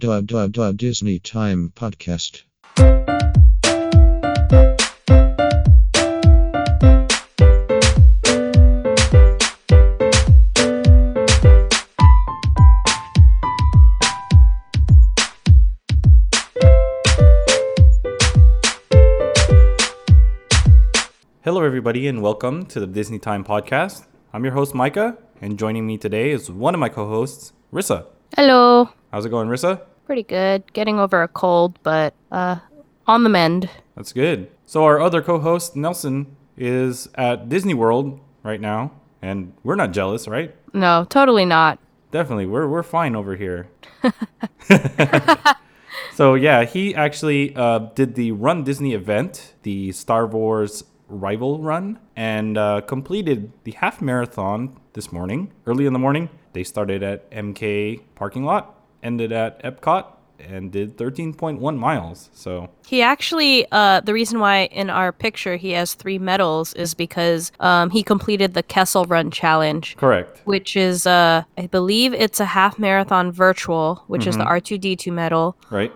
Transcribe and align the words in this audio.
Disney 0.00 1.18
Time 1.18 1.72
Podcast. 1.76 2.44
Hello, 21.42 21.62
everybody, 21.62 22.08
and 22.08 22.22
welcome 22.22 22.64
to 22.64 22.80
the 22.80 22.86
Disney 22.86 23.18
Time 23.18 23.44
Podcast. 23.44 24.06
I'm 24.32 24.44
your 24.44 24.54
host, 24.54 24.74
Micah, 24.74 25.18
and 25.42 25.58
joining 25.58 25.86
me 25.86 25.98
today 25.98 26.30
is 26.30 26.50
one 26.50 26.72
of 26.72 26.80
my 26.80 26.88
co 26.88 27.06
hosts, 27.06 27.52
Rissa. 27.70 28.06
Hello. 28.34 28.88
How's 29.12 29.26
it 29.26 29.30
going, 29.30 29.48
Rissa? 29.48 29.82
Pretty 30.10 30.24
good. 30.24 30.72
Getting 30.72 30.98
over 30.98 31.22
a 31.22 31.28
cold, 31.28 31.78
but 31.84 32.14
uh 32.32 32.56
on 33.06 33.22
the 33.22 33.28
mend. 33.28 33.70
That's 33.94 34.12
good. 34.12 34.50
So, 34.66 34.82
our 34.82 35.00
other 35.00 35.22
co 35.22 35.38
host, 35.38 35.76
Nelson, 35.76 36.34
is 36.56 37.08
at 37.14 37.48
Disney 37.48 37.74
World 37.74 38.18
right 38.42 38.60
now, 38.60 38.90
and 39.22 39.52
we're 39.62 39.76
not 39.76 39.92
jealous, 39.92 40.26
right? 40.26 40.52
No, 40.72 41.06
totally 41.08 41.44
not. 41.44 41.78
Definitely, 42.10 42.46
we're, 42.46 42.66
we're 42.66 42.82
fine 42.82 43.14
over 43.14 43.36
here. 43.36 43.68
so, 46.14 46.34
yeah, 46.34 46.64
he 46.64 46.92
actually 46.92 47.54
uh, 47.54 47.78
did 47.94 48.16
the 48.16 48.32
Run 48.32 48.64
Disney 48.64 48.94
event, 48.94 49.54
the 49.62 49.92
Star 49.92 50.26
Wars 50.26 50.82
Rival 51.06 51.60
Run, 51.60 52.00
and 52.16 52.58
uh, 52.58 52.80
completed 52.80 53.52
the 53.62 53.70
half 53.70 54.02
marathon 54.02 54.76
this 54.94 55.12
morning, 55.12 55.52
early 55.66 55.86
in 55.86 55.92
the 55.92 56.00
morning. 56.00 56.30
They 56.52 56.64
started 56.64 57.04
at 57.04 57.30
MK 57.30 58.00
parking 58.16 58.42
lot, 58.42 58.79
ended 59.02 59.32
at 59.32 59.62
Epcot, 59.62 60.04
and 60.38 60.72
did 60.72 60.96
13.1 60.96 61.76
miles. 61.76 62.30
So, 62.32 62.70
He 62.86 63.02
actually 63.02 63.66
uh 63.72 64.00
the 64.00 64.14
reason 64.14 64.40
why 64.40 64.64
in 64.72 64.88
our 64.88 65.12
picture 65.12 65.56
he 65.56 65.72
has 65.72 65.92
3 65.92 66.18
medals 66.18 66.72
is 66.74 66.94
because 66.94 67.52
um 67.60 67.90
he 67.90 68.02
completed 68.02 68.54
the 68.54 68.62
Kessel 68.62 69.04
Run 69.04 69.30
challenge. 69.30 69.96
correct. 69.98 70.40
Which 70.44 70.76
is, 70.76 71.06
uh, 71.06 71.42
I 71.58 71.66
believe 71.66 72.14
it's 72.14 72.40
a 72.40 72.46
half 72.46 72.78
marathon 72.78 73.32
virtual, 73.32 74.02
which 74.06 74.26
is 74.26 74.36
the 74.38 74.44
Mm-hmm. 74.44 74.74
R2D2 74.74 75.12
medal, 75.12 75.56
Right? 75.70 75.92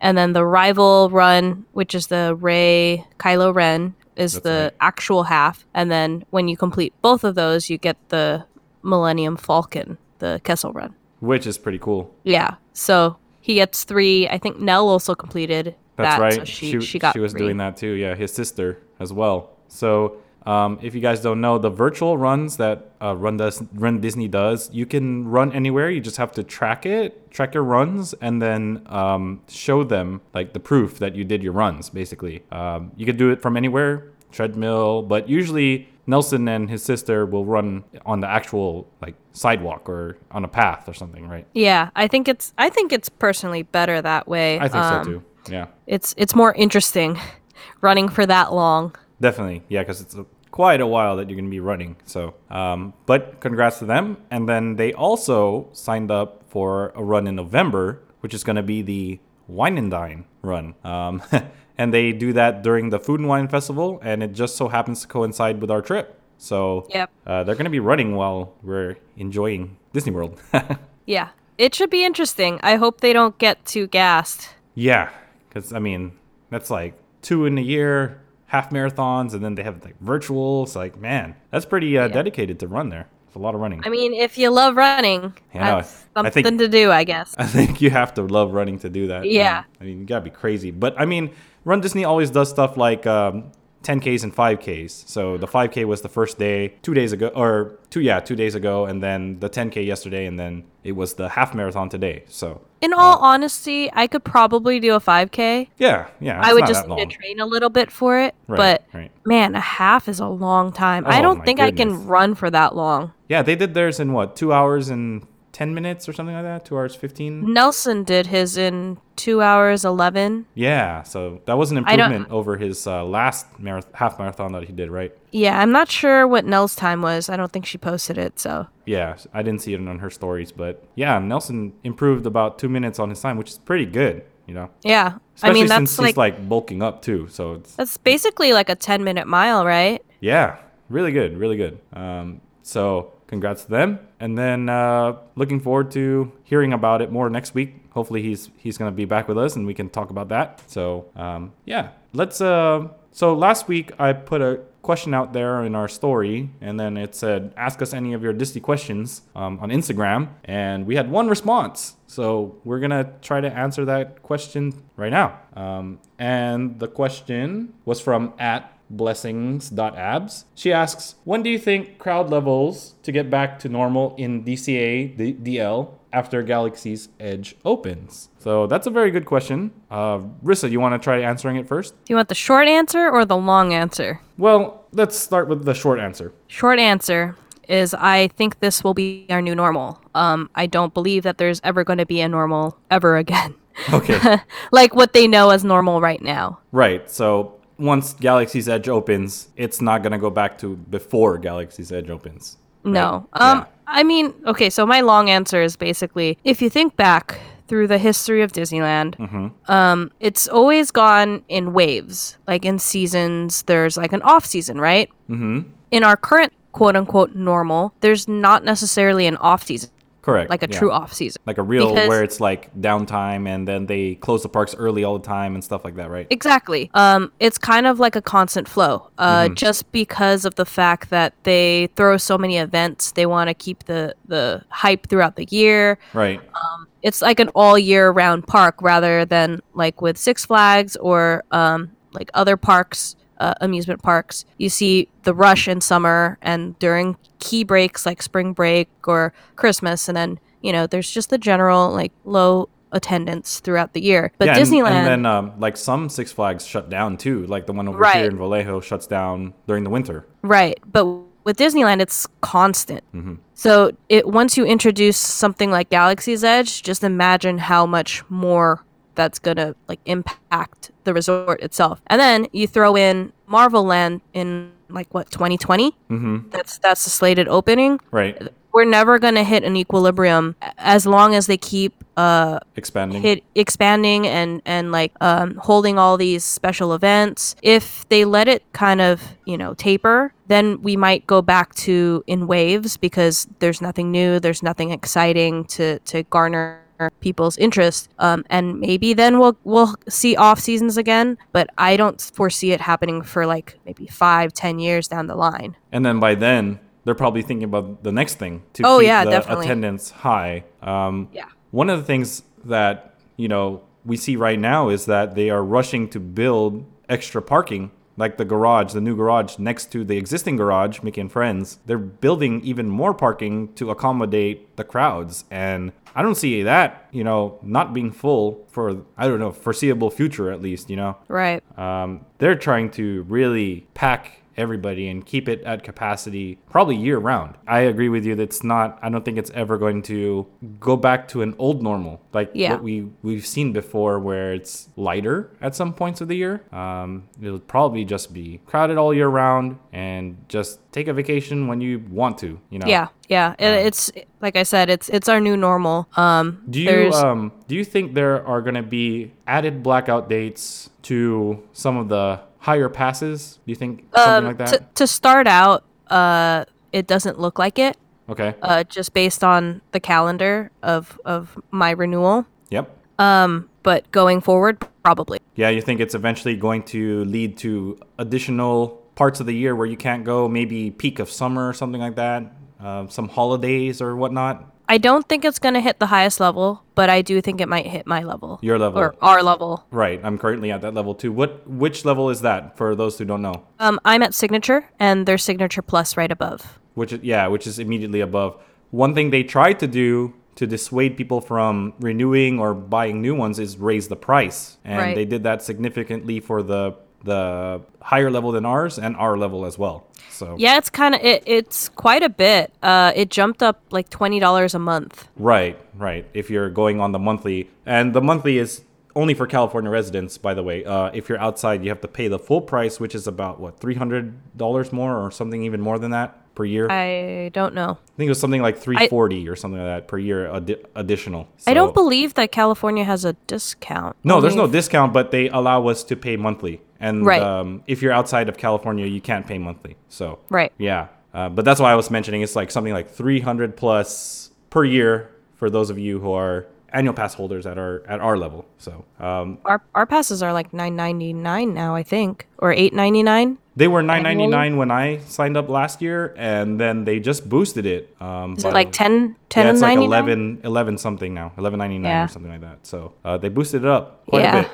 and 0.00 0.16
then 0.16 0.32
the 0.32 0.46
rival 0.46 1.10
run, 1.10 1.66
which 1.72 1.94
is 1.94 2.06
the 2.06 2.34
Rey 2.40 3.04
Kylo 3.18 3.54
Ren, 3.54 3.94
is 4.16 4.32
That's 4.32 4.44
the 4.44 4.60
right. 4.72 4.74
actual 4.80 5.24
half. 5.24 5.66
And 5.74 5.90
then 5.90 6.24
when 6.30 6.48
you 6.48 6.56
complete 6.56 6.92
both 7.02 7.22
of 7.22 7.34
those, 7.34 7.68
you 7.70 7.76
get 7.78 7.96
the 8.08 8.44
Millennium 8.82 9.36
Falcon, 9.36 9.98
the 10.20 10.40
Kessel 10.42 10.72
Run. 10.72 10.94
Which 11.20 11.46
is 11.46 11.58
pretty 11.58 11.78
cool. 11.78 12.14
Yeah. 12.24 12.56
So 12.72 13.16
he 13.40 13.54
gets 13.54 13.84
three. 13.84 14.28
I 14.28 14.38
think 14.38 14.58
Nell 14.60 14.88
also 14.88 15.14
completed 15.14 15.74
That's 15.96 16.16
that. 16.16 16.20
right. 16.20 16.34
So 16.34 16.44
she, 16.44 16.80
she, 16.80 16.98
got 16.98 17.14
She 17.14 17.20
was 17.20 17.32
three. 17.32 17.40
doing 17.40 17.56
that 17.58 17.76
too. 17.76 17.92
Yeah, 17.92 18.14
his 18.14 18.32
sister 18.32 18.78
as 19.00 19.12
well. 19.12 19.50
So 19.68 20.18
um, 20.46 20.78
if 20.80 20.94
you 20.94 21.00
guys 21.00 21.20
don't 21.20 21.40
know, 21.40 21.58
the 21.58 21.70
virtual 21.70 22.16
runs 22.16 22.56
that 22.56 22.92
uh, 23.02 23.14
Run 23.16 23.36
does, 23.36 23.62
Run 23.74 24.00
Disney 24.00 24.28
does, 24.28 24.70
you 24.72 24.86
can 24.86 25.28
run 25.28 25.52
anywhere. 25.52 25.90
You 25.90 26.00
just 26.00 26.16
have 26.16 26.32
to 26.32 26.42
track 26.42 26.86
it, 26.86 27.30
track 27.30 27.52
your 27.52 27.64
runs, 27.64 28.14
and 28.14 28.40
then 28.40 28.82
um, 28.86 29.42
show 29.48 29.84
them 29.84 30.20
like 30.32 30.52
the 30.52 30.60
proof 30.60 30.98
that 31.00 31.14
you 31.14 31.24
did 31.24 31.42
your 31.42 31.52
runs. 31.52 31.90
Basically, 31.90 32.44
um, 32.50 32.92
you 32.96 33.04
could 33.04 33.18
do 33.18 33.30
it 33.30 33.42
from 33.42 33.56
anywhere, 33.56 34.10
treadmill, 34.32 35.02
but 35.02 35.28
usually. 35.28 35.88
Nelson 36.08 36.48
and 36.48 36.68
his 36.70 36.82
sister 36.82 37.26
will 37.26 37.44
run 37.44 37.84
on 38.06 38.20
the 38.20 38.26
actual 38.28 38.88
like 39.02 39.14
sidewalk 39.32 39.88
or 39.88 40.16
on 40.30 40.42
a 40.44 40.48
path 40.48 40.88
or 40.88 40.94
something, 40.94 41.28
right? 41.28 41.46
Yeah, 41.52 41.90
I 41.94 42.08
think 42.08 42.26
it's. 42.28 42.52
I 42.58 42.70
think 42.70 42.92
it's 42.92 43.08
personally 43.10 43.62
better 43.62 44.00
that 44.00 44.26
way. 44.26 44.58
I 44.58 44.68
think 44.68 44.82
Um, 44.84 45.04
so 45.04 45.10
too. 45.10 45.22
Yeah. 45.50 45.66
It's 45.86 46.14
it's 46.16 46.34
more 46.34 46.54
interesting, 46.54 47.18
running 47.82 48.08
for 48.08 48.24
that 48.26 48.52
long. 48.52 48.94
Definitely, 49.20 49.62
yeah, 49.68 49.82
because 49.82 50.00
it's 50.00 50.14
a, 50.14 50.24
quite 50.50 50.80
a 50.80 50.86
while 50.86 51.16
that 51.16 51.28
you're 51.28 51.36
going 51.36 51.44
to 51.44 51.50
be 51.50 51.60
running. 51.60 51.96
So, 52.06 52.34
um, 52.50 52.94
but 53.04 53.40
congrats 53.40 53.78
to 53.80 53.84
them. 53.84 54.16
And 54.30 54.48
then 54.48 54.76
they 54.76 54.92
also 54.92 55.68
signed 55.72 56.10
up 56.10 56.42
for 56.48 56.92
a 56.94 57.02
run 57.04 57.26
in 57.26 57.36
November, 57.36 58.00
which 58.20 58.32
is 58.32 58.44
going 58.44 58.56
to 58.56 58.62
be 58.62 58.80
the 58.82 59.20
Wine 59.46 59.76
and 59.76 59.90
Dine 59.90 60.24
run. 60.42 60.74
Um, 60.84 61.22
and 61.78 61.94
they 61.94 62.12
do 62.12 62.32
that 62.34 62.62
during 62.62 62.90
the 62.90 62.98
Food 62.98 63.20
and 63.20 63.28
Wine 63.28 63.48
Festival, 63.48 64.00
and 64.02 64.22
it 64.22 64.32
just 64.32 64.56
so 64.56 64.68
happens 64.68 65.00
to 65.02 65.08
coincide 65.08 65.60
with 65.60 65.70
our 65.70 65.80
trip. 65.80 66.20
So, 66.36 66.86
Yep. 66.90 67.10
uh, 67.26 67.44
they're 67.44 67.54
going 67.54 67.64
to 67.64 67.70
be 67.70 67.80
running 67.80 68.14
while 68.14 68.52
we're 68.62 68.96
enjoying 69.16 69.76
Disney 69.92 70.12
World. 70.12 70.40
Yeah, 71.06 71.28
it 71.56 71.74
should 71.74 71.88
be 71.88 72.04
interesting. 72.04 72.60
I 72.62 72.76
hope 72.76 73.00
they 73.00 73.14
don't 73.14 73.38
get 73.38 73.64
too 73.64 73.86
gassed. 73.86 74.50
yeah, 74.74 75.08
because 75.48 75.72
I 75.72 75.78
mean, 75.78 76.12
that's 76.50 76.70
like 76.70 76.92
two 77.22 77.46
in 77.46 77.56
a 77.56 77.62
year, 77.62 78.20
half 78.46 78.68
marathons, 78.68 79.32
and 79.32 79.42
then 79.42 79.54
they 79.54 79.62
have 79.62 79.82
like 79.82 79.98
virtuals. 80.04 80.76
Like, 80.76 81.00
man, 81.00 81.34
that's 81.50 81.64
pretty 81.64 81.96
uh, 81.96 82.08
dedicated 82.08 82.60
to 82.60 82.66
run 82.68 82.90
there. 82.90 83.06
It's 83.26 83.36
a 83.36 83.38
lot 83.38 83.54
of 83.54 83.60
running. 83.62 83.80
I 83.86 83.88
mean, 83.88 84.12
if 84.12 84.36
you 84.36 84.50
love 84.50 84.76
running, 84.76 85.32
Yeah, 85.54 85.76
I 85.76 85.76
that's 85.80 86.04
I 86.14 86.20
something 86.24 86.44
think- 86.44 86.58
to 86.60 86.68
do, 86.68 86.90
I 86.92 87.04
guess. 87.04 87.34
I 87.38 87.46
think 87.46 87.80
you 87.80 87.88
have 87.90 88.12
to 88.14 88.22
love 88.22 88.52
running 88.52 88.78
to 88.80 88.90
do 88.90 89.06
that. 89.08 89.24
Yeah. 89.24 89.60
Um, 89.60 89.64
I 89.80 89.84
mean, 89.84 90.00
you 90.00 90.04
gotta 90.04 90.24
be 90.24 90.30
crazy. 90.30 90.70
But 90.70 90.94
I 91.00 91.06
mean, 91.06 91.30
Run 91.64 91.80
Disney 91.80 92.04
always 92.04 92.30
does 92.30 92.48
stuff 92.50 92.76
like 92.76 93.06
um, 93.06 93.52
10Ks 93.82 94.22
and 94.24 94.34
5Ks. 94.34 95.08
So 95.08 95.36
the 95.36 95.46
5K 95.46 95.84
was 95.84 96.02
the 96.02 96.08
first 96.08 96.38
day, 96.38 96.74
two 96.82 96.94
days 96.94 97.12
ago, 97.12 97.28
or 97.34 97.78
two, 97.90 98.00
yeah, 98.00 98.20
two 98.20 98.36
days 98.36 98.54
ago, 98.54 98.86
and 98.86 99.02
then 99.02 99.38
the 99.40 99.48
10K 99.50 99.84
yesterday, 99.86 100.26
and 100.26 100.38
then 100.38 100.64
it 100.84 100.92
was 100.92 101.14
the 101.14 101.28
half 101.28 101.54
marathon 101.54 101.88
today. 101.88 102.24
So 102.28 102.60
In 102.80 102.92
all 102.92 103.18
honesty, 103.18 103.90
I 103.92 104.06
could 104.06 104.24
probably 104.24 104.80
do 104.80 104.94
a 104.94 105.00
5K. 105.00 105.68
yeah, 105.78 106.08
yeah. 106.20 106.40
I 106.42 106.54
would 106.54 106.66
just 106.66 106.86
need 106.88 107.10
to 107.10 107.16
train 107.16 107.40
a 107.40 107.46
little 107.46 107.70
bit 107.70 107.90
for 107.92 108.18
it. 108.18 108.34
Right, 108.46 108.56
but 108.56 108.84
right. 108.98 109.10
man, 109.26 109.54
a 109.54 109.60
half 109.60 110.08
is 110.08 110.20
a 110.20 110.28
long 110.28 110.72
time. 110.72 111.06
I 111.06 111.18
Oh, 111.18 111.22
don't 111.22 111.38
my 111.38 111.44
think 111.44 111.60
I 111.60 111.70
can 111.70 112.06
run 112.06 112.34
for 112.34 112.50
that 112.50 112.74
long. 112.74 113.12
Yeah, 113.28 113.42
they 113.42 113.56
did 113.56 113.74
theirs 113.74 114.00
in 114.00 114.12
what, 114.12 114.36
two 114.36 114.52
hours 114.52 114.88
and 114.88 115.26
10 115.58 115.74
minutes 115.74 116.08
or 116.08 116.12
something 116.12 116.36
like 116.36 116.44
that? 116.44 116.64
Two 116.64 116.76
hours 116.76 116.94
15? 116.94 117.52
Nelson 117.52 118.04
did 118.04 118.28
his 118.28 118.56
in 118.56 118.98
two 119.16 119.42
hours 119.42 119.84
eleven. 119.84 120.46
Yeah, 120.54 121.02
so 121.02 121.40
that 121.46 121.58
was 121.58 121.72
an 121.72 121.78
improvement 121.78 122.30
over 122.30 122.56
his 122.56 122.86
uh, 122.86 123.04
last 123.04 123.44
marath- 123.60 123.92
half 123.92 124.20
marathon 124.20 124.52
that 124.52 124.64
he 124.64 124.72
did, 124.72 124.88
right? 124.88 125.12
Yeah, 125.32 125.60
I'm 125.60 125.72
not 125.72 125.90
sure 125.90 126.28
what 126.28 126.44
Nell's 126.44 126.76
time 126.76 127.02
was. 127.02 127.28
I 127.28 127.36
don't 127.36 127.50
think 127.50 127.66
she 127.66 127.76
posted 127.78 128.16
it. 128.16 128.38
So 128.38 128.68
Yeah, 128.86 129.16
I 129.34 129.42
didn't 129.42 129.62
see 129.62 129.74
it 129.74 129.80
on 129.80 129.98
her 129.98 130.10
stories, 130.10 130.52
but 130.52 130.84
yeah, 130.94 131.18
Nelson 131.18 131.72
improved 131.82 132.24
about 132.26 132.60
two 132.60 132.68
minutes 132.68 133.00
on 133.00 133.10
his 133.10 133.20
time, 133.20 133.36
which 133.36 133.50
is 133.50 133.58
pretty 133.58 133.86
good, 133.86 134.22
you 134.46 134.54
know. 134.54 134.70
yeah, 134.84 135.18
Especially 135.34 135.50
I 135.50 135.52
mean 135.62 135.68
since 135.68 135.90
that's 135.90 135.98
like, 135.98 136.08
he's 136.10 136.16
like 136.16 136.48
bulking 136.48 136.80
up 136.82 137.02
too, 137.02 137.26
so 137.28 137.54
it's 137.54 137.74
that's 137.74 137.96
basically 137.96 138.52
like 138.52 138.68
a 138.68 138.76
ten 138.76 139.02
minute 139.02 139.26
mile, 139.26 139.66
right? 139.66 140.00
yeah, 140.20 140.58
really 140.88 141.10
good, 141.10 141.36
really 141.36 141.56
good. 141.56 141.80
Um, 141.92 142.40
so 142.62 143.10
congrats 143.28 143.64
to 143.64 143.70
them, 143.70 144.00
and 144.18 144.36
then 144.36 144.68
uh, 144.68 145.16
looking 145.36 145.60
forward 145.60 145.92
to 145.92 146.32
hearing 146.42 146.72
about 146.72 147.00
it 147.00 147.12
more 147.12 147.30
next 147.30 147.54
week. 147.54 147.74
Hopefully, 147.90 148.22
he's 148.22 148.50
he's 148.56 148.76
gonna 148.76 148.90
be 148.90 149.04
back 149.04 149.28
with 149.28 149.38
us, 149.38 149.54
and 149.54 149.66
we 149.66 149.74
can 149.74 149.88
talk 149.88 150.10
about 150.10 150.28
that. 150.30 150.62
So 150.66 151.06
um, 151.14 151.52
yeah, 151.64 151.90
let's. 152.12 152.40
Uh, 152.40 152.88
so 153.12 153.34
last 153.34 153.68
week 153.68 153.92
I 153.98 154.12
put 154.12 154.40
a 154.40 154.60
question 154.82 155.12
out 155.12 155.32
there 155.32 155.64
in 155.64 155.74
our 155.74 155.88
story, 155.88 156.50
and 156.60 156.78
then 156.80 156.96
it 156.96 157.14
said, 157.14 157.52
"Ask 157.56 157.82
us 157.82 157.92
any 157.92 158.14
of 158.14 158.22
your 158.22 158.32
Disney 158.32 158.60
questions 158.60 159.22
um, 159.36 159.58
on 159.60 159.70
Instagram," 159.70 160.28
and 160.44 160.86
we 160.86 160.96
had 160.96 161.10
one 161.10 161.28
response. 161.28 161.96
So 162.06 162.56
we're 162.64 162.80
gonna 162.80 163.12
try 163.22 163.40
to 163.40 163.52
answer 163.52 163.84
that 163.84 164.22
question 164.22 164.72
right 164.96 165.10
now. 165.10 165.38
Um, 165.54 165.98
and 166.18 166.78
the 166.78 166.88
question 166.88 167.74
was 167.84 168.00
from 168.00 168.32
at 168.38 168.77
blessings.abs. 168.90 170.44
She 170.54 170.72
asks, 170.72 171.14
when 171.24 171.42
do 171.42 171.50
you 171.50 171.58
think 171.58 171.98
crowd 171.98 172.30
levels 172.30 172.94
to 173.02 173.12
get 173.12 173.30
back 173.30 173.58
to 173.60 173.68
normal 173.68 174.14
in 174.16 174.44
DCA 174.44 175.16
D- 175.16 175.34
DL 175.34 175.90
after 176.12 176.42
Galaxy's 176.42 177.08
Edge 177.20 177.56
opens? 177.64 178.28
So 178.38 178.66
that's 178.66 178.86
a 178.86 178.90
very 178.90 179.10
good 179.10 179.24
question. 179.26 179.72
Uh, 179.90 180.18
Rissa, 180.42 180.70
you 180.70 180.80
want 180.80 181.00
to 181.00 181.04
try 181.04 181.20
answering 181.20 181.56
it 181.56 181.66
first? 181.68 181.92
Do 182.04 182.12
you 182.12 182.16
want 182.16 182.28
the 182.28 182.34
short 182.34 182.68
answer 182.68 183.08
or 183.10 183.24
the 183.24 183.36
long 183.36 183.72
answer? 183.74 184.20
Well, 184.36 184.84
let's 184.92 185.16
start 185.18 185.48
with 185.48 185.64
the 185.64 185.74
short 185.74 185.98
answer. 186.00 186.32
Short 186.46 186.78
answer 186.78 187.36
is 187.68 187.92
I 187.94 188.28
think 188.28 188.60
this 188.60 188.82
will 188.82 188.94
be 188.94 189.26
our 189.28 189.42
new 189.42 189.54
normal. 189.54 190.00
Um, 190.14 190.48
I 190.54 190.66
don't 190.66 190.94
believe 190.94 191.22
that 191.24 191.36
there's 191.36 191.60
ever 191.64 191.84
going 191.84 191.98
to 191.98 192.06
be 192.06 192.20
a 192.22 192.28
normal 192.28 192.78
ever 192.90 193.16
again. 193.18 193.54
Okay. 193.92 194.38
like 194.72 194.94
what 194.94 195.12
they 195.12 195.28
know 195.28 195.50
as 195.50 195.62
normal 195.64 196.00
right 196.00 196.22
now. 196.22 196.58
right. 196.72 197.08
So 197.10 197.57
once 197.78 198.14
Galaxy's 198.14 198.68
Edge 198.68 198.88
opens, 198.88 199.48
it's 199.56 199.80
not 199.80 200.02
going 200.02 200.12
to 200.12 200.18
go 200.18 200.30
back 200.30 200.58
to 200.58 200.76
before 200.76 201.38
Galaxy's 201.38 201.92
Edge 201.92 202.10
opens. 202.10 202.56
No. 202.84 203.26
Um 203.32 203.58
Yeah. 203.58 203.64
I 203.90 204.02
mean, 204.02 204.34
okay, 204.46 204.68
so 204.70 204.84
my 204.84 205.00
long 205.00 205.30
answer 205.30 205.62
is 205.62 205.76
basically 205.76 206.36
if 206.44 206.60
you 206.60 206.68
think 206.70 206.96
back 206.96 207.40
through 207.68 207.86
the 207.86 207.98
history 207.98 208.42
of 208.42 208.52
Disneyland, 208.52 209.16
Mm-hmm. 209.16 209.70
um, 209.70 210.10
it's 210.20 210.48
always 210.48 210.90
gone 210.90 211.42
in 211.48 211.72
waves. 211.72 212.36
Like 212.46 212.64
in 212.64 212.78
seasons, 212.78 213.62
there's 213.62 213.96
like 213.96 214.12
an 214.12 214.22
off 214.22 214.44
season, 214.46 214.80
right? 214.80 215.08
Mm-hmm. 215.30 215.60
In 215.90 216.02
our 216.04 216.16
current 216.16 216.52
quote 216.72 216.96
unquote 216.96 217.34
normal, 217.34 217.92
there's 218.00 218.26
not 218.28 218.62
necessarily 218.64 219.26
an 219.26 219.36
off 219.36 219.62
season. 219.64 219.90
Correct, 220.28 220.50
Like 220.50 220.62
a 220.62 220.68
yeah. 220.70 220.78
true 220.78 220.92
off 220.92 221.12
season. 221.14 221.40
Like 221.46 221.56
a 221.58 221.62
real 221.62 221.94
Because- 221.94 222.08
where 222.08 222.22
it's 222.22 222.38
like 222.40 222.74
downtime 222.78 223.48
and 223.48 223.66
then 223.66 223.86
they 223.86 224.16
close 224.16 224.42
the 224.42 224.48
parks 224.50 224.74
early 224.74 225.02
all 225.02 225.18
the 225.18 225.26
time 225.26 225.54
and 225.54 225.64
stuff 225.64 225.84
like 225.84 225.96
that, 225.96 226.10
right? 226.10 226.26
Exactly. 226.28 226.90
Um, 226.92 227.32
it's 227.40 227.56
kind 227.56 227.86
of 227.86 227.98
like 227.98 228.14
a 228.14 228.20
constant 228.20 228.68
flow. 228.68 229.10
Uh, 229.16 229.48
just 229.48 229.90
because 229.90 230.44
of 230.44 230.54
the 230.56 230.66
fact 230.66 231.08
that 231.10 231.32
they 231.44 231.88
throw 231.96 232.18
so 232.18 232.36
many 232.36 232.58
events, 232.58 233.12
they 233.12 233.24
want 233.24 233.48
to 233.48 233.54
keep 233.54 233.84
the 233.84 234.14
the 234.26 234.62
hype 234.68 235.08
throughout 235.08 235.36
the 235.36 235.46
year. 235.50 235.98
Right. 236.12 236.40
Um, 236.54 236.86
it's 237.02 237.22
like 237.22 237.40
an 237.40 237.48
all 237.54 237.78
year 237.78 238.10
round 238.10 238.46
park 238.46 238.82
rather 238.82 239.24
than 239.24 239.60
like 239.74 240.02
with 240.02 240.18
Six 240.18 240.44
Flags 240.44 240.94
or 240.96 241.42
um, 241.52 241.90
like 242.12 242.30
other 242.34 242.56
parks. 242.58 243.16
Uh, 243.40 243.54
amusement 243.60 244.02
parks, 244.02 244.44
you 244.58 244.68
see 244.68 245.08
the 245.22 245.32
rush 245.32 245.68
in 245.68 245.80
summer 245.80 246.36
and 246.42 246.76
during 246.80 247.16
key 247.38 247.62
breaks 247.62 248.04
like 248.04 248.20
spring 248.20 248.52
break 248.52 248.88
or 249.06 249.32
Christmas, 249.54 250.08
and 250.08 250.16
then 250.16 250.40
you 250.60 250.72
know 250.72 250.88
there's 250.88 251.08
just 251.08 251.30
the 251.30 251.38
general 251.38 251.90
like 251.92 252.10
low 252.24 252.68
attendance 252.90 253.60
throughout 253.60 253.92
the 253.92 254.00
year. 254.00 254.32
But 254.38 254.46
yeah, 254.46 254.56
and- 254.56 254.66
Disneyland, 254.66 254.90
And, 254.90 255.06
then 255.06 255.26
um, 255.26 255.52
like 255.60 255.76
some 255.76 256.08
Six 256.08 256.32
Flags 256.32 256.66
shut 256.66 256.90
down 256.90 257.16
too. 257.16 257.46
Like 257.46 257.66
the 257.66 257.72
one 257.72 257.86
over 257.86 257.98
Right. 257.98 258.16
here 258.16 258.30
in 258.30 258.38
Vallejo 258.38 258.80
shuts 258.80 259.06
down 259.06 259.54
during 259.68 259.84
the 259.84 259.90
winter. 259.90 260.26
Right, 260.42 260.78
but 260.90 261.04
with 261.44 261.56
Disneyland, 261.58 262.00
it's 262.00 262.26
constant. 262.40 263.04
Mm-hmm. 263.14 263.34
So 263.54 263.92
it 264.08 264.26
once 264.26 264.56
you 264.56 264.64
introduce 264.64 265.16
something 265.16 265.70
like 265.70 265.90
Galaxy's 265.90 266.42
Edge, 266.42 266.82
just 266.82 267.04
imagine 267.04 267.58
how 267.58 267.86
much 267.86 268.28
more 268.28 268.84
that's 269.18 269.38
gonna 269.40 269.74
like 269.88 270.00
impact 270.06 270.92
the 271.04 271.12
resort 271.12 271.60
itself. 271.60 272.00
And 272.06 272.18
then 272.20 272.46
you 272.52 272.66
throw 272.68 272.96
in 272.96 273.32
Marvel 273.46 273.82
Land 273.84 274.22
in 274.32 274.72
like 274.88 275.12
what 275.12 275.30
2020. 275.30 275.90
Mm-hmm. 275.90 276.50
That's 276.50 276.78
that's 276.78 277.04
the 277.04 277.10
slated 277.10 277.48
opening. 277.48 278.00
Right. 278.12 278.40
We're 278.72 278.84
never 278.84 279.18
gonna 279.18 279.42
hit 279.44 279.64
an 279.64 279.76
equilibrium 279.76 280.54
as 280.78 281.04
long 281.04 281.34
as 281.34 281.46
they 281.48 281.56
keep 281.56 281.92
uh 282.16 282.60
Expanding. 282.76 283.20
hit 283.22 283.42
expanding 283.56 284.26
and 284.26 284.62
and 284.64 284.92
like 284.92 285.12
um, 285.20 285.56
holding 285.56 285.98
all 285.98 286.16
these 286.16 286.44
special 286.44 286.92
events 286.94 287.56
if 287.62 288.08
they 288.08 288.24
let 288.24 288.46
it 288.46 288.62
kind 288.72 289.00
of 289.00 289.22
you 289.46 289.56
know 289.56 289.74
taper 289.74 290.32
then 290.48 290.80
we 290.82 290.96
might 290.96 291.26
go 291.26 291.40
back 291.42 291.74
to 291.76 292.22
in 292.26 292.46
waves 292.46 292.96
because 292.96 293.46
there's 293.60 293.80
nothing 293.80 294.10
new 294.10 294.38
there's 294.40 294.62
nothing 294.62 294.90
exciting 294.90 295.64
to 295.64 295.98
to 296.00 296.22
garner 296.24 296.80
people's 297.20 297.56
interest 297.58 298.08
um, 298.18 298.44
and 298.50 298.80
maybe 298.80 299.14
then 299.14 299.38
we'll 299.38 299.56
we'll 299.64 299.94
see 300.08 300.34
off 300.36 300.58
seasons 300.58 300.96
again 300.96 301.36
but 301.52 301.66
i 301.78 301.96
don't 301.96 302.20
foresee 302.34 302.72
it 302.72 302.80
happening 302.80 303.22
for 303.22 303.46
like 303.46 303.78
maybe 303.86 304.06
five 304.06 304.52
ten 304.52 304.78
years 304.78 305.08
down 305.08 305.26
the 305.26 305.36
line 305.36 305.76
And 305.92 306.04
then 306.04 306.18
by 306.20 306.34
then, 306.34 306.80
they're 307.04 307.14
probably 307.24 307.42
thinking 307.42 307.64
about 307.72 308.02
the 308.02 308.12
next 308.12 308.34
thing 308.42 308.54
to 308.74 308.82
Oh, 308.84 308.98
keep 308.98 309.06
yeah, 309.08 309.24
the 309.24 309.30
definitely. 309.30 309.64
attendance 309.66 310.10
high. 310.10 310.64
Um, 310.82 311.28
Yeah. 311.32 311.48
One 311.70 311.88
of 311.92 311.98
the 312.00 312.04
things 312.12 312.42
that 312.64 312.94
you 313.42 313.48
know 313.48 313.64
we 314.04 314.16
see 314.16 314.36
right 314.36 314.58
now 314.58 314.88
is 314.96 315.06
that 315.06 315.34
they 315.34 315.48
are 315.54 315.62
rushing 315.78 316.08
to 316.14 316.18
build 316.20 316.84
extra 317.08 317.40
parking, 317.42 317.90
like 318.16 318.36
the 318.36 318.44
garage, 318.44 318.92
the 318.92 319.00
new 319.08 319.16
garage 319.16 319.58
next 319.58 319.84
to 319.92 319.98
the 320.04 320.16
existing 320.22 320.56
garage, 320.56 320.94
Mickey 321.04 321.20
and 321.20 321.32
Friends. 321.32 321.78
They're 321.86 322.06
building 322.24 322.60
even 322.70 322.86
more 322.88 323.14
parking 323.14 323.72
to 323.78 323.90
accommodate 323.90 324.76
the 324.76 324.84
crowds, 324.84 325.44
and 325.50 325.92
I 326.14 326.22
don't 326.22 326.34
see 326.34 326.62
that 326.62 327.08
you 327.12 327.24
know 327.24 327.58
not 327.62 327.92
being 327.92 328.10
full 328.12 328.66
for 328.68 329.04
I 329.16 329.28
don't 329.28 329.38
know 329.38 329.52
foreseeable 329.52 330.10
future 330.10 330.50
at 330.50 330.60
least. 330.62 330.90
You 330.90 330.96
know. 330.96 331.16
right 331.28 331.62
Um, 331.78 332.24
they're 332.38 332.56
trying 332.56 332.90
to 332.92 333.22
really 333.28 333.86
pack 333.94 334.42
everybody 334.58 335.08
and 335.08 335.24
keep 335.24 335.48
it 335.48 335.62
at 335.62 335.82
capacity 335.82 336.58
probably 336.68 336.96
year 336.96 337.18
round. 337.18 337.54
I 337.66 337.80
agree 337.80 338.08
with 338.08 338.24
you 338.26 338.34
that 338.34 338.42
it's 338.42 338.62
not 338.64 338.98
I 339.02 339.08
don't 339.08 339.24
think 339.24 339.38
it's 339.38 339.50
ever 339.54 339.78
going 339.78 340.02
to 340.02 340.46
go 340.80 340.96
back 340.96 341.28
to 341.28 341.42
an 341.42 341.54
old 341.58 341.82
normal 341.82 342.20
like 342.34 342.50
Yeah. 342.54 342.72
what 342.72 342.82
we 342.82 343.08
we've 343.22 343.46
seen 343.46 343.72
before 343.72 344.18
where 344.18 344.52
it's 344.52 344.88
lighter 344.96 345.50
at 345.60 345.74
some 345.74 345.92
points 345.94 346.20
of 346.20 346.28
the 346.28 346.36
year. 346.36 346.62
Um, 346.72 347.28
it'll 347.40 347.60
probably 347.60 348.04
just 348.04 348.34
be 348.34 348.60
crowded 348.66 348.98
all 348.98 349.14
year 349.14 349.28
round 349.28 349.78
and 349.92 350.36
just 350.48 350.80
take 350.92 351.06
a 351.08 351.12
vacation 351.12 351.68
when 351.68 351.80
you 351.80 352.00
want 352.10 352.38
to, 352.38 352.58
you 352.70 352.78
know. 352.80 352.86
yeah 352.86 353.08
yeah 353.28 353.54
It- 353.58 353.86
it's 353.86 354.10
like 354.40 354.56
i 354.56 354.62
said 354.62 354.88
it's 354.88 355.08
it's 355.10 355.28
our 355.28 355.40
new 355.40 355.56
normal 355.56 356.08
um 356.16 356.62
Do 356.70 356.80
you 356.80 357.12
um 357.12 357.52
do 357.68 357.74
you 357.76 357.84
think 357.84 358.14
there 358.14 358.46
are 358.46 358.62
going 358.62 358.74
to 358.74 358.82
be 358.82 359.32
added 359.46 359.82
blackout 359.82 360.28
dates 360.28 360.90
to 361.02 361.62
some 361.72 361.96
of 361.96 362.08
the 362.08 362.40
higher 362.68 362.88
passes? 362.88 363.58
Do 363.64 363.72
you 363.72 363.76
think 363.76 364.04
something 364.14 364.34
Um, 364.34 364.44
like 364.44 364.58
that? 364.58 364.68
To, 364.68 364.78
to 364.94 365.06
start 365.06 365.46
out, 365.46 365.84
uh, 366.08 366.64
it 366.92 367.06
doesn't 367.06 367.38
look 367.40 367.58
like 367.58 367.78
it, 367.78 367.96
okay. 368.28 368.54
uh, 368.62 368.84
just 368.84 369.12
based 369.14 369.42
on 369.42 369.80
the 369.92 370.00
calendar 370.00 370.70
of, 370.82 371.18
of 371.24 371.58
my 371.70 371.90
renewal. 371.90 372.44
Yep. 372.70 372.86
Um, 373.18 373.68
But 373.82 374.10
going 374.12 374.42
forward, 374.42 374.76
probably. 375.02 375.38
Yeah, 375.56 375.70
you 375.70 375.80
think 375.80 376.00
it's 376.00 376.14
eventually 376.14 376.56
going 376.56 376.82
to 376.94 377.24
lead 377.24 377.56
to 377.64 377.98
additional 378.18 379.02
parts 379.14 379.40
of 379.40 379.46
the 379.46 379.54
year 379.54 379.74
where 379.74 379.86
you 379.86 379.96
can't 379.96 380.24
go, 380.24 380.46
maybe 380.48 380.90
peak 380.90 381.18
of 381.18 381.30
summer 381.30 381.68
or 381.68 381.72
something 381.72 382.00
like 382.00 382.16
that, 382.16 382.52
uh, 382.84 383.06
some 383.08 383.28
holidays 383.28 384.02
or 384.02 384.14
whatnot. 384.14 384.56
I 384.88 384.98
don't 384.98 385.28
think 385.28 385.44
it's 385.44 385.58
going 385.58 385.74
to 385.74 385.80
hit 385.80 385.98
the 385.98 386.06
highest 386.06 386.40
level, 386.40 386.82
but 386.94 387.10
I 387.10 387.20
do 387.22 387.40
think 387.42 387.60
it 387.60 387.68
might 387.68 387.86
hit 387.86 388.06
my 388.06 388.22
level. 388.22 388.58
Your 388.62 388.78
level. 388.78 388.98
Or 388.98 389.14
our 389.20 389.42
level. 389.42 389.84
Right. 389.90 390.18
I'm 390.24 390.38
currently 390.38 390.70
at 390.72 390.80
that 390.80 390.94
level 390.94 391.14
too. 391.14 391.30
What 391.30 391.68
which 391.68 392.04
level 392.04 392.30
is 392.30 392.40
that 392.40 392.76
for 392.76 392.94
those 392.94 393.18
who 393.18 393.24
don't 393.26 393.42
know? 393.42 393.64
Um, 393.78 394.00
I'm 394.04 394.22
at 394.22 394.34
Signature, 394.34 394.88
and 394.98 395.26
there's 395.26 395.44
Signature 395.44 395.82
Plus 395.82 396.16
right 396.16 396.32
above. 396.32 396.78
Which 396.94 397.12
yeah, 397.22 397.46
which 397.48 397.66
is 397.66 397.78
immediately 397.78 398.20
above. 398.20 398.60
One 398.90 399.14
thing 399.14 399.30
they 399.30 399.42
tried 399.42 399.78
to 399.80 399.86
do 399.86 400.34
to 400.56 400.66
dissuade 400.66 401.16
people 401.16 401.40
from 401.40 401.92
renewing 402.00 402.58
or 402.58 402.74
buying 402.74 403.22
new 403.22 403.34
ones 403.34 403.58
is 403.60 403.76
raise 403.76 404.08
the 404.08 404.16
price. 404.16 404.78
And 404.84 404.98
Right. 404.98 405.14
they 405.14 405.24
did 405.24 405.44
that 405.44 405.62
significantly 405.62 406.40
for 406.40 406.62
the 406.64 406.94
the 407.24 407.80
higher 408.00 408.30
level 408.30 408.52
than 408.52 408.64
ours 408.64 408.98
and 408.98 409.16
our 409.16 409.36
level 409.36 409.66
as 409.66 409.78
well. 409.78 410.06
So 410.30 410.56
Yeah, 410.58 410.78
it's 410.78 410.90
kind 410.90 411.14
of 411.14 411.20
it, 411.22 411.42
it's 411.46 411.88
quite 411.88 412.22
a 412.22 412.28
bit. 412.28 412.72
Uh, 412.82 413.12
it 413.14 413.30
jumped 413.30 413.62
up 413.62 413.82
like 413.90 414.08
twenty 414.08 414.38
dollars 414.38 414.74
a 414.74 414.78
month. 414.78 415.28
Right, 415.36 415.78
right. 415.94 416.26
If 416.34 416.50
you're 416.50 416.70
going 416.70 417.00
on 417.00 417.12
the 417.12 417.18
monthly, 417.18 417.70
and 417.84 418.14
the 418.14 418.20
monthly 418.20 418.58
is 418.58 418.82
only 419.16 419.34
for 419.34 419.46
California 419.48 419.90
residents, 419.90 420.38
by 420.38 420.54
the 420.54 420.62
way. 420.62 420.84
Uh, 420.84 421.10
if 421.12 421.28
you're 421.28 421.40
outside, 421.40 421.82
you 421.82 421.88
have 421.88 422.00
to 422.02 422.08
pay 422.08 422.28
the 422.28 422.38
full 422.38 422.60
price, 422.60 423.00
which 423.00 423.14
is 423.16 423.26
about 423.26 423.58
what 423.58 423.80
three 423.80 423.94
hundred 423.94 424.56
dollars 424.56 424.92
more, 424.92 425.16
or 425.18 425.30
something 425.30 425.64
even 425.64 425.80
more 425.80 425.98
than 425.98 426.12
that 426.12 426.54
per 426.54 426.64
year. 426.64 426.90
I, 426.90 427.50
don't 427.52 427.72
know. 427.74 427.98
I 428.02 428.16
think 428.16 428.26
it 428.26 428.30
was 428.30 428.40
something 428.40 428.62
like 428.62 428.78
three 428.78 429.08
forty 429.08 429.48
or 429.48 429.56
something 429.56 429.80
like 429.80 430.02
that 430.02 430.08
per 430.08 430.18
year 430.18 430.48
addi- 430.48 430.84
additional. 430.94 431.48
I 431.66 431.74
don't 431.74 431.94
believe 431.94 432.34
that 432.34 432.52
California 432.52 433.04
has 433.04 433.24
a 433.24 433.32
discount. 433.46 434.16
No, 434.24 434.40
there's 434.40 434.56
no 434.56 434.66
discount, 434.66 435.12
but 435.12 435.30
they 435.30 435.48
allow 435.48 435.86
us 435.88 436.04
to 436.04 436.16
pay 436.16 436.36
monthly, 436.36 436.80
and 437.00 437.24
Right. 437.26 437.42
um, 437.42 437.82
if 437.86 438.02
you're 438.02 438.12
outside 438.12 438.48
of 438.48 438.56
California, 438.56 439.06
you 439.06 439.20
can't 439.20 439.46
pay 439.46 439.58
monthly. 439.58 439.96
So 440.08 440.38
Right. 440.50 440.72
yeah, 440.78 441.06
uh, 441.34 441.48
but 441.48 441.64
that's 441.64 441.80
why 441.80 441.92
I 441.92 441.94
was 441.96 442.10
mentioning 442.10 442.42
it's 442.42 442.56
like 442.56 442.70
something 442.70 442.92
like 442.92 443.08
300 443.10 443.76
plus 443.76 444.50
per 444.70 444.84
year 444.84 445.30
for 445.54 445.70
those 445.70 445.90
of 445.90 445.98
you 445.98 446.20
who 446.20 446.32
are 446.32 446.66
annual 446.90 447.12
pass 447.12 447.34
holders 447.34 447.66
at 447.66 447.76
our 447.78 448.02
at 448.08 448.18
our 448.20 448.36
level. 448.36 448.64
So 448.78 449.04
um, 449.20 449.58
Our 449.66 449.80
our 449.94 450.06
passes 450.06 450.42
are 450.42 450.52
like 450.54 450.72
nine 450.72 450.96
ninety 450.96 451.32
nine 451.34 451.74
now, 451.74 451.94
I 451.94 452.02
think, 452.02 452.46
or 452.58 452.72
eight 452.72 452.94
ninety 452.94 453.22
nine. 453.22 453.58
they 453.76 453.86
were 453.86 454.02
9.99 454.02 454.76
when 454.76 454.90
I 454.90 455.18
signed 455.28 455.56
up 455.56 455.68
last 455.68 456.02
year, 456.02 456.34
and 456.36 456.80
then 456.80 457.04
they 457.04 457.20
just 457.20 457.48
boosted 457.48 457.86
it. 457.86 458.10
Um, 458.20 458.54
Is 458.58 458.64
it 458.64 458.72
like 458.74 458.90
10, 458.90 459.36
10 459.50 459.66
yeah, 459.66 459.70
it's 459.72 459.80
like 459.80 459.98
99? 459.98 460.04
11, 460.08 460.60
11 460.64 460.98
something 460.98 461.32
now, 461.32 461.52
11.99 461.56 462.02
Yeah. 462.02 462.24
or 462.24 462.28
something 462.28 462.50
like 462.50 462.62
that. 462.62 462.78
So 462.82 463.12
uh, 463.24 463.38
they 463.38 463.48
boosted 463.50 463.84
it 463.84 463.88
up 463.88 464.26
quite 464.26 464.46
a 464.46 464.62
bit. 464.62 464.70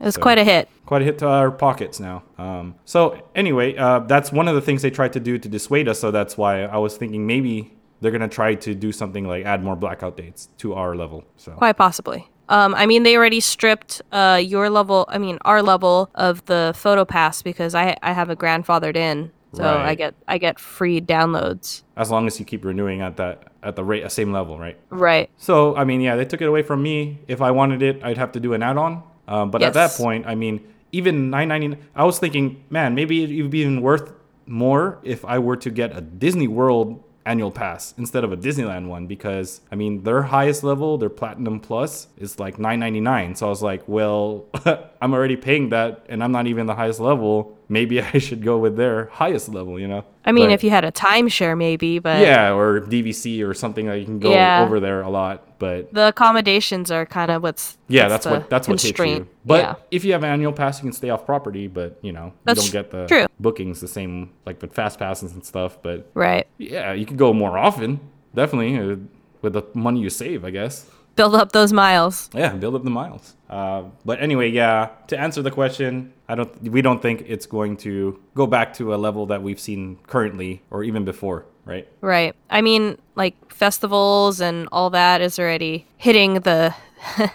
It 0.00 0.04
was 0.04 0.14
So- 0.14 0.22
quite 0.22 0.38
a 0.38 0.44
hit. 0.44 0.68
quite 0.86 1.02
a 1.02 1.04
hit 1.04 1.18
to 1.18 1.26
our 1.26 1.50
pockets 1.50 1.98
now. 2.00 2.22
Um, 2.38 2.74
so 2.84 3.16
anyway, 3.34 3.76
uh, 3.76 4.00
that's 4.00 4.30
one 4.32 4.46
of 4.48 4.54
the 4.54 4.60
things 4.60 4.82
they 4.82 4.90
tried 4.90 5.12
to 5.14 5.20
do 5.20 5.38
to 5.38 5.48
dissuade 5.48 5.88
us. 5.88 5.98
So 6.00 6.10
that's 6.10 6.36
why 6.38 6.62
I 6.64 6.76
was 6.78 6.96
thinking 6.96 7.26
maybe 7.26 7.72
they're 8.00 8.12
gonna 8.12 8.28
try 8.28 8.54
to 8.54 8.74
do 8.74 8.92
something 8.92 9.26
like 9.26 9.44
add 9.46 9.64
more 9.64 9.74
blackout 9.76 10.16
dates 10.16 10.48
to 10.58 10.74
our 10.74 10.94
level. 10.94 11.24
So 11.36 11.52
Quite 11.52 11.76
possibly. 11.76 12.28
Um, 12.48 12.74
I 12.76 12.86
mean, 12.86 13.02
they 13.02 13.16
already 13.16 13.40
stripped 13.40 14.02
uh, 14.12 14.40
your 14.40 14.70
level. 14.70 15.06
I 15.08 15.18
mean, 15.18 15.38
our 15.44 15.62
level 15.62 16.10
of 16.14 16.44
the 16.44 16.72
photo 16.76 17.04
pass 17.04 17.42
because 17.42 17.74
I 17.74 17.96
I 18.02 18.12
have 18.12 18.30
a 18.30 18.36
grandfathered 18.36 18.94
in, 18.96 19.32
so 19.52 19.64
I 19.64 19.96
get 19.96 20.14
I 20.28 20.38
get 20.38 20.60
free 20.60 21.00
downloads. 21.00 21.82
as 21.96 22.08
long 22.10 22.26
as 22.28 22.38
you 22.38 22.44
keep 22.44 22.64
renewing 22.64 23.00
at 23.00 23.16
that 23.16 23.44
at 23.64 23.74
the 23.74 23.82
rate 23.82 24.08
same 24.12 24.30
level, 24.32 24.60
right? 24.60 24.76
Right. 24.90 25.28
So 25.38 25.74
I 25.74 25.82
mean, 25.84 26.00
yeah, 26.00 26.14
they 26.14 26.24
took 26.24 26.40
it 26.40 26.46
away 26.46 26.62
from 26.62 26.82
me. 26.84 27.18
If 27.26 27.40
I 27.42 27.50
wanted 27.50 27.82
it, 27.82 28.00
I'd 28.04 28.18
have 28.18 28.30
to 28.32 28.40
do 28.40 28.52
an 28.54 28.62
add-on. 28.62 29.02
Um, 29.28 29.50
but 29.50 29.62
at 29.62 29.74
that 29.74 29.92
point, 29.92 30.26
I 30.26 30.34
mean, 30.34 30.66
even 30.92 31.30
9.99, 31.30 31.78
I 31.94 32.04
was 32.04 32.18
thinking, 32.18 32.64
man, 32.70 32.94
maybe 32.94 33.38
it 33.38 33.42
would 33.42 33.50
be 33.50 33.60
even 33.60 33.82
worth 33.82 34.12
more 34.46 34.98
if 35.02 35.24
I 35.24 35.38
were 35.38 35.56
to 35.56 35.70
get 35.70 35.96
a 35.96 36.00
Disney 36.00 36.48
World 36.48 37.02
annual 37.26 37.50
pass 37.50 37.92
instead 37.98 38.22
of 38.22 38.32
a 38.32 38.36
Disneyland 38.36 38.86
one 38.86 39.08
because 39.08 39.60
I 39.72 39.74
mean 39.74 40.04
their 40.04 40.22
highest 40.22 40.62
level, 40.62 40.96
their 40.96 41.10
platinum 41.10 41.58
plus 41.58 42.06
is 42.16 42.38
like 42.38 42.56
9.99. 42.56 43.36
So 43.36 43.46
I 43.46 43.50
was 43.50 43.62
like, 43.62 43.82
well, 43.88 44.46
I'm 45.02 45.12
already 45.12 45.36
paying 45.36 45.70
that 45.70 46.06
and 46.08 46.22
I'm 46.22 46.30
not 46.30 46.46
even 46.46 46.66
the 46.66 46.76
highest 46.76 47.00
level. 47.00 47.55
Maybe 47.68 48.00
I 48.14 48.18
should 48.18 48.42
go 48.42 48.58
with 48.58 48.76
their 48.76 49.06
highest 49.06 49.48
level, 49.48 49.78
you 49.78 49.88
know? 49.88 50.04
I 50.24 50.32
mean, 50.32 50.46
But- 50.48 50.54
if 50.54 50.64
you 50.64 50.70
had 50.70 50.84
a 50.84 50.92
timeshare, 50.92 51.56
maybe, 51.56 51.98
but 51.98 52.20
yeah, 52.20 52.52
or 52.52 52.80
DVC 52.80 53.42
or 53.46 53.54
something 53.54 53.86
that 53.86 53.98
you 53.98 54.04
can 54.04 54.18
go 54.18 54.30
Yeah. 54.30 54.64
over 54.64 54.80
there 54.80 55.00
a 55.02 55.08
lot. 55.10 55.58
But 55.58 55.92
the 55.94 56.08
accommodations 56.08 56.90
are 56.90 57.06
kind 57.06 57.30
of 57.30 57.42
what's 57.42 57.78
yeah, 57.88 58.08
that's 58.08 58.24
the 58.24 58.30
what 58.32 58.50
that's 58.50 58.68
what 58.68 58.78
takes 58.78 58.98
you. 59.00 59.26
But 59.44 59.60
yeah. 59.62 59.74
if 59.90 60.04
you 60.04 60.12
have 60.12 60.22
annual 60.22 60.52
pass, 60.52 60.78
you 60.78 60.82
can 60.82 60.92
stay 60.92 61.08
off 61.10 61.24
property. 61.24 61.66
But 61.66 61.98
you 62.02 62.12
know, 62.12 62.32
That's 62.44 62.66
you 62.66 62.72
don't 62.72 62.82
get 62.82 62.90
the 62.90 63.06
true. 63.06 63.26
bookings 63.40 63.80
the 63.80 63.88
same 63.88 64.30
like 64.44 64.60
with 64.60 64.74
fast 64.74 64.98
passes 64.98 65.32
and 65.32 65.44
stuff. 65.46 65.78
But 65.82 66.10
right, 66.12 66.46
yeah, 66.58 66.92
you 66.92 67.06
could 67.06 67.16
go 67.16 67.32
more 67.32 67.56
often, 67.56 68.00
definitely 68.34 68.76
uh, 68.78 68.96
with 69.40 69.54
the 69.54 69.62
money 69.72 70.00
you 70.00 70.10
save, 70.10 70.44
I 70.44 70.50
guess. 70.50 70.90
Build 71.16 71.34
up 71.34 71.52
those 71.52 71.72
miles. 71.72 72.30
Yeah, 72.32 72.52
build 72.54 72.74
up 72.74 72.84
the 72.84 72.90
miles. 72.90 73.34
Uh, 73.48 73.84
but 74.04 74.20
anyway, 74.20 74.50
yeah. 74.50 74.90
To 75.08 75.18
answer 75.18 75.42
the 75.42 75.50
question, 75.50 76.12
I 76.28 76.34
don't. 76.34 76.62
We 76.62 76.82
don't 76.82 77.02
think 77.02 77.24
it's 77.26 77.46
going 77.46 77.76
to 77.78 78.20
go 78.34 78.46
back 78.46 78.74
to 78.74 78.94
a 78.94 78.96
level 78.96 79.26
that 79.26 79.42
we've 79.42 79.60
seen 79.60 79.98
currently 80.06 80.62
or 80.70 80.84
even 80.84 81.04
before, 81.04 81.46
right? 81.64 81.88
Right. 82.00 82.34
I 82.50 82.60
mean, 82.60 82.98
like 83.14 83.34
festivals 83.52 84.40
and 84.40 84.68
all 84.70 84.90
that 84.90 85.20
is 85.20 85.38
already 85.38 85.86
hitting 85.96 86.34
the 86.40 86.74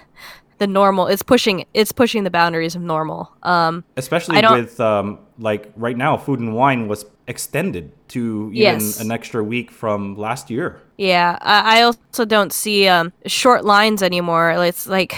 the 0.61 0.67
normal. 0.67 1.07
It's 1.07 1.23
pushing 1.23 1.65
it's 1.73 1.91
pushing 1.91 2.23
the 2.23 2.29
boundaries 2.39 2.75
of 2.75 2.81
normal. 2.81 3.21
Um 3.43 3.83
Especially 3.97 4.39
with 4.59 4.79
um, 4.79 5.17
like 5.39 5.63
right 5.75 5.97
now, 5.97 6.17
food 6.17 6.39
and 6.39 6.53
wine 6.53 6.87
was 6.87 7.05
extended 7.27 7.91
to 8.09 8.19
even 8.53 8.79
Yes. 8.79 8.99
an 9.01 9.09
extra 9.11 9.41
week 9.43 9.71
from 9.71 10.15
last 10.17 10.49
year. 10.51 10.67
yeah, 10.97 11.37
I, 11.41 11.57
I 11.79 11.81
also 11.87 12.25
don't 12.25 12.53
see 12.53 12.87
um 12.95 13.11
short 13.25 13.65
lines 13.65 14.01
anymore. 14.03 14.51
It's 14.69 14.85
like 14.87 15.13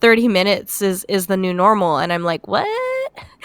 30 0.00 0.28
minutes 0.28 0.82
is 0.82 1.04
is 1.08 1.26
the 1.26 1.36
new 1.36 1.52
normal 1.54 1.98
and 1.98 2.10
I'm 2.12 2.24
like, 2.32 2.48
"What?" 2.48 2.66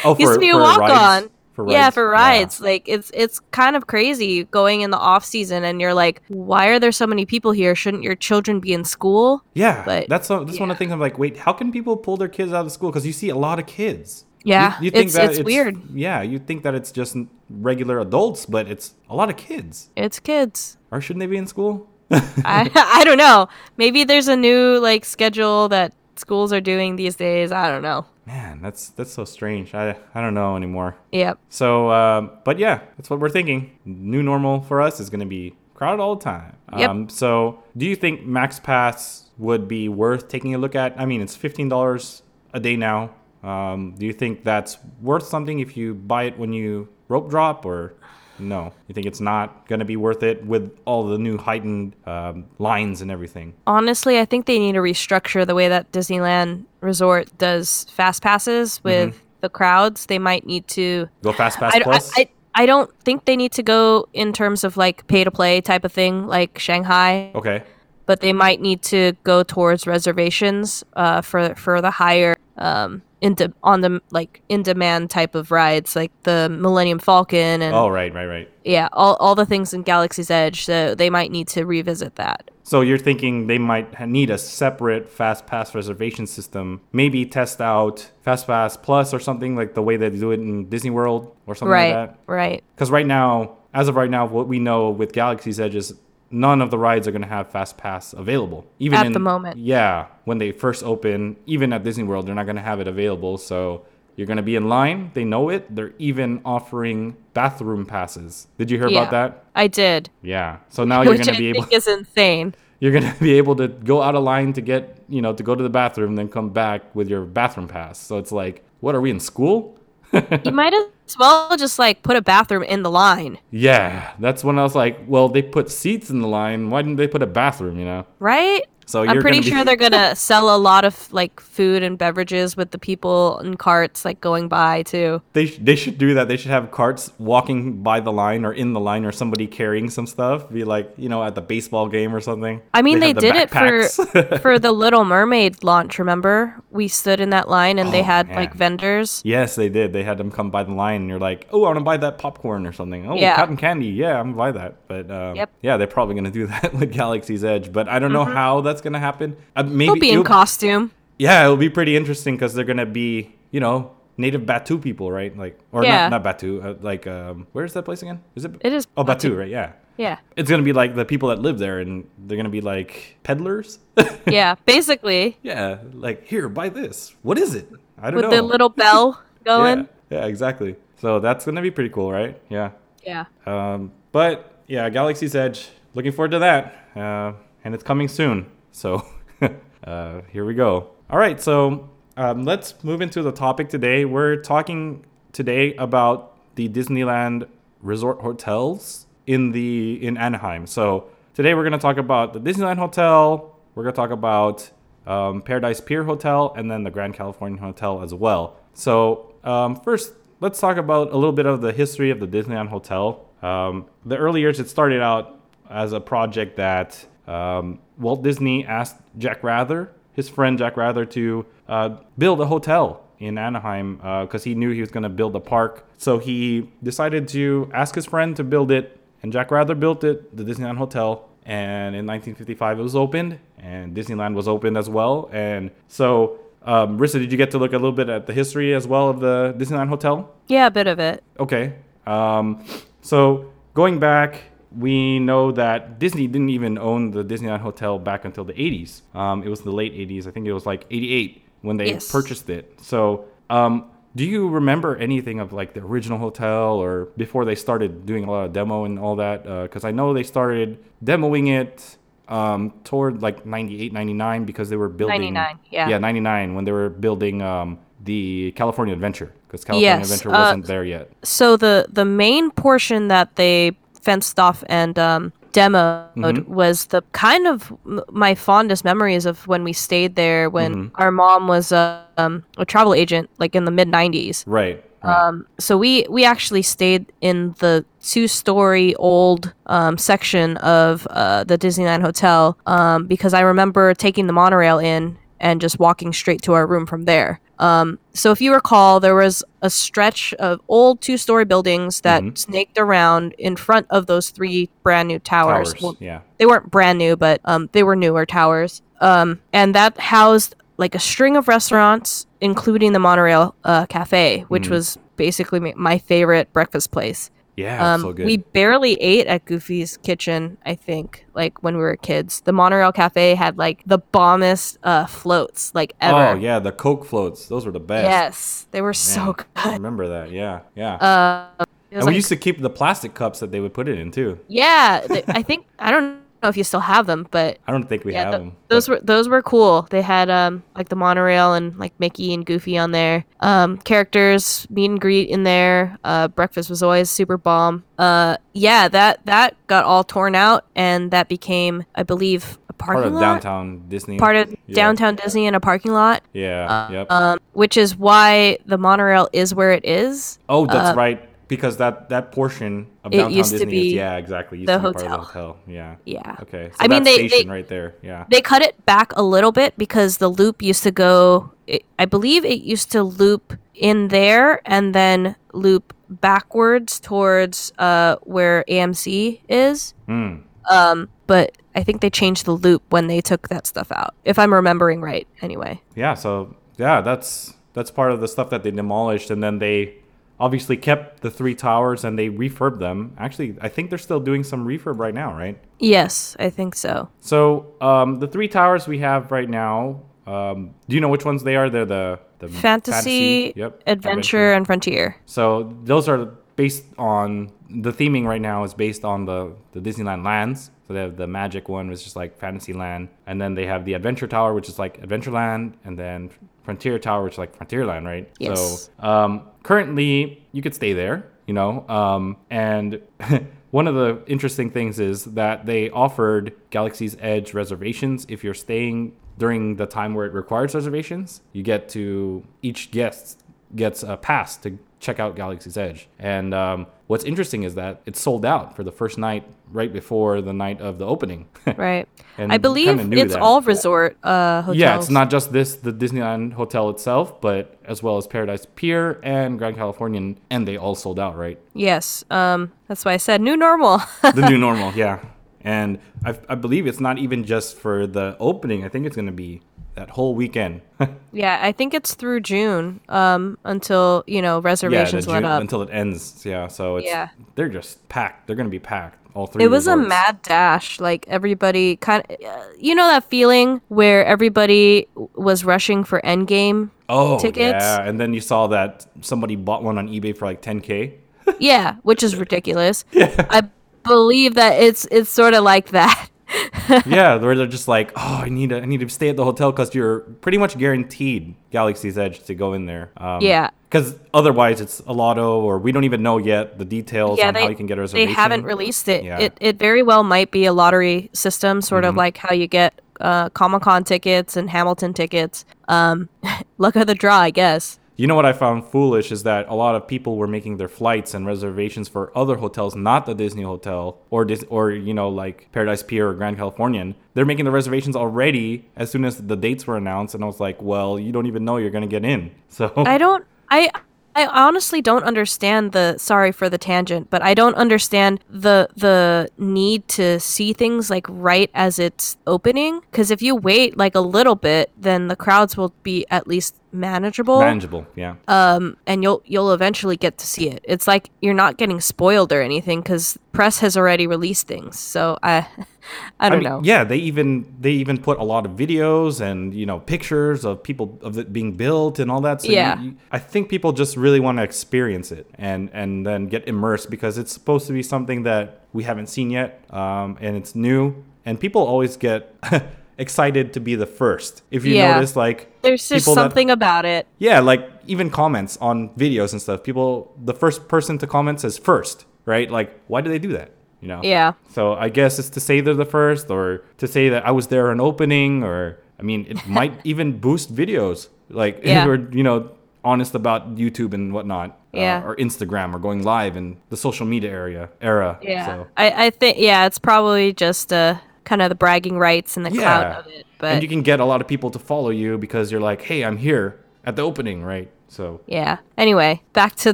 Oh, 0.06 0.16
Used 0.18 0.32
for- 0.32 0.34
to 0.36 0.40
be 0.40 0.50
a 0.50 0.58
walk 0.58 0.80
rides? 0.80 1.26
on. 1.26 1.30
For 1.54 1.70
Yeah, 1.70 1.84
rides, 1.86 1.94
for 1.96 2.04
yeah. 2.06 2.12
rides. 2.20 2.62
Like 2.62 2.84
it's 2.88 3.12
it's 3.14 3.40
kind 3.52 3.76
of 3.76 3.88
crazy 3.88 4.46
going 4.46 4.82
in 4.82 4.92
the 4.92 4.98
off 4.98 5.26
season 5.26 5.64
and 5.64 5.82
you're 5.82 5.94
like, 5.94 6.22
"Why 6.30 6.68
are 6.68 6.80
there 6.80 6.92
so 6.94 7.06
many 7.06 7.26
people 7.26 7.52
here? 7.52 7.76
Shouldn't 7.76 8.04
your 8.04 8.16
children 8.16 8.60
be 8.62 8.72
in 8.74 8.86
school?" 8.86 9.44
Yeah, 9.54 9.84
But, 9.86 10.08
that's 10.10 10.30
a, 10.30 10.44
that's 10.46 10.60
one 10.60 10.72
of 10.72 10.76
the 10.78 10.80
things 10.80 10.92
I'm 10.94 11.00
like, 11.00 11.20
wait, 11.20 11.38
how 11.38 11.52
can 11.54 11.72
people 11.72 11.98
pull 11.98 12.16
their 12.18 12.30
kids 12.30 12.54
out 12.54 12.66
of 12.66 12.72
school? 12.72 12.90
Because 12.90 13.06
you 13.06 13.14
see 13.14 13.30
a 13.30 13.36
lot 13.36 13.60
of 13.60 13.66
kids. 13.66 14.26
Yeah, 14.44 14.80
you, 14.80 14.86
you 14.86 14.92
think 14.92 15.10
it's- 15.10 15.14
that 15.14 15.32
it's 15.40 15.44
weird. 15.46 15.78
Yeah, 15.94 16.22
you 16.24 16.40
think 16.40 16.64
that 16.64 16.74
it's 16.74 16.92
just 16.92 17.16
regular 17.50 18.00
adults, 18.00 18.46
but 18.48 18.68
it's 18.68 18.96
a 19.10 19.16
lot 19.16 19.30
of 19.30 19.36
kids. 19.38 19.90
It's 19.96 20.20
kids. 20.20 20.78
Or 20.90 21.00
shouldn't 21.02 21.20
they 21.20 21.28
be 21.28 21.38
in 21.38 21.48
school? 21.48 21.88
I 22.10 22.70
I 22.76 23.04
don't 23.04 23.18
know. 23.20 23.50
Maybe 23.78 24.04
there's 24.04 24.28
a 24.28 24.36
new 24.36 24.80
like 24.80 25.06
schedule 25.06 25.70
that 25.70 25.94
schools 26.16 26.52
are 26.54 26.62
doing 26.62 26.96
these 26.96 27.16
days. 27.16 27.52
I 27.52 27.70
don't 27.70 27.84
know. 27.84 28.06
Man, 28.26 28.62
that's 28.62 28.90
that's 28.90 29.12
so 29.12 29.26
strange. 29.26 29.74
I 29.74 29.98
I 30.14 30.22
don't 30.22 30.34
know 30.34 30.56
anymore. 30.56 30.96
Yep. 31.12 31.40
So, 31.50 31.90
um, 31.92 32.32
but 32.44 32.60
yeah, 32.60 32.82
that's 32.98 33.10
what 33.10 33.20
we're 33.20 33.30
thinking. 33.30 33.80
New 33.84 34.22
normal 34.22 34.62
for 34.62 34.82
us 34.82 35.00
is 35.00 35.10
going 35.10 35.22
to 35.22 35.26
be 35.26 35.56
crowded 35.74 36.02
all 36.02 36.16
the 36.16 36.24
time. 36.24 36.56
Yep. 36.78 36.90
Um, 36.90 37.10
so, 37.10 37.64
do 37.76 37.86
you 37.86 37.96
think 37.96 38.24
Max 38.24 38.60
Pass 38.60 39.32
would 39.40 39.68
be 39.68 39.90
worth 39.90 40.28
taking 40.28 40.54
a 40.54 40.60
look 40.60 40.76
at? 40.76 41.00
I 41.00 41.06
mean, 41.06 41.22
it's 41.22 41.36
fifteen 41.36 41.68
dollars 41.68 42.22
a 42.54 42.60
day 42.60 42.76
now. 42.76 43.10
Um, 43.44 43.96
do 43.98 44.06
you 44.06 44.14
think 44.14 44.44
that's 44.44 44.78
worth 45.02 45.24
something 45.24 45.60
if 45.60 45.76
you 45.76 45.96
buy 45.96 46.24
it 46.26 46.38
when 46.38 46.54
you 46.54 46.90
rope 47.08 47.28
drop, 47.30 47.66
or 47.66 47.96
no? 48.42 48.74
You 48.88 48.94
think 48.94 49.06
it's 49.06 49.22
not 49.22 49.68
going 49.68 49.80
to 49.80 49.86
be 49.86 49.96
worth 49.96 50.24
it 50.24 50.46
with 50.46 50.78
all 50.86 51.04
the 51.04 51.18
new 51.18 51.38
heightened 51.38 51.96
um, 52.06 52.46
lines 52.60 53.02
and 53.02 53.12
everything? 53.12 53.54
Honestly, 53.68 54.20
I 54.20 54.26
think 54.26 54.46
they 54.46 54.60
need 54.60 54.74
to 54.74 54.80
restructure 54.80 55.46
the 55.46 55.56
way 55.56 55.70
that 55.70 55.92
Disneyland 55.92 56.66
Resort 56.82 57.38
does 57.38 57.86
fast 57.92 58.22
passes 58.22 58.84
with 58.84 59.22
the 59.42 59.50
crowds. 59.50 60.06
They 60.06 60.20
might 60.20 60.46
need 60.46 60.68
to. 60.70 61.08
Go 61.22 61.34
Fast 61.34 61.60
Pass 61.60 61.74
I, 61.74 61.78
I, 61.78 61.84
Plus. 61.84 62.12
I, 62.18 62.30
I 62.56 62.66
don't 62.66 62.92
think 63.04 63.26
they 63.26 63.36
need 63.36 63.52
to 63.54 63.64
go 63.64 64.08
in 64.14 64.34
terms 64.34 64.64
of 64.64 64.78
like 64.78 65.08
pay 65.08 65.24
to 65.24 65.32
play 65.32 65.62
type 65.62 65.86
of 65.86 65.92
thing 65.92 66.28
like 66.28 66.60
Shanghai, 66.60 67.32
okay. 67.36 67.64
but 68.06 68.20
they 68.20 68.34
might 68.34 68.62
need 68.62 68.82
to 68.84 69.14
go 69.24 69.44
towards 69.44 69.88
reservations 69.88 70.84
uh, 70.94 71.22
for 71.22 71.56
for 71.56 71.82
the 71.82 71.92
higher 71.92 72.36
um, 72.58 73.02
in 73.22 73.36
de- 73.36 73.54
on 73.64 73.82
the 73.82 74.02
like 74.12 74.42
in 74.50 74.64
demand 74.64 75.10
type 75.10 75.36
of 75.36 75.52
rides 75.52 75.96
like 75.96 76.12
the 76.24 76.50
Millennium 76.50 77.00
Falcon 77.00 77.62
and 77.62 77.74
Oh, 77.74 77.88
right, 77.88 78.14
right, 78.14 78.26
right. 78.26 78.52
yeah, 78.66 78.90
all, 78.92 79.16
all 79.18 79.36
the 79.36 79.46
things 79.46 79.74
in 79.74 79.84
Galaxy's 79.84 80.32
Edge. 80.32 80.66
So 80.66 80.96
they 80.96 81.10
might 81.10 81.32
need 81.32 81.48
to 81.50 81.66
revisit 81.66 82.16
that. 82.16 82.50
So 82.64 82.82
you're 82.82 82.98
thinking 82.98 83.48
they 83.48 83.58
might 83.58 84.08
need 84.08 84.30
a 84.30 84.38
separate 84.38 85.10
Fast 85.10 85.46
Pass 85.46 85.76
reservation 85.76 86.26
system, 86.26 86.82
maybe 86.94 87.26
test 87.26 87.60
out 87.62 88.10
Fast 88.22 88.48
Pass 88.48 88.78
Plus 88.78 89.14
or 89.14 89.20
something 89.20 89.56
like 89.56 89.74
the 89.74 89.82
way 89.82 89.98
they 89.98 90.10
do 90.10 90.32
it 90.32 90.40
in 90.40 90.70
Disney 90.70 90.90
World 90.90 91.36
or 91.46 91.56
something 91.56 91.72
right, 91.72 91.94
like 91.94 92.10
that. 92.12 92.20
Right. 92.28 92.38
right. 92.38 92.64
Because 92.76 92.90
right 92.90 93.06
now, 93.06 93.58
as 93.74 93.88
of 93.88 93.96
right 93.96 94.10
now, 94.10 94.26
what 94.26 94.48
we 94.48 94.60
know 94.60 94.90
with 94.90 95.12
Galaxy's 95.12 95.60
Edge 95.60 95.76
is 95.76 95.94
none 96.32 96.62
of 96.62 96.72
the 96.72 96.78
rides 96.78 97.08
are 97.08 97.12
going 97.12 97.22
to 97.24 97.28
have 97.28 97.50
Fast 97.52 97.78
Pass 97.78 98.14
available. 98.14 98.66
Even 98.80 99.00
At 99.00 99.06
in, 99.08 99.12
the 99.14 99.20
moment. 99.20 99.58
yeah, 99.60 100.08
when 100.26 100.38
they 100.38 100.52
first 100.52 100.84
open, 100.84 101.36
even 101.46 101.74
at 101.74 101.84
Disney 101.84 102.04
World, 102.04 102.26
they're 102.28 102.36
not 102.36 102.46
going 102.46 102.56
to 102.56 102.62
have 102.62 102.80
it 102.80 102.88
available. 102.88 103.38
So 103.38 103.86
you're 104.16 104.28
going 104.28 104.38
to 104.38 104.44
be 104.44 104.56
in 104.56 104.68
line. 104.70 105.12
They 105.14 105.24
know 105.26 105.50
it. 105.50 105.74
They're 105.74 105.94
even 106.00 106.42
offering 106.46 107.16
bathroom 107.34 107.86
passes. 107.86 108.48
Did 108.58 108.70
you 108.72 108.78
hear 108.78 108.88
Yeah. 108.90 109.00
about 109.02 109.12
that? 109.12 109.46
I 109.56 109.68
did, 109.68 110.10
Yeah. 110.22 110.58
So 110.70 110.84
now 110.86 111.02
you're 111.04 111.16
going 111.16 111.26
to 111.28 111.38
be 111.38 111.48
able 111.50 111.66
is 111.72 111.88
insane. 111.88 112.56
you're 112.80 112.92
gonna 112.94 113.16
be 113.20 113.34
able 113.34 113.56
to 113.58 113.68
go 113.68 114.02
out 114.02 114.16
of 114.16 114.24
line 114.24 114.54
to 114.54 114.62
get 114.62 115.04
you 115.08 115.22
know 115.22 115.34
to 115.34 115.44
go 115.44 115.54
to 115.54 115.62
the 115.64 115.70
bathroom 115.70 116.10
and 116.10 116.18
then 116.18 116.28
come 116.30 116.50
back 116.50 116.82
with 116.96 117.08
your 117.10 117.26
bathroom 117.26 117.68
pass 117.68 118.00
so 118.00 118.18
it's 118.18 118.32
like 118.32 118.64
what 118.80 118.96
are 118.96 119.02
we 119.02 119.12
in 119.12 119.20
school 119.20 119.78
you 120.46 120.52
might 120.52 120.74
as 120.74 120.86
well 121.18 121.56
just 121.58 121.80
like 121.80 122.04
put 122.04 122.16
a 122.16 122.22
bathroom 122.22 122.64
in 122.64 122.84
the 122.84 122.92
line, 122.92 123.38
yeah 123.52 124.14
that's 124.20 124.44
when 124.44 124.58
i 124.60 124.64
was 124.64 124.76
like 124.76 125.00
well 125.08 125.30
they 125.30 125.42
put 125.42 125.70
seats 125.72 126.10
in 126.10 126.22
the 126.22 126.28
line. 126.28 126.70
Why 126.70 126.82
didn't 126.82 126.98
they 126.98 127.08
put 127.08 127.22
a 127.22 127.28
bathroom 127.28 127.80
you 127.80 127.86
know? 127.86 128.06
Right? 128.20 128.64
So 128.86 129.04
I'm 129.04 129.22
pretty 129.22 129.40
be- 129.42 129.50
sure 129.50 129.64
they're 129.64 129.76
gonna 129.76 130.16
sell 130.16 130.56
a 130.56 130.58
lot 130.58 130.86
of 130.86 131.12
like 131.14 131.40
food 131.40 131.84
and 131.84 131.98
beverages 131.98 132.58
with 132.58 132.72
the 132.72 132.78
people 132.78 133.40
in 133.40 133.56
carts 133.58 134.04
like 134.06 134.20
going 134.22 134.48
by 134.48 134.84
too. 134.84 135.22
they, 135.34 135.46
sh- 135.48 135.60
they 135.62 135.76
should 135.76 135.98
do 135.98 136.14
that 136.16 136.28
they 136.28 136.38
should 136.38 136.52
have 136.52 136.72
carts 136.72 137.12
walking 137.18 137.82
by 137.84 138.00
the 138.00 138.12
line 138.12 138.44
or 138.46 138.54
in 138.54 138.74
the 138.74 138.80
line 138.80 139.06
or 139.06 139.12
somebody 139.12 139.48
carrying 139.48 139.90
some 139.90 140.06
stuff 140.08 140.50
be 140.52 140.64
like 140.64 140.92
you 140.98 141.08
know 141.10 141.24
at 141.24 141.36
the 141.36 141.42
baseball 141.42 141.88
game 141.88 142.14
or 142.16 142.20
something 142.22 142.62
I 142.74 142.82
mean, 142.82 143.00
they, 143.00 143.08
have 143.08 143.16
the 143.16 143.22
did 143.22 143.36
it 143.36 143.50
for 143.50 144.38
for 144.40 144.60
the 144.60 144.72
Little 144.72 145.06
Mermaid 145.06 145.64
launch. 145.64 146.00
Remember, 146.00 146.56
we 146.72 146.88
stood 146.88 147.20
in 147.20 147.30
that 147.32 147.50
line 147.50 147.80
and 147.80 147.92
they 147.94 148.02
Oh, 148.02 148.04
had 148.04 148.28
man. 148.28 148.36
like 148.38 148.54
vendors. 148.54 149.22
Yes, 149.24 149.56
they 149.56 149.70
did. 149.70 149.94
They 149.94 150.04
had 150.04 150.18
them 150.18 150.32
come 150.32 150.50
by 150.52 150.64
the 150.64 150.72
line, 150.74 151.02
and 151.02 151.10
you're 151.10 151.20
like, 151.20 151.48
"Oh, 151.52 151.64
I 151.64 151.68
want 151.68 151.80
to 151.80 151.84
buy 151.84 151.98
that 151.98 152.18
popcorn 152.18 152.66
or 152.66 152.72
something." 152.72 153.06
Oh, 153.08 153.16
Yeah. 153.16 153.36
cotton 153.36 153.58
candy. 153.58 153.88
Yeah, 153.88 154.20
I'm 154.20 154.34
gonna 154.34 154.38
buy 154.38 154.52
that. 154.54 154.88
But 154.88 155.12
um, 155.12 155.36
Yep. 155.36 155.50
yeah, 155.62 155.78
they're 155.78 155.88
probably 155.88 156.16
gonna 156.16 156.32
do 156.32 156.48
that 156.54 156.74
with 156.74 156.92
Galaxy's 156.92 157.44
Edge. 157.44 157.72
But 157.72 157.88
I 157.88 158.00
don't 158.00 158.14
know 158.14 158.26
how 158.26 158.62
that's 158.72 158.82
gonna 158.82 159.00
happen. 159.00 159.36
Uh, 159.56 159.64
maybe 159.64 159.86
They'll 159.86 159.96
be 160.00 160.12
in 160.12 160.24
costume. 160.24 160.92
Yeah, 161.20 161.44
it'll 161.44 161.58
be 161.58 161.70
pretty 161.70 161.96
interesting 161.96 162.36
because 162.36 162.54
they're 162.54 162.66
gonna 162.66 162.86
be, 162.86 163.36
you 163.52 163.60
know, 163.60 163.92
native 164.18 164.42
Batuu 164.42 164.82
people, 164.82 165.12
right? 165.12 165.36
Like, 165.38 165.60
or 165.72 165.84
Yeah. 165.84 166.08
not, 166.10 166.24
not 166.24 166.38
Batuu. 166.40 166.64
Uh, 166.64 166.74
like, 166.82 167.06
um, 167.08 167.48
where's 167.54 167.74
that 167.74 167.84
place 167.84 168.02
again? 168.02 168.20
Is 168.36 168.46
it? 168.46 168.52
It 168.62 168.74
is 168.74 168.88
Oh, 168.98 169.04
Batuu, 169.04 169.32
Batuu. 169.32 169.38
right? 169.40 169.50
Yeah. 169.50 169.72
Yeah, 169.98 170.18
It's 170.36 170.50
gonna 170.50 170.64
be 170.64 170.74
like 170.74 170.96
the 170.96 171.06
people 171.06 171.30
that 171.30 171.40
live 171.40 171.60
there, 171.60 171.80
and 171.80 172.06
they're 172.18 172.38
gonna 172.38 172.50
be 172.50 172.62
like 172.62 173.18
peddlers. 173.24 173.78
yeah. 174.26 174.56
Basically, 174.66 175.38
yeah, 175.44 175.78
like 175.94 176.26
here, 176.26 176.50
buy 176.50 176.70
this. 176.70 177.14
What 177.22 177.38
is 177.38 177.54
it? 177.54 177.70
I 178.02 178.10
don't 178.10 178.16
with 178.16 178.24
know. 178.24 178.30
With 178.30 178.38
the 178.38 178.42
little 178.44 178.70
bell 178.70 179.22
going. 179.44 179.88
Yeah, 180.10 180.20
yeah, 180.22 180.26
exactly. 180.26 180.76
So 181.00 181.20
that's 181.20 181.46
gonna 181.46 181.62
be 181.62 181.70
pretty 181.72 181.90
cool, 181.92 182.12
right? 182.12 182.40
Yeah. 182.50 182.72
Yeah. 183.06 183.26
Um, 183.46 183.92
but 184.12 184.64
yeah, 184.66 184.90
Galaxy's 184.90 185.36
Edge. 185.36 185.70
Looking 185.94 186.14
forward 186.14 186.32
to 186.32 186.40
that, 186.40 186.74
uh, 186.96 187.34
and 187.64 187.76
it's 187.76 187.84
coming 187.84 188.08
soon. 188.08 188.46
So 188.72 189.06
uh, 189.84 190.22
here 190.32 190.46
we 190.46 190.54
go. 190.54 190.92
All 191.10 191.20
right, 191.20 191.40
so 191.42 191.90
um, 192.18 192.46
let's 192.46 192.84
move 192.84 193.02
into 193.02 193.22
the 193.22 193.32
topic 193.32 193.70
today. 193.70 194.06
We're 194.06 194.38
talking 194.38 195.06
today 195.34 195.76
about 195.76 196.56
the 196.56 196.70
Disneyland 196.70 197.48
Resort 197.82 198.22
hotels 198.22 199.08
in 199.28 199.52
the 199.52 200.06
in 200.06 200.18
Anaheim. 200.18 200.68
So 200.68 201.10
today 201.34 201.54
we're 201.54 201.64
going 201.64 201.74
to 201.74 201.80
talk 201.80 201.98
about 201.98 202.34
the 202.34 202.40
Disneyland 202.40 202.78
Hotel. 202.78 203.56
We're 203.76 203.84
going 203.84 203.94
to 203.94 203.98
talk 203.98 204.12
about 204.12 204.70
um, 205.06 205.42
Paradise 205.42 205.82
Pier 205.82 206.04
Hotel 206.04 206.54
and 206.56 206.70
then 206.70 206.84
the 206.84 206.92
Grand 206.92 207.14
Californian 207.14 207.60
Hotel 207.60 208.02
as 208.02 208.14
well. 208.14 208.58
So 208.74 209.34
um, 209.44 209.76
first, 209.76 210.14
let's 210.40 210.60
talk 210.60 210.78
about 210.78 211.12
a 211.12 211.16
little 211.16 211.32
bit 211.32 211.46
of 211.46 211.62
the 211.62 211.74
history 211.74 212.12
of 212.12 212.20
the 212.20 212.28
Disneyland 212.28 212.70
Hotel. 212.70 213.26
Um, 213.42 213.88
the 214.06 214.18
early 214.18 214.42
years, 214.42 214.60
it 214.60 214.70
started 214.70 215.02
out 215.02 215.40
as 215.70 215.94
a 215.94 216.00
project 216.00 216.58
that 216.58 217.06
um, 217.28 217.80
Walt 218.02 218.24
Disney 218.24 218.66
asked 218.66 218.98
Jack 219.18 219.44
Wrather, 219.44 219.92
his 220.14 220.28
friend 220.28 220.58
Jack 220.58 220.76
Wrather, 220.78 221.06
to 221.06 221.46
uh, 221.70 221.90
build 222.18 222.42
a 222.42 222.46
hotel 222.48 223.04
in 223.20 223.38
Anaheim 223.38 223.98
because 224.26 224.44
he 224.44 224.56
knew 224.56 224.72
he 224.72 224.82
was 224.82 224.90
going 224.92 225.04
to 225.04 225.10
build 225.10 225.36
a 225.36 225.40
park. 225.40 225.88
So 225.98 226.18
he 226.18 226.70
decided 226.82 227.28
to 227.30 227.70
ask 227.74 227.94
his 227.96 228.06
friend 228.06 228.36
to 228.36 228.44
build 228.44 228.72
it, 228.72 229.00
and 229.22 229.32
Jack 229.32 229.52
Wrather 229.52 229.76
built 229.76 230.04
it, 230.04 230.36
the 230.36 230.44
Disneyland 230.44 230.78
Hotel. 230.78 231.28
And 231.46 231.96
in 231.96 232.06
1955, 232.06 232.80
it 232.80 232.84
was 232.84 232.96
opened, 232.96 233.40
and 233.58 233.96
Disneyland 233.96 234.34
was 234.36 234.48
opened 234.48 234.78
as 234.78 234.90
well. 234.90 235.30
And 235.32 235.72
so 235.88 236.40
Um, 236.64 237.00
Rissa, 237.00 237.18
did 237.18 237.32
you 237.32 237.40
get 237.40 237.50
to 237.52 237.58
look 237.58 237.74
a 237.74 237.80
little 237.84 237.92
bit 238.02 238.08
at 238.08 238.28
the 238.28 238.34
history 238.34 238.76
as 238.76 238.86
well 238.86 239.10
of 239.10 239.20
the 239.20 239.56
Disneyland 239.58 239.90
Hotel? 239.90 240.30
Yeah, 240.48 240.68
a 240.68 240.72
bit 240.72 240.86
of 240.86 241.00
it. 241.00 241.24
Okay. 241.40 241.74
Um, 242.06 242.64
so 243.02 243.50
going 243.74 243.98
back, 244.00 244.44
we 244.78 245.20
know 245.20 245.52
that 245.52 246.00
Disney 246.00 246.28
didn't 246.28 246.50
even 246.50 246.78
own 246.78 247.12
the 247.12 247.24
Disneyland 247.24 247.60
Hotel 247.60 248.00
back 248.00 248.26
until 248.26 248.44
the 248.44 248.54
80s. 248.54 249.02
Um, 249.14 249.44
it 249.44 249.50
was 249.50 249.62
the 249.62 249.72
late 249.72 249.94
80s. 249.94 250.28
I 250.28 250.32
think 250.32 250.48
it 250.48 250.54
was 250.54 250.66
like 250.66 250.86
88 250.90 251.44
when 251.62 251.78
they 251.78 251.92
Yes. 251.92 252.12
purchased 252.12 252.50
it. 252.50 252.80
So, 252.82 253.26
um, 253.50 253.86
do 254.16 254.26
you 254.26 254.50
remember 254.50 254.98
anything 254.98 255.40
of 255.40 255.54
like 255.54 255.74
the 255.74 255.82
original 255.82 256.18
hotel 256.18 256.76
or 256.76 257.06
before 257.18 257.46
they 257.46 257.56
started 257.56 258.06
doing 258.06 258.24
a 258.26 258.32
lot 258.32 258.46
of 258.46 258.54
demo 258.54 258.84
and 258.86 259.00
all 259.00 259.16
that? 259.18 259.44
Because 259.64 259.84
I 259.86 259.92
know 259.92 260.14
they 260.14 260.24
started 260.24 260.80
demoing 261.04 261.48
it 261.50 261.98
um, 262.28 262.74
toward 262.84 263.22
like 263.22 263.46
98, 263.46 263.92
99 263.94 264.46
because 264.46 264.70
they 264.70 264.76
were 264.78 264.90
building. 264.90 265.34
99, 265.34 265.60
yeah. 265.70 265.90
Yeah, 265.90 265.98
99 265.98 266.56
when 266.56 266.66
they 266.66 266.72
were 266.72 266.90
building 266.90 267.42
um, 267.42 267.78
the 268.04 268.52
California 268.56 268.94
Adventure 268.94 269.32
because 269.48 269.64
California 269.66 269.98
Yes, 269.98 270.04
Adventure 270.12 270.34
uh, 270.34 270.40
wasn't 270.40 270.66
there 270.66 270.84
yet. 270.86 271.10
So 271.24 271.58
the 271.58 271.88
the 271.92 272.06
main 272.06 272.52
portion 272.52 273.10
that 273.10 273.36
they 273.36 273.78
fenced 274.02 274.40
off 274.40 274.64
and 274.70 274.98
um, 275.00 275.34
demoed 275.54 276.02
Mm-hmm. 276.16 276.54
was 276.54 276.88
the 276.88 277.02
kind 277.14 277.48
of 277.48 277.72
m- 277.86 278.02
my 278.12 278.36
fondest 278.36 278.84
memories 278.84 279.26
of 279.26 279.48
when 279.48 279.64
we 279.64 279.74
stayed 279.74 280.16
there 280.16 280.50
when 280.50 280.76
Mm-hmm. 280.76 280.88
our 280.96 281.12
mom 281.12 281.48
was 281.48 281.72
a, 281.72 282.06
um, 282.18 282.44
a 282.58 282.66
travel 282.66 282.94
agent 282.94 283.30
like 283.40 283.56
in 283.56 283.66
the 283.66 283.72
mid 283.72 283.88
90s. 283.88 284.44
Right. 284.46 284.84
right. 285.04 285.26
Um, 285.28 285.46
so 285.60 285.78
we 285.78 286.06
we 286.10 286.26
actually 286.26 286.62
stayed 286.62 287.06
in 287.22 287.56
the 287.60 287.84
two 288.02 288.28
story 288.28 288.96
old 288.96 289.54
um, 289.68 289.98
section 289.98 290.58
of 290.58 291.08
uh, 291.10 291.44
the 291.44 291.58
Disneyland 291.58 292.02
Hotel 292.02 292.58
um, 292.68 293.08
because 293.08 293.34
I 293.34 293.42
remember 293.42 293.94
taking 293.96 294.28
the 294.28 294.34
monorail 294.34 294.80
in 294.80 295.18
and 295.42 295.60
just 295.60 295.80
walking 295.80 296.14
straight 296.14 296.42
to 296.44 296.54
our 296.54 296.66
room 296.66 296.86
from 296.86 297.04
there. 297.04 297.42
Um, 297.60 298.00
so 298.14 298.32
if 298.32 298.42
you 298.42 298.54
recall, 298.54 299.00
there 299.00 299.16
was 299.16 299.44
a 299.62 299.70
stretch 299.70 300.34
of 300.36 300.62
old 300.68 301.02
two 301.02 301.18
story 301.18 301.44
buildings 301.46 302.02
that 302.02 302.24
Mhm. 302.24 302.38
snaked 302.38 302.78
around 302.78 303.34
in 303.38 303.56
front 303.56 303.86
of 303.90 304.06
those 304.06 304.30
three 304.30 304.70
brand 304.84 305.08
new 305.10 305.20
towers. 305.20 305.74
Towers. 305.74 305.82
Well, 305.84 305.98
yeah. 306.00 306.20
they 306.38 306.46
weren't 306.46 306.72
brand 306.72 306.98
new, 306.98 307.16
but 307.18 307.42
um, 307.46 307.70
they 307.74 307.84
were 307.84 307.96
newer 307.96 308.26
towers. 308.26 308.82
Um, 309.02 309.42
and 309.52 309.76
that 309.76 310.00
housed 310.00 310.56
like 310.78 310.96
a 310.96 311.00
string 311.00 311.36
of 311.36 311.48
restaurants, 311.48 312.26
including 312.40 312.94
the 312.94 313.00
Monorail 313.00 313.54
uh, 313.64 313.86
Cafe, 313.88 314.46
which 314.48 314.68
Mm. 314.68 314.72
was 314.72 314.98
basically 315.16 315.60
my 315.76 315.98
favorite 316.00 316.52
breakfast 316.54 316.90
place. 316.92 317.30
Yeah. 317.58 317.94
Um, 317.94 318.02
so 318.02 318.14
good. 318.14 318.26
we 318.26 318.38
barely 318.38 318.94
ate 319.02 319.28
at 319.28 319.46
Goofy's 319.46 319.98
Kitchen, 319.98 320.58
I 320.66 320.76
think, 320.76 321.26
like 321.34 321.62
when 321.64 321.76
we 321.76 321.82
were 321.82 321.96
kids. 321.98 322.42
The 322.42 322.54
Monorail 322.54 322.92
Cafe 322.92 323.36
had 323.36 323.58
like 323.58 323.84
the 323.86 323.98
bombest 323.98 324.78
uh, 324.84 325.06
floats, 325.06 325.74
like 325.76 325.94
ever. 326.02 326.30
Oh 326.30 326.36
yeah, 326.36 326.60
the 326.60 326.72
Coke 326.72 327.06
floats. 327.06 327.48
Those 327.48 327.66
were 327.66 327.72
the 327.72 327.80
best. 327.80 328.06
Yes, 328.10 328.68
they 328.72 328.82
were 328.82 328.94
so 328.94 329.26
Man, 329.26 329.36
I 329.56 329.64
good. 329.64 329.74
remember 329.74 330.08
that. 330.10 330.32
Yeah, 330.32 330.62
yeah. 330.76 330.96
Uh, 330.96 331.66
and 331.92 332.06
we 332.06 332.16
used 332.16 332.30
to 332.30 332.38
keep 332.38 332.62
the 332.62 332.70
plastic 332.70 333.14
cups 333.14 333.42
that 333.42 333.52
they 333.52 333.60
would 333.60 333.74
put 333.74 333.90
it 333.90 334.00
in 334.00 334.12
too. 334.12 334.40
yeah, 334.48 335.06
I 335.28 335.44
think 335.44 335.66
I 335.78 335.92
don't 335.92 336.20
know 336.44 336.50
if 336.50 336.58
you 336.58 336.64
still 336.64 336.80
have 336.80 337.06
them, 337.08 337.28
but 337.32 337.58
I 337.68 337.72
don't 337.72 337.88
think 337.88 338.04
we 338.06 338.14
yeah, 338.14 338.24
have 338.24 338.32
th- 338.32 338.40
them. 338.42 338.56
those 338.70 338.90
were 338.90 339.00
those 339.02 339.28
were 339.30 339.42
cool. 339.42 339.88
They 339.90 340.02
had 340.02 340.30
um 340.30 340.64
like 340.76 340.90
the 340.90 340.96
monorail 340.96 341.54
and 341.54 341.78
like 341.78 341.94
Mickey 342.00 342.34
and 342.34 342.46
Goofy 342.46 342.78
on 342.78 342.92
there. 342.92 343.26
Um, 343.40 343.78
characters 343.78 344.68
meet 344.70 344.90
and 344.90 345.00
greet 345.02 345.30
in 345.30 345.44
there. 345.44 345.98
Uh, 346.04 346.28
breakfast 346.28 346.70
was 346.70 346.82
always 346.84 347.10
super 347.10 347.38
bomb. 347.38 347.84
Uh, 347.98 348.38
yeah, 348.54 348.88
that 348.88 349.26
that 349.26 349.56
got 349.68 349.86
all 349.86 350.04
torn 350.04 350.36
out 350.36 350.66
and 350.76 351.12
that 351.12 351.28
became, 351.30 351.86
I 351.96 352.04
believe, 352.04 352.58
a 352.70 352.74
parking 352.74 353.02
part 353.04 353.08
of 353.08 353.14
lot. 353.14 353.22
downtown 353.22 353.84
Disney. 353.90 354.18
Part 354.18 354.36
of 354.36 354.50
Yeah. 354.68 354.76
downtown 354.76 355.16
Disney 355.16 355.46
in 355.46 355.56
a 355.56 355.60
parking 355.60 355.92
lot. 355.94 356.24
Yeah. 356.34 356.90
yep. 356.92 357.12
Um, 357.12 357.40
which 357.54 357.78
is 357.78 357.96
why 357.96 358.58
the 358.66 358.78
monorail 358.78 359.30
is 359.34 359.54
where 359.54 359.72
it 359.72 359.86
is. 359.86 360.40
oh, 360.50 360.66
that's 360.66 360.92
uh, 360.92 360.96
right. 360.96 361.28
Because 361.52 361.76
that 361.78 362.08
that 362.10 362.32
portion 362.32 362.88
of 363.04 363.12
downtown 363.12 363.34
Disney 363.34 363.88
is 363.88 363.94
yeah 363.94 364.16
exactly 364.16 364.60
used 364.60 364.70
the 364.70 364.78
to 364.78 364.88
be 364.88 364.94
part 364.94 364.96
of 364.96 365.02
hotel. 365.12 365.18
the 365.18 365.24
hotel. 365.26 365.58
Yeah. 365.68 365.96
Yeah. 366.06 366.36
Okay. 366.44 366.70
So 366.72 366.78
I 366.80 366.88
mean, 366.88 367.04
they- 367.04 367.28
station 367.28 367.48
they- 367.48 367.54
right 367.54 367.68
there. 367.68 367.96
Yeah. 368.02 368.26
They 368.32 368.42
cut 368.42 368.62
it 368.62 368.86
back 368.86 369.12
a 369.18 369.22
little 369.22 369.52
bit 369.52 369.78
because 369.78 370.18
the 370.18 370.30
loop 370.30 370.62
used 370.62 370.84
to 370.84 370.92
go. 370.92 371.52
It, 371.68 371.84
I 372.00 372.06
believe 372.06 372.46
it 372.46 372.62
used 372.62 372.90
to 372.94 373.04
loop 373.04 373.54
in 373.76 374.08
there 374.08 374.62
and 374.66 374.96
then 374.96 375.36
loop 375.54 375.94
backwards 376.10 377.00
towards 377.02 377.74
uh, 377.78 378.16
where 378.24 378.64
AMC 378.70 379.42
is. 379.50 379.94
Mm. 380.08 380.44
Um, 380.70 381.10
but 381.28 381.58
I 381.76 381.84
think 381.84 382.00
they 382.02 382.10
changed 382.10 382.46
the 382.46 382.52
loop 382.54 382.82
when 382.92 383.08
they 383.08 383.20
took 383.22 383.50
that 383.50 383.68
stuff 383.68 383.92
out, 383.92 384.14
if 384.26 384.38
I'm 384.40 384.54
remembering 384.54 385.02
right. 385.02 385.28
Anyway, 385.42 385.82
Yeah. 385.96 386.14
So 386.14 386.56
yeah, 386.78 387.02
that's 387.02 387.56
that's 387.74 387.92
part 387.92 388.12
of 388.12 388.20
the 388.22 388.28
stuff 388.28 388.50
that 388.52 388.64
they 388.64 388.72
demolished, 388.72 389.32
and 389.32 389.42
then 389.44 389.60
they 389.60 389.96
obviously 390.42 390.76
kept 390.76 391.22
the 391.22 391.30
three 391.30 391.54
towers 391.54 392.04
and 392.04 392.18
they 392.18 392.28
refurbed 392.28 392.80
them. 392.80 393.14
Actually, 393.20 393.56
I 393.62 393.70
think 393.70 393.90
they're 393.90 394.00
still 394.00 394.20
doing 394.20 394.44
some 394.44 394.66
refurb 394.66 394.98
right 394.98 395.14
now, 395.14 395.38
right? 395.38 395.58
yes, 395.80 396.36
I 396.40 396.50
think 396.50 396.76
so. 396.76 397.10
So 397.22 397.76
um, 397.80 398.20
the 398.20 398.28
three 398.28 398.48
towers 398.48 398.88
we 398.88 399.00
have 399.00 399.32
right 399.32 399.50
now. 399.50 400.02
Um, 400.28 400.74
do 400.88 400.96
you 400.96 401.02
know 401.02 401.10
which 401.10 401.26
ones 401.26 401.44
they 401.44 401.56
are? 401.56 401.70
They're 401.70 401.86
the 401.86 402.20
the 402.40 402.48
Fantasy, 402.48 403.54
yep, 403.56 403.82
Adventure, 403.86 404.54
and 404.54 404.66
Frontier. 404.66 405.16
So 405.26 405.76
those 405.84 406.08
are 406.08 406.26
based 406.56 406.86
on 406.98 407.52
the 407.70 407.92
theming 407.92 408.26
right 408.26 408.42
now 408.42 408.64
is 408.64 408.74
based 408.74 409.04
on 409.04 409.26
the 409.26 409.54
the 409.74 409.80
Disneyland 409.80 410.24
lands. 410.26 410.72
So 410.88 410.94
they 410.94 411.02
have 411.02 411.18
the 411.18 411.28
Magic 411.28 411.70
one, 411.70 411.90
which 411.90 412.06
is 412.06 412.16
like 412.16 412.38
Fantasyland, 412.38 413.10
and 413.26 413.40
then 413.42 413.56
they 413.56 413.66
have 413.66 413.86
the 413.86 413.94
Adventure 413.94 414.28
Tower, 414.28 414.54
which 414.54 414.70
is 414.70 414.78
like 414.78 415.02
Adventureland, 415.02 415.74
and 415.86 415.98
then 415.98 416.30
Frontier 416.64 417.00
Tower, 417.00 417.24
which 417.24 417.34
is 417.34 417.40
like 417.40 417.58
Frontierland, 417.58 418.06
right? 418.06 418.30
Yes. 418.40 418.90
So 419.00 419.08
um, 419.08 419.48
currently, 419.64 420.46
you 420.52 420.62
could 420.62 420.76
stay 420.76 420.94
there, 420.94 421.26
you 421.48 421.54
know, 421.54 421.88
um, 421.88 422.38
and. 422.50 423.02
One 423.72 423.88
of 423.88 423.96
the 423.96 424.22
interesting 424.28 424.70
things 424.70 425.00
is 425.00 425.24
that 425.24 425.66
they 425.66 425.90
offered 425.92 426.54
Galaxy's 426.72 427.16
Edge 427.22 427.54
reservations 427.54 428.26
if 428.28 428.44
you're 428.44 428.54
staying 428.54 429.16
during 429.38 429.78
the 429.78 429.86
time 429.86 430.14
where 430.14 430.26
it 430.26 430.34
requires 430.34 430.76
reservations. 430.76 431.40
You 431.54 431.64
get 431.64 431.88
to 431.90 432.44
each 432.62 432.92
guest 432.92 433.42
gets 433.76 434.04
a 434.04 434.18
pass 434.18 434.58
to 434.58 434.78
check 435.00 435.20
out 435.20 435.36
Galaxy's 435.36 435.78
Edge. 435.78 436.10
And 436.20 436.54
um, 436.54 436.88
what's 437.12 437.26
interesting 437.26 437.64
is 437.64 437.76
that 437.76 438.02
it's 438.06 438.22
sold 438.22 438.46
out 438.46 438.74
for 438.74 438.86
the 438.86 438.92
first 438.92 439.18
night 439.18 439.44
right 439.70 439.92
before 439.92 440.40
the 440.40 440.54
night 440.54 440.80
of 440.80 440.98
the 440.98 441.06
opening. 441.06 441.46
Right. 441.76 442.08
And 442.38 442.54
I 442.54 442.58
believe 442.58 443.00
it's 443.14 443.34
that. 443.34 443.42
all 443.42 443.62
resort 443.62 444.18
uh, 444.24 444.62
hotels. 444.62 444.78
yeah, 444.78 444.98
it's 444.98 445.10
not 445.10 445.30
just 445.30 445.52
this, 445.52 445.76
the 445.76 445.92
Disneyland 445.92 446.54
Hotel 446.54 446.90
itself, 446.90 447.42
but 447.42 447.78
as 447.84 448.02
well 448.02 448.18
as 448.18 448.28
Paradise 448.28 448.66
Pier 448.76 449.20
and 449.24 449.58
Grand 449.58 449.76
Californian, 449.76 450.40
and 450.50 450.68
they 450.68 450.78
all 450.78 450.96
sold 450.96 451.20
out, 451.20 451.36
right? 451.38 451.60
Yes. 451.74 452.24
Um, 452.30 452.72
that's 452.88 453.04
why 453.04 453.14
I 453.14 453.18
said 453.18 453.42
new 453.42 453.58
normal. 453.58 454.02
The 454.22 454.48
new 454.50 454.58
normal, 454.68 454.94
yeah. 454.94 455.20
And 455.62 456.00
I, 456.26 456.38
I 456.48 456.56
believe 456.56 456.88
it's 456.88 457.00
not 457.00 457.18
even 457.18 457.44
just 457.44 457.78
for 457.78 458.08
the 458.08 458.38
opening. 458.40 458.86
I 458.86 458.90
think 458.90 459.06
it's 459.06 459.16
going 459.16 459.32
to 459.36 459.40
be 459.48 459.62
that 460.02 460.10
whole 460.10 460.34
weekend. 460.34 460.82
yeah, 461.32 461.60
I 461.62 461.72
think 461.72 461.94
it's 461.94 462.16
through 462.16 462.40
June 462.42 463.00
um, 463.08 463.58
until 463.64 464.24
you 464.26 464.42
know 464.42 464.58
yeah, 464.58 464.66
reservations 464.72 465.28
let 465.28 465.42
June- 465.42 465.46
up. 465.46 465.62
until 465.62 465.84
it 465.84 465.90
ends. 465.92 466.44
Yeah, 466.44 466.68
so 466.68 466.98
it's 466.98 467.06
Yeah. 467.08 467.30
they're 467.56 467.70
just 467.70 468.10
packed. 468.10 468.48
They're 468.48 468.56
to 468.56 468.70
be 468.70 468.80
packed. 468.80 469.18
All 469.36 469.48
three. 469.48 469.64
It 469.64 469.68
was 469.70 469.88
a 469.88 469.96
mad 469.96 470.42
dash. 470.42 471.00
Like 471.00 471.26
everybody 471.30 471.96
kind 471.98 472.26
of, 472.30 472.36
uh, 472.44 472.64
you 472.80 472.94
know 472.96 473.08
that 473.08 473.30
feeling 473.30 473.80
where 473.88 474.26
everybody 474.26 475.08
was 475.36 475.64
rushing 475.64 476.04
for 476.04 476.20
Endgame. 476.22 476.90
oh, 477.08 477.40
tickets. 477.40 477.84
Yeah, 477.86 478.02
and 478.02 478.20
then 478.20 478.34
you 478.34 478.42
saw 478.42 478.68
that 478.68 479.06
somebody 479.22 479.56
bought 479.56 479.84
one 479.84 479.98
on 479.98 480.10
eBay 480.10 480.36
for 480.36 480.46
like 480.46 480.62
10k. 480.62 481.14
yeah, 481.60 481.96
which 482.04 482.24
is 482.24 482.36
ridiculous. 482.36 483.06
Yeah. 483.14 483.30
I 483.50 483.62
believe 484.04 484.56
that 484.56 484.82
it's 484.82 485.06
it's 485.12 485.30
sort 485.30 485.54
of 485.54 485.64
like 485.64 485.92
that. 485.92 486.31
yeah, 487.06 487.36
where 487.36 487.56
they're 487.56 487.68
just 487.68 487.88
like, 487.88 488.12
oh, 488.16 488.42
I 488.44 488.50
need 488.50 488.70
to, 488.70 488.82
I 488.82 488.86
need 488.86 489.00
to 489.02 489.10
stay 489.10 489.30
at 489.30 489.38
the 489.38 489.44
hotel 489.44 489.72
because 489.72 489.94
you're 489.96 490.20
pretty 490.20 490.58
much 490.58 490.78
guaranteed 490.78 491.56
Galaxy's 491.72 492.18
Edge 492.18 492.44
to 492.46 492.56
go 492.56 492.74
in 492.74 492.86
there. 492.86 493.12
Um, 493.18 493.42
Yeah. 493.42 493.70
Because 493.90 494.16
otherwise, 494.34 494.80
it's 494.80 495.02
a 495.06 495.12
lotto, 495.12 495.60
or 495.60 495.78
we 495.78 495.92
don't 495.92 496.06
even 496.06 496.24
know 496.24 496.38
yet 496.38 496.78
the 496.78 496.86
details 496.86 497.38
yeah, 497.40 497.50
on 497.50 497.54
they 497.54 497.64
how 497.64 497.70
you 497.70 497.76
can 497.76 497.88
get 497.88 498.00
a 498.00 498.08
they 498.08 498.26
haven't 498.26 498.64
released 498.64 499.10
it. 499.10 499.26
Yeah. 499.26 499.36
Mm-hmm. 499.36 499.44
It 499.44 499.58
it 499.60 499.80
very 499.80 500.02
well 500.02 500.24
might 500.24 500.50
be 500.50 500.64
a 500.64 500.72
lottery 500.72 501.30
system, 501.34 501.82
sort 501.82 502.06
of 502.06 502.16
like 502.16 502.38
how 502.38 502.54
you 502.54 502.68
get 502.68 503.02
uh, 503.20 503.50
Comic 503.50 503.84
Con 503.84 504.04
tickets 504.04 504.56
and 504.56 504.70
Hamilton 504.70 505.14
tickets. 505.14 505.66
Um, 505.88 506.30
luck 506.78 506.96
of 506.96 507.08
the 507.08 507.16
draw, 507.16 507.38
I 507.40 507.50
guess. 507.50 508.00
You 508.22 508.28
know 508.28 508.36
what 508.36 508.46
I 508.46 508.54
found 508.54 508.86
foolish 508.86 509.32
is 509.32 509.42
that 509.50 509.68
a 509.68 509.74
lot 509.74 509.96
of 509.96 510.08
people 510.08 510.38
were 510.38 510.46
making 510.46 510.78
their 510.78 510.88
flights 510.88 511.34
and 511.34 511.44
reservations 511.44 512.08
for 512.08 512.32
other 512.38 512.58
hotels, 512.58 512.96
not 512.96 513.26
the 513.26 513.34
Disney 513.34 513.64
hotel 513.64 514.20
or 514.30 514.46
Dis- 514.46 514.64
or 514.70 514.92
you 514.92 515.12
know 515.12 515.28
like 515.28 515.72
Paradise 515.72 516.04
Pier 516.04 516.30
or 516.30 516.36
Grand 516.36 516.56
Californian. 516.56 517.16
They're 517.34 517.48
making 517.48 517.66
the 517.66 517.72
reservations 517.72 518.16
already 518.16 518.88
as 518.96 519.10
soon 519.10 519.26
as 519.26 519.38
the 519.38 519.56
dates 519.56 519.88
were 519.88 519.98
announced, 519.98 520.36
and 520.36 520.44
I 520.44 520.46
was 520.46 520.60
like, 520.60 520.80
well, 520.84 521.18
you 521.18 521.32
don't 521.32 521.48
even 521.48 521.66
know 521.66 521.78
you're 521.78 521.90
gonna 521.90 522.06
get 522.06 522.24
in. 522.24 522.52
So 522.70 522.94
I 522.96 523.18
don't. 523.18 523.44
I 523.72 523.90
I 524.36 524.46
honestly 524.46 525.02
don't 525.02 525.24
understand 525.24 525.92
the 525.92 526.18
sorry 526.18 526.52
for 526.52 526.70
the 526.70 526.78
tangent, 526.78 527.32
but 527.32 527.42
I 527.42 527.56
don't 527.56 527.76
understand 527.76 528.44
the 528.50 528.88
the 528.96 529.50
need 529.58 530.08
to 530.10 530.40
see 530.40 530.74
things 530.74 531.10
like 531.10 531.26
right 531.28 531.72
as 531.74 531.98
it's 531.98 532.38
opening 532.46 533.02
because 533.12 533.32
if 533.32 533.42
you 533.42 533.56
wait 533.56 533.98
like 533.98 534.14
a 534.14 534.22
little 534.22 534.56
bit, 534.56 534.92
then 534.96 535.28
the 535.28 535.36
crowds 535.36 535.76
will 535.76 535.94
be 536.04 536.26
at 536.30 536.48
least 536.48 536.76
manageable. 536.92 537.60
Manageable, 537.60 538.06
yeah. 538.16 538.36
um 538.48 538.98
and 539.08 539.24
you'll 539.24 539.42
you'll 539.46 539.72
eventually 539.74 540.18
get 540.18 540.38
to 540.38 540.46
see 540.48 540.70
it. 540.70 540.84
It's 540.84 541.08
like 541.08 541.30
you're 541.42 541.54
not 541.54 541.78
getting 541.78 542.00
spoiled 542.02 542.52
or 542.52 542.62
anything 542.62 543.02
cuz 543.04 543.38
press 543.52 543.80
has 543.80 543.96
already 543.98 544.28
released 544.28 544.68
things. 544.68 545.00
So 545.00 545.38
I 545.44 545.68
I 546.40 546.50
don't 546.50 546.60
mean, 546.60 546.70
know. 546.70 546.82
Yeah, 546.84 547.04
they 547.04 547.18
even 547.18 547.66
they 547.80 547.92
even 547.92 548.18
put 548.18 548.40
a 548.40 548.44
lot 548.44 548.66
of 548.66 548.72
videos 548.74 549.40
and 549.42 549.74
you 549.74 549.86
know 549.86 550.00
pictures 550.00 550.66
of 550.66 550.82
people 550.84 551.18
of 551.22 551.38
it 551.38 551.54
being 551.54 551.74
built 551.74 552.20
and 552.20 552.30
all 552.32 552.42
that. 552.42 552.62
So 552.62 552.68
you- 552.70 552.76
Yeah. 552.76 553.02
you- 553.02 553.16
I 553.32 553.40
think 553.40 553.70
people 553.70 553.92
just 553.94 554.18
really 554.18 554.40
want 554.40 554.58
to 554.58 554.64
experience 554.64 555.32
it 555.32 555.46
and 555.58 555.90
and 555.94 556.26
then 556.26 556.48
get 556.48 556.68
immersed 556.68 557.10
because 557.10 557.38
it's 557.38 557.52
supposed 557.54 557.88
to 557.88 557.94
be 557.94 558.04
something 558.04 558.44
that 558.44 558.80
we 558.94 559.04
haven't 559.04 559.28
seen 559.30 559.50
yet, 559.52 559.84
um, 559.92 560.38
and 560.42 560.56
it's 560.58 560.76
new. 560.76 561.16
And 561.46 561.60
people 561.60 561.82
always 561.82 562.18
get 562.18 562.54
excited 563.26 563.72
to 563.74 563.80
be 563.80 563.94
the 563.96 564.06
first. 564.22 564.64
If 564.72 564.84
you 564.86 564.96
Yeah. 564.96 565.14
notice, 565.16 565.36
like 565.36 565.60
There's 565.84 566.04
just 566.10 566.26
people 566.26 566.36
that- 566.36 566.42
something 566.42 566.70
about 566.70 567.06
it. 567.06 567.28
yeah, 567.38 567.60
like 567.72 567.82
even 568.08 568.30
comments 568.30 568.78
on 568.82 569.10
videos 569.24 569.52
and 569.54 569.62
stuff. 569.62 569.84
People, 569.84 570.32
the 570.44 570.54
first 570.64 570.88
person 570.88 571.18
to 571.20 571.28
comment 571.28 571.60
says 571.62 571.78
first, 571.78 572.26
right? 572.46 572.70
Like, 572.78 572.90
why 573.08 573.22
do 573.22 573.30
they 573.30 573.40
do 573.40 573.52
that? 573.60 573.70
You 574.02 574.08
know? 574.12 574.22
Yeah. 574.24 574.54
So 574.76 574.94
I 575.06 575.10
guess 575.10 575.38
it's 575.40 575.50
to 575.52 575.60
say 575.68 575.76
they're 575.82 575.94
the 575.94 576.14
first, 576.20 576.50
or 576.50 576.82
to 576.98 577.06
say 577.08 577.30
that 577.30 577.46
I 577.46 577.52
was 577.52 577.68
there 577.68 577.92
in 577.94 578.00
opening, 578.02 578.64
or 578.64 578.98
I 579.20 579.24
mean, 579.24 579.46
it 579.48 579.58
might 579.80 579.94
even 580.04 580.40
boost 580.40 580.74
videos, 580.76 581.28
like 581.50 581.78
if 581.80 581.86
Yeah. 581.96 582.06
we're 582.08 582.28
you 582.32 582.44
know 582.44 582.58
honest 583.04 583.34
about 583.36 583.76
YouTube 583.76 584.14
and 584.14 584.34
whatnot, 584.34 584.70
Yeah. 584.94 585.22
uh, 585.24 585.28
or 585.30 585.36
Instagram, 585.38 585.94
or 585.96 586.00
going 586.00 586.22
live 586.24 586.56
in 586.58 586.78
the 586.90 586.98
social 586.98 587.26
media 587.28 587.50
area 587.52 587.90
era. 588.02 588.38
Yeah. 588.42 588.66
So. 588.66 588.88
I, 588.98 589.26
I 589.26 589.30
think 589.30 589.58
yeah, 589.60 589.86
it's 589.88 590.00
probably 590.00 590.54
just 590.54 590.92
uh 590.94 591.16
kind 591.44 591.62
of 591.62 591.70
the 591.70 591.76
bragging 591.76 592.18
rights 592.18 592.58
and 592.58 592.66
the 592.66 592.72
Yeah. 592.72 592.82
clout 592.82 593.20
of 593.26 593.28
it. 593.32 593.46
But 593.58 593.74
and 593.74 593.84
you 593.84 593.90
can 593.90 594.02
get 594.02 594.20
a 594.20 594.26
lot 594.26 594.42
of 594.42 594.48
people 594.48 594.70
to 594.72 594.80
follow 594.80 595.10
you 595.10 595.38
because 595.38 595.72
you're 595.72 595.82
like, 595.82 596.02
hey, 596.04 596.24
I'm 596.24 596.38
here 596.38 596.80
at 597.06 597.16
the 597.16 597.22
opening, 597.24 597.64
right? 597.64 597.90
So 598.08 598.42
yeah. 598.48 598.78
Anyway, 598.98 599.42
back 599.54 599.76
to 599.78 599.94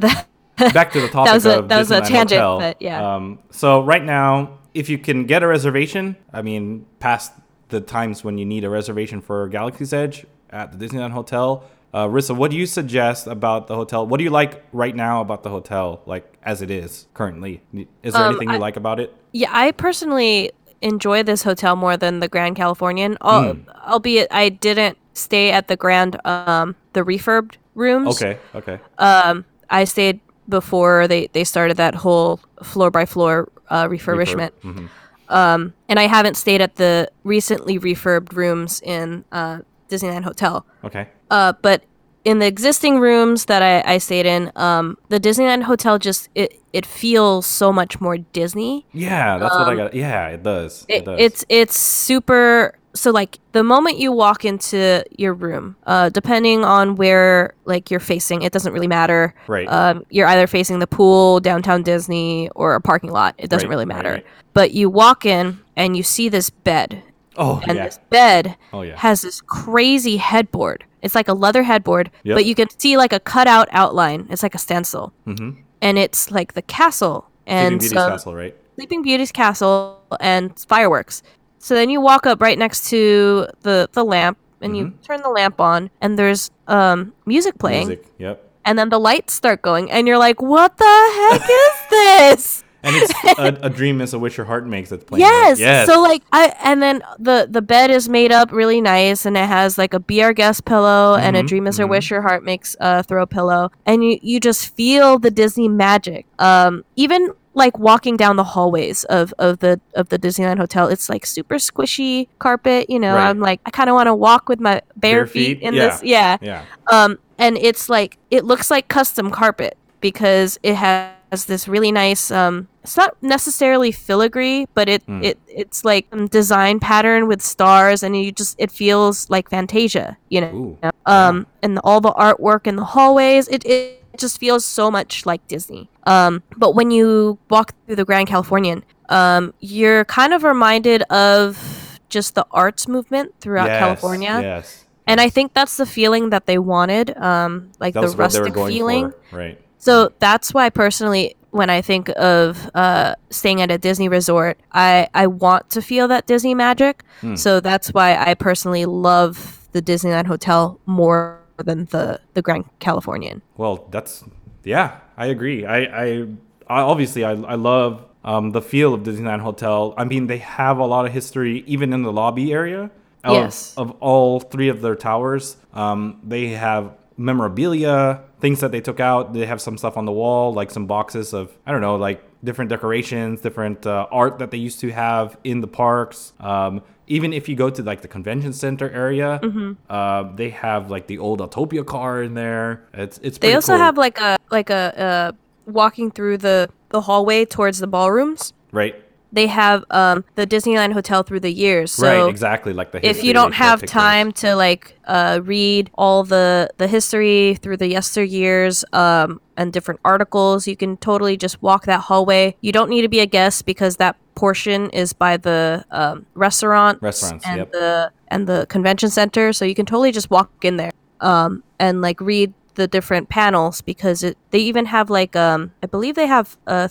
the 0.00 0.24
back 0.74 0.92
to 0.92 1.00
the 1.00 1.08
topic 1.08 1.32
was 1.32 1.46
a- 1.46 1.62
that 1.62 1.78
was 1.78 1.90
a 1.90 2.00
tangent, 2.00 2.40
Hotel. 2.40 2.58
but 2.58 2.82
yeah. 2.82 3.14
Um, 3.14 3.38
so 3.50 3.82
right 3.82 4.02
now, 4.04 4.58
if 4.74 4.88
you 4.88 4.98
can 4.98 5.24
get 5.24 5.42
a 5.42 5.46
reservation, 5.46 6.16
I 6.32 6.42
mean, 6.42 6.86
past 7.00 7.32
the 7.68 7.80
times 7.80 8.24
when 8.24 8.38
you 8.38 8.44
need 8.44 8.64
a 8.64 8.70
reservation 8.70 9.20
for 9.20 9.46
Galaxy's 9.48 9.92
Edge 9.92 10.26
at 10.50 10.72
the 10.78 10.86
Disneyland 10.86 11.10
Hotel, 11.12 11.64
uh, 11.94 12.06
Rissa, 12.06 12.34
what 12.36 12.50
do 12.50 12.56
you 12.56 12.66
suggest 12.66 13.26
about 13.26 13.66
the 13.66 13.74
hotel? 13.74 14.06
What 14.06 14.18
do 14.18 14.24
you 14.24 14.30
like 14.30 14.62
right 14.72 14.94
now 14.96 15.20
about 15.20 15.42
the 15.42 15.50
hotel, 15.50 16.02
like 16.06 16.24
as 16.42 16.60
it 16.62 16.70
is 16.70 17.06
currently? 17.14 17.62
Is 18.02 18.14
there 18.14 18.22
Um, 18.24 18.30
anything 18.30 18.48
you 18.50 18.56
I- 18.56 18.58
like 18.58 18.76
about 18.76 19.00
it? 19.00 19.14
Yeah, 19.32 19.50
I 19.52 19.72
personally 19.72 20.50
enjoy 20.82 21.22
this 21.22 21.42
hotel 21.42 21.76
more 21.76 21.96
than 21.96 22.20
the 22.20 22.28
Grand 22.28 22.56
Californian. 22.56 23.16
Al- 23.22 23.54
Hmm. 23.54 23.60
Albeit 23.86 24.28
I 24.30 24.48
didn't 24.48 24.96
stay 25.14 25.50
at 25.50 25.68
the 25.68 25.76
Grand 25.76 26.18
um 26.24 26.74
the 26.92 27.00
refurbed 27.02 27.56
rooms. 27.74 28.16
Okay, 28.22 28.38
okay, 28.54 28.78
Um, 28.98 29.44
I 29.70 29.84
stayed 29.84 30.20
before 30.48 31.06
they 31.08 31.28
they 31.32 31.44
started 31.44 31.76
that 31.76 31.94
whole 31.94 32.40
floor 32.62 32.90
by 32.90 33.04
floor 33.06 33.48
uh, 33.70 33.86
refurbishment. 33.88 34.50
Mhm. 34.64 34.88
Um, 35.28 35.74
and 35.88 35.98
I 35.98 36.06
haven't 36.06 36.36
stayed 36.36 36.62
at 36.62 36.76
the 36.76 37.10
recently 37.22 37.78
refurbed 37.78 38.32
rooms 38.34 38.80
in 38.82 39.24
uh, 39.30 39.58
Disneyland 39.90 40.24
Hotel. 40.24 40.64
okay. 40.84 41.08
Uh, 41.30 41.52
but 41.60 41.82
in 42.28 42.38
the 42.40 42.46
existing 42.46 42.98
rooms 43.00 43.46
that 43.46 43.62
I, 43.62 43.94
I 43.94 43.98
stayed 43.98 44.26
in, 44.26 44.52
um, 44.56 44.98
the 45.08 45.18
Disneyland 45.18 45.62
Hotel 45.62 45.98
just 45.98 46.28
it 46.34 46.50
it 46.72 46.84
feels 46.84 47.46
so 47.46 47.72
much 47.72 48.00
more 48.00 48.18
Disney. 48.18 48.84
Yeah, 48.92 49.38
that's 49.38 49.54
what 49.54 49.68
I 49.68 49.74
got. 49.76 49.94
Yeah, 49.94 50.28
it 50.36 50.42
does. 50.42 50.84
It, 50.88 51.08
Um, 51.08 51.14
It, 51.14 51.16
does. 51.16 51.20
it's 51.26 51.44
it's 51.48 51.78
super. 51.78 52.74
So 52.94 53.10
like 53.12 53.38
the 53.52 53.62
moment 53.62 53.98
you 53.98 54.10
walk 54.12 54.44
into 54.44 55.04
your 55.16 55.32
room, 55.32 55.76
uh, 55.86 56.08
depending 56.10 56.64
on 56.64 56.96
where 56.96 57.54
like 57.64 57.90
you're 57.90 58.00
facing, 58.12 58.42
it 58.42 58.52
doesn't 58.52 58.72
really 58.72 58.88
matter. 58.88 59.34
Right. 59.46 59.68
Um, 59.68 60.04
you're 60.10 60.26
either 60.26 60.46
facing 60.46 60.80
the 60.80 60.86
pool, 60.86 61.40
downtown 61.40 61.82
Disney, 61.82 62.50
or 62.56 62.74
a 62.74 62.80
parking 62.80 63.10
lot. 63.12 63.34
It 63.38 63.48
doesn't 63.50 63.68
Right, 63.68 63.74
really 63.76 63.86
right, 63.86 63.96
matter. 63.96 64.12
right. 64.14 64.26
But 64.52 64.72
you 64.72 64.90
walk 64.90 65.24
in 65.24 65.60
and 65.76 65.96
you 65.96 66.02
see 66.02 66.28
this 66.28 66.50
bed, 66.50 67.02
oh 67.38 67.62
and 67.66 67.76
yeah. 67.76 67.84
this 67.86 67.98
bed 68.10 68.56
Oh 68.72 68.82
yeah. 68.82 68.96
has 68.96 69.22
this 69.22 69.40
crazy 69.40 70.16
headboard. 70.18 70.84
It's 71.00 71.14
like 71.14 71.28
a 71.28 71.32
leather 71.34 71.62
headboard, 71.62 72.10
Yep. 72.24 72.36
but 72.36 72.44
you 72.44 72.54
can 72.54 72.68
see 72.78 72.96
like 72.96 73.12
a 73.12 73.20
cutout 73.20 73.68
outline. 73.70 74.26
It's 74.30 74.42
like 74.42 74.54
a 74.54 74.58
stencil, 74.58 75.12
mm-hmm. 75.26 75.60
and 75.80 75.98
it's 75.98 76.30
like 76.30 76.54
the 76.54 76.62
castle 76.62 77.30
and 77.46 77.80
Sleeping 77.80 77.88
Beauty's 77.88 77.90
some- 78.02 78.10
Castle, 78.10 78.34
right? 78.34 78.56
Sleeping 78.74 79.02
Beauty's 79.02 79.32
castle 79.32 80.00
and 80.20 80.58
fireworks. 80.68 81.22
So 81.58 81.74
then 81.74 81.90
you 81.90 82.00
walk 82.00 82.26
up 82.26 82.40
right 82.40 82.58
next 82.58 82.88
to 82.90 83.46
the 83.62 83.88
the 83.92 84.04
lamp, 84.04 84.38
and 84.60 84.76
you 84.76 84.92
turn 85.02 85.22
the 85.22 85.30
lamp 85.30 85.60
on, 85.60 85.90
and 86.00 86.18
there's 86.18 86.50
um 86.68 87.12
music 87.26 87.58
playing, 87.58 87.88
Music. 87.88 88.06
Yep. 88.18 88.50
and 88.64 88.78
then 88.78 88.88
the 88.90 88.98
lights 89.00 89.32
start 89.34 89.62
going, 89.62 89.90
and 89.90 90.06
you're 90.06 90.18
like, 90.18 90.40
"What 90.42 90.76
the 90.78 90.84
heck 91.18 91.42
is 91.42 91.76
this?" 91.90 92.64
And 92.82 92.94
it's 92.96 93.12
a, 93.38 93.66
a 93.66 93.70
dream 93.70 94.00
is 94.00 94.14
a 94.14 94.18
wish 94.18 94.36
your 94.36 94.46
heart 94.46 94.66
makes 94.66 94.90
that's 94.90 95.04
playing. 95.04 95.20
Yes. 95.22 95.58
Yes. 95.58 95.86
So 95.86 96.00
like 96.00 96.22
I 96.32 96.54
and 96.62 96.80
then 96.82 97.02
the 97.18 97.46
the 97.50 97.62
bed 97.62 97.90
is 97.90 98.08
made 98.08 98.30
up 98.32 98.52
really 98.52 98.80
nice 98.80 99.26
and 99.26 99.36
it 99.36 99.46
has 99.48 99.78
like 99.78 99.94
a 99.94 100.00
be 100.00 100.22
our 100.22 100.32
guest 100.32 100.64
pillow 100.64 101.16
and 101.16 101.36
a 101.36 101.42
Mhm, 101.42 101.46
dream 101.48 101.66
is 101.66 101.78
a 101.78 101.82
mhm. 101.84 101.90
wish 101.90 102.10
your 102.10 102.22
heart 102.22 102.44
makes 102.44 102.76
uh 102.80 103.02
throw 103.02 103.26
pillow 103.26 103.70
and 103.86 104.04
you 104.04 104.18
you 104.22 104.40
just 104.40 104.74
feel 104.76 105.18
the 105.18 105.30
Disney 105.30 105.68
magic. 105.68 106.26
Um 106.38 106.84
even 106.96 107.32
like 107.54 107.76
walking 107.78 108.16
down 108.16 108.36
the 108.36 108.44
hallways 108.44 109.02
of, 109.04 109.34
of 109.40 109.58
the 109.58 109.80
of 109.94 110.08
the 110.10 110.18
Disneyland 110.18 110.58
hotel, 110.58 110.86
it's 110.88 111.08
like 111.08 111.26
super 111.26 111.56
squishy 111.56 112.28
carpet, 112.38 112.88
you 112.88 113.00
know. 113.00 113.14
Right. 113.16 113.28
I'm 113.28 113.40
like 113.40 113.60
I 113.66 113.70
kind 113.70 113.90
of 113.90 113.94
want 113.94 114.06
to 114.06 114.14
walk 114.14 114.48
with 114.48 114.60
my 114.60 114.80
bare, 114.96 115.24
Bare 115.24 115.26
feet, 115.26 115.58
feet? 115.58 115.62
in 115.66 115.74
Yeah. 115.74 115.88
this. 115.88 116.02
Yeah. 116.04 116.36
yeah. 116.40 116.64
Um, 116.92 117.18
and 117.38 117.58
it's 117.58 117.88
like 117.88 118.18
it 118.30 118.44
looks 118.44 118.70
like 118.70 118.86
custom 118.88 119.30
carpet 119.32 119.76
because 120.00 120.58
it 120.62 120.76
has 120.76 121.10
this 121.30 121.68
really 121.68 121.92
nice. 121.92 122.30
Um, 122.30 122.68
it's 122.82 122.96
not 122.96 123.16
necessarily 123.22 123.92
filigree, 123.92 124.66
but 124.74 124.88
it 124.88 125.02
Hmm. 125.06 125.22
it 125.22 125.38
it's 125.46 125.84
like 125.84 126.06
design 126.30 126.80
pattern 126.80 127.26
with 127.28 127.42
stars, 127.42 128.02
and 128.02 128.16
you 128.16 128.32
just 128.32 128.56
it 128.58 128.70
feels 128.70 129.28
like 129.28 129.50
Fantasia, 129.50 130.16
you 130.30 130.40
know. 130.40 130.52
Ooh. 130.82 130.90
Um, 131.06 131.46
and 131.62 131.78
all 131.84 132.00
the 132.00 132.12
artwork 132.12 132.66
in 132.66 132.76
the 132.76 132.84
hallways, 132.84 133.48
it 133.48 133.64
it 133.66 134.02
just 134.16 134.40
feels 134.40 134.64
so 134.64 134.90
much 134.90 135.26
like 135.26 135.46
Disney. 135.48 135.88
Um, 136.04 136.42
but 136.56 136.74
when 136.74 136.90
you 136.90 137.38
walk 137.50 137.74
through 137.86 137.96
the 137.96 138.04
Grand 138.04 138.26
Californian, 138.28 138.82
um, 139.10 139.52
you're 139.60 140.04
kind 140.06 140.32
of 140.32 140.42
reminded 140.44 141.02
of 141.04 142.00
just 142.08 142.34
the 142.34 142.46
arts 142.50 142.88
movement 142.88 143.34
throughout 143.40 143.66
Yes, 143.68 143.78
California. 143.80 144.40
Yes. 144.42 144.84
And 145.06 145.20
I 145.20 145.28
think 145.28 145.52
that's 145.54 145.76
the 145.76 145.86
feeling 145.86 146.30
that 146.30 146.46
they 146.46 146.58
wanted, 146.58 147.16
um, 147.18 147.70
like 147.80 147.94
the 147.94 148.00
was 148.00 148.16
what 148.16 148.32
they 148.32 148.40
were 148.40 148.46
rustic 148.46 148.54
feeling. 148.72 149.12
for. 149.30 149.36
Right. 149.36 149.60
So 149.78 150.12
that's 150.18 150.52
why 150.52 150.70
personally, 150.70 151.34
when 151.50 151.70
I 151.70 151.80
think 151.80 152.10
of 152.16 152.70
uh, 152.74 153.14
staying 153.30 153.62
at 153.62 153.70
a 153.70 153.78
Disney 153.78 154.08
resort, 154.08 154.58
I, 154.72 155.08
I 155.14 155.26
want 155.26 155.70
to 155.70 155.82
feel 155.82 156.08
that 156.08 156.26
Disney 156.26 156.54
magic. 156.54 157.04
Hmm. 157.20 157.36
So 157.36 157.60
that's 157.60 157.94
why 157.94 158.16
I 158.16 158.34
personally 158.34 158.84
love 158.84 159.68
the 159.72 159.80
Disneyland 159.80 160.26
Hotel 160.26 160.80
more 160.86 161.40
than 161.58 161.86
the, 161.86 162.20
the 162.34 162.42
Grand 162.42 162.64
Californian. 162.80 163.42
Well, 163.56 163.86
that's 163.90 164.24
yeah. 164.64 164.98
I 165.16 165.26
agree. 165.26 165.64
I 165.64 165.78
I, 165.78 166.26
I 166.68 166.80
obviously 166.80 167.24
I, 167.24 167.32
I 167.32 167.54
love 167.54 168.04
um, 168.24 168.52
the 168.52 168.60
feel 168.60 168.94
of 168.94 169.02
Disneyland 169.02 169.40
Hotel. 169.40 169.94
I 169.96 170.04
mean, 170.04 170.26
they 170.26 170.38
have 170.38 170.78
a 170.78 170.86
lot 170.86 171.06
of 171.06 171.12
history 171.12 171.64
even 171.66 171.92
in 171.92 172.02
the 172.02 172.12
lobby 172.12 172.52
area. 172.52 172.90
Of, 173.24 173.34
Yes. 173.34 173.74
Of 173.76 173.90
all 174.00 174.38
three 174.38 174.68
of 174.68 174.80
their 174.80 174.94
towers, 174.94 175.56
um, 175.74 176.20
they 176.22 176.48
have 176.48 176.92
memorabilia, 177.16 178.22
things 178.40 178.60
that 178.60 178.70
they 178.72 178.80
took 178.80 179.00
out. 179.00 179.32
They 179.32 179.46
have 179.46 179.60
some 179.60 179.76
stuff 179.78 179.96
on 179.96 180.04
the 180.04 180.12
wall, 180.12 180.52
like 180.52 180.70
some 180.70 180.86
boxes 180.86 181.32
of 181.34 181.56
I 181.66 181.72
don't 181.72 181.80
know, 181.80 181.96
like 181.96 182.22
different 182.44 182.70
decorations, 182.70 183.40
different 183.40 183.86
uh, 183.86 184.06
art 184.10 184.38
that 184.38 184.50
they 184.50 184.58
used 184.58 184.80
to 184.80 184.90
have 184.90 185.36
in 185.44 185.60
the 185.60 185.66
parks. 185.66 186.32
Um, 186.40 186.82
even 187.06 187.32
if 187.32 187.48
you 187.48 187.56
go 187.56 187.70
to 187.70 187.82
like 187.82 188.02
the 188.02 188.08
convention 188.08 188.52
center 188.52 188.88
area, 188.90 189.40
Mm-hmm. 189.42 189.72
uh, 189.90 190.34
they 190.36 190.50
have 190.50 190.90
like 190.90 191.06
the 191.06 191.18
old 191.18 191.40
Autopia 191.40 191.84
car 191.84 192.22
in 192.22 192.34
there. 192.34 192.84
It's 192.92 193.18
it's. 193.22 193.38
They 193.38 193.54
also 193.54 193.72
cool. 193.72 193.78
have 193.84 193.96
like 193.96 194.20
a 194.20 194.36
like 194.50 194.70
a 194.70 194.98
uh, 194.98 195.32
walking 195.66 196.10
through 196.10 196.38
the 196.38 196.68
the 196.90 197.00
hallway 197.02 197.44
towards 197.44 197.78
the 197.78 197.86
ballrooms. 197.86 198.52
right, 198.72 198.94
They 199.32 199.46
have 199.46 199.84
um, 199.90 200.24
the 200.36 200.46
Disneyland 200.46 200.92
Hotel 200.92 201.22
through 201.22 201.40
the 201.40 201.52
years. 201.52 201.92
So 201.92 202.24
right, 202.24 202.30
exactly 202.30 202.72
like 202.72 202.92
the. 202.92 203.06
if 203.06 203.22
you 203.22 203.32
don't 203.32 203.52
have 203.52 203.82
time 203.82 204.32
to 204.32 204.54
like 204.54 204.98
uh, 205.04 205.40
read 205.42 205.90
all 205.94 206.24
the 206.24 206.70
the 206.78 206.86
history 206.86 207.56
through 207.56 207.76
the 207.76 207.92
yesteryears 207.92 208.84
um, 208.94 209.40
and 209.56 209.72
different 209.72 210.00
articles, 210.04 210.66
you 210.66 210.76
can 210.76 210.96
totally 210.96 211.36
just 211.36 211.60
walk 211.62 211.84
that 211.86 212.00
hallway. 212.00 212.56
You 212.60 212.72
don't 212.72 212.88
need 212.88 213.02
to 213.02 213.08
be 213.08 213.20
a 213.20 213.26
guest 213.26 213.66
because 213.66 213.96
that 213.96 214.16
portion 214.34 214.88
is 214.90 215.12
by 215.12 215.36
the 215.36 215.84
um, 215.90 216.24
restaurant 216.34 217.02
Restaurants, 217.02 217.44
and 217.46 217.58
yep. 217.58 217.72
the 217.72 218.12
and 218.28 218.46
the 218.46 218.66
convention 218.68 219.10
center, 219.10 219.52
so 219.52 219.64
you 219.64 219.74
can 219.74 219.86
totally 219.86 220.12
just 220.12 220.30
walk 220.30 220.50
in 220.62 220.76
there 220.76 220.92
um, 221.20 221.62
and 221.78 222.00
like 222.00 222.20
read 222.20 222.52
the 222.74 222.86
different 222.86 223.28
panels 223.28 223.80
because 223.82 224.22
it, 224.22 224.38
they 224.50 224.60
even 224.60 224.86
have 224.86 225.10
like 225.10 225.34
um 225.36 225.72
I 225.82 225.86
believe 225.86 226.14
they 226.14 226.28
have 226.28 226.56
a 226.66 226.88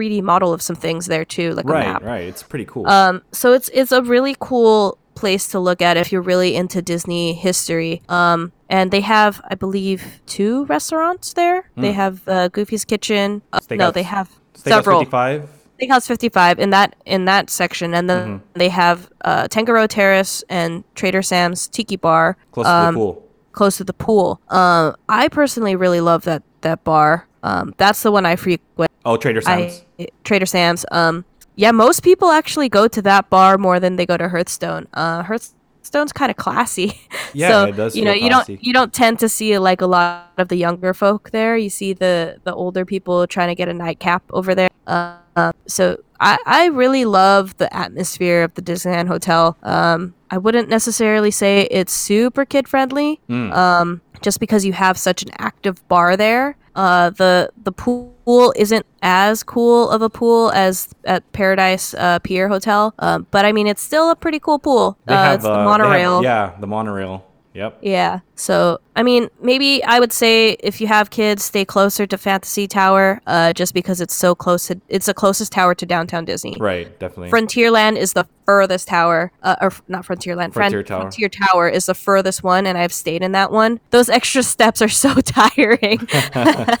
3D 0.00 0.22
model 0.22 0.52
of 0.52 0.62
some 0.62 0.76
things 0.76 1.06
there 1.06 1.24
too, 1.24 1.52
like 1.52 1.64
a 1.66 1.68
Right, 1.68 1.86
map. 1.86 2.02
right. 2.02 2.22
It's 2.24 2.42
pretty 2.42 2.64
cool. 2.64 2.86
Um, 2.88 3.22
so 3.32 3.52
it's 3.52 3.68
it's 3.74 3.92
a 3.92 4.02
really 4.02 4.36
cool 4.40 4.98
place 5.14 5.48
to 5.48 5.60
look 5.60 5.82
at 5.82 5.96
if 5.96 6.10
you're 6.12 6.22
really 6.22 6.54
into 6.56 6.80
Disney 6.80 7.34
history. 7.34 8.00
Um, 8.08 8.52
and 8.70 8.90
they 8.90 9.00
have, 9.02 9.40
I 9.50 9.54
believe, 9.56 10.20
two 10.26 10.64
restaurants 10.66 11.32
there. 11.34 11.68
They 11.76 11.92
have 11.92 12.26
uh, 12.28 12.48
Goofy's 12.48 12.84
Kitchen. 12.84 13.42
Uh, 13.52 13.58
no, 13.72 13.90
they 13.90 14.04
have 14.04 14.28
Steakhouse 14.54 14.62
several. 14.68 15.00
55. 15.00 15.48
Steakhouse 15.80 16.06
55 16.06 16.58
in 16.58 16.70
that 16.70 16.94
in 17.06 17.24
that 17.24 17.50
section, 17.50 17.94
and 17.94 18.08
then 18.08 18.26
Mm-hmm. 18.28 18.44
they 18.58 18.68
have 18.68 19.10
uh, 19.24 19.48
Tangaroa 19.48 19.88
Terrace 19.88 20.44
and 20.48 20.84
Trader 20.94 21.22
Sam's 21.22 21.68
Tiki 21.68 21.96
Bar 21.96 22.36
Close 22.52 22.66
to 22.66 22.72
um, 22.72 22.94
the 22.94 22.98
pool. 23.00 23.28
close 23.52 23.76
to 23.78 23.84
the 23.84 23.94
pool. 23.94 24.40
Um, 24.48 24.94
I 25.08 25.28
personally 25.28 25.76
really 25.76 26.00
love 26.00 26.24
that 26.24 26.42
that 26.60 26.84
bar. 26.84 27.26
Um, 27.42 27.72
that's 27.78 28.02
the 28.02 28.12
one 28.12 28.26
I 28.26 28.36
frequent. 28.36 28.89
Oh, 29.04 29.16
Trader 29.16 29.40
Sam's. 29.40 29.84
I 29.98 30.08
Trader 30.24 30.46
Sam's. 30.46 30.84
Um, 30.90 31.24
yeah, 31.56 31.72
most 31.72 32.02
people 32.02 32.30
actually 32.30 32.68
go 32.68 32.88
to 32.88 33.02
that 33.02 33.28
bar 33.30 33.58
more 33.58 33.80
than 33.80 33.96
they 33.96 34.06
go 34.06 34.16
to 34.16 34.28
Hearthstone. 34.28 34.86
Uh, 34.94 35.22
Hearthstone's 35.22 36.12
kind 36.12 36.30
of 36.30 36.36
classy. 36.36 37.00
Yeah, 37.32 37.50
so, 37.50 37.64
it 37.66 37.76
does 37.76 37.94
You 37.94 38.04
know, 38.04 38.12
you 38.12 38.28
classy. 38.28 38.56
don't 38.56 38.64
you 38.64 38.72
don't 38.72 38.92
tend 38.92 39.20
to 39.20 39.28
see 39.28 39.56
like 39.56 39.80
a 39.80 39.86
lot 39.86 40.32
of 40.36 40.48
the 40.48 40.56
younger 40.56 40.92
folk 40.92 41.30
there. 41.30 41.56
You 41.56 41.70
see 41.70 41.92
the 41.92 42.40
the 42.42 42.52
older 42.52 42.84
people 42.84 43.24
trying 43.28 43.48
to 43.48 43.54
get 43.54 43.68
a 43.68 43.72
nightcap 43.72 44.24
over 44.30 44.52
there. 44.52 44.68
Uh, 44.88 45.18
uh, 45.36 45.52
so 45.66 46.02
I 46.18 46.38
I 46.44 46.66
really 46.66 47.04
love 47.04 47.56
the 47.58 47.72
atmosphere 47.72 48.42
of 48.42 48.54
the 48.54 48.62
Disneyland 48.62 49.06
Hotel. 49.06 49.56
Um, 49.62 50.14
I 50.32 50.38
wouldn't 50.38 50.68
necessarily 50.68 51.30
say 51.30 51.68
it's 51.70 51.92
super 51.92 52.44
kid 52.44 52.66
friendly. 52.66 53.20
Mm. 53.28 53.52
Um, 53.54 54.00
just 54.22 54.40
because 54.40 54.64
you 54.64 54.72
have 54.72 54.98
such 54.98 55.22
an 55.22 55.30
active 55.38 55.86
bar 55.88 56.16
there. 56.16 56.56
Uh, 56.74 57.10
the 57.10 57.50
the 57.62 57.72
pool 57.72 58.52
isn't 58.56 58.86
as 59.02 59.42
cool 59.42 59.90
of 59.90 60.02
a 60.02 60.08
pool 60.10 60.50
as 60.52 60.88
at 61.04 61.30
Paradise 61.32 61.94
uh, 61.94 62.18
Pier 62.20 62.48
Hotel, 62.48 62.94
um, 62.98 63.26
but 63.30 63.44
I 63.44 63.52
mean 63.52 63.66
it's 63.66 63.82
still 63.82 64.10
a 64.10 64.16
pretty 64.16 64.38
cool 64.38 64.58
pool. 64.58 64.96
Uh, 65.08 65.14
have 65.14 65.34
it's 65.36 65.44
the 65.44 65.50
uh, 65.50 65.52
they 65.54 65.58
have- 65.58 65.64
monorail. 65.66 66.22
yeah, 66.22 66.52
the 66.60 66.66
monorail. 66.66 67.24
Yep. 67.52 67.78
Yeah. 67.82 68.20
So, 68.36 68.80
I 68.94 69.02
mean, 69.02 69.28
maybe 69.42 69.82
I 69.84 69.98
would 69.98 70.12
say 70.12 70.50
if 70.60 70.80
you 70.80 70.86
have 70.86 71.10
kids, 71.10 71.42
stay 71.42 71.64
closer 71.64 72.06
to 72.06 72.16
Fantasy 72.16 72.68
Tower, 72.68 73.20
uh, 73.26 73.52
just 73.52 73.74
because 73.74 74.00
it's 74.00 74.14
so 74.14 74.34
close. 74.34 74.68
To, 74.68 74.80
it's 74.88 75.06
the 75.06 75.14
closest 75.14 75.50
tower 75.52 75.74
to 75.74 75.84
downtown 75.84 76.24
Disney. 76.24 76.56
Right, 76.60 76.96
definitely. 77.00 77.30
Frontierland 77.30 77.96
is 77.96 78.12
the 78.12 78.26
furthest 78.46 78.88
tower, 78.88 79.32
uh, 79.42 79.56
or 79.60 79.72
not 79.88 80.06
Frontierland. 80.06 80.52
Fron- 80.52 80.70
Frontier 80.70 80.82
Tower. 80.84 81.00
Frontier 81.02 81.28
Tower 81.28 81.68
is 81.68 81.86
the 81.86 81.94
furthest 81.94 82.44
one, 82.44 82.66
and 82.66 82.78
I've 82.78 82.92
stayed 82.92 83.22
in 83.22 83.32
that 83.32 83.50
one. 83.50 83.80
Those 83.90 84.08
extra 84.08 84.42
steps 84.54 84.80
are 84.80 84.88
so 84.88 85.14
tiring. 85.20 86.06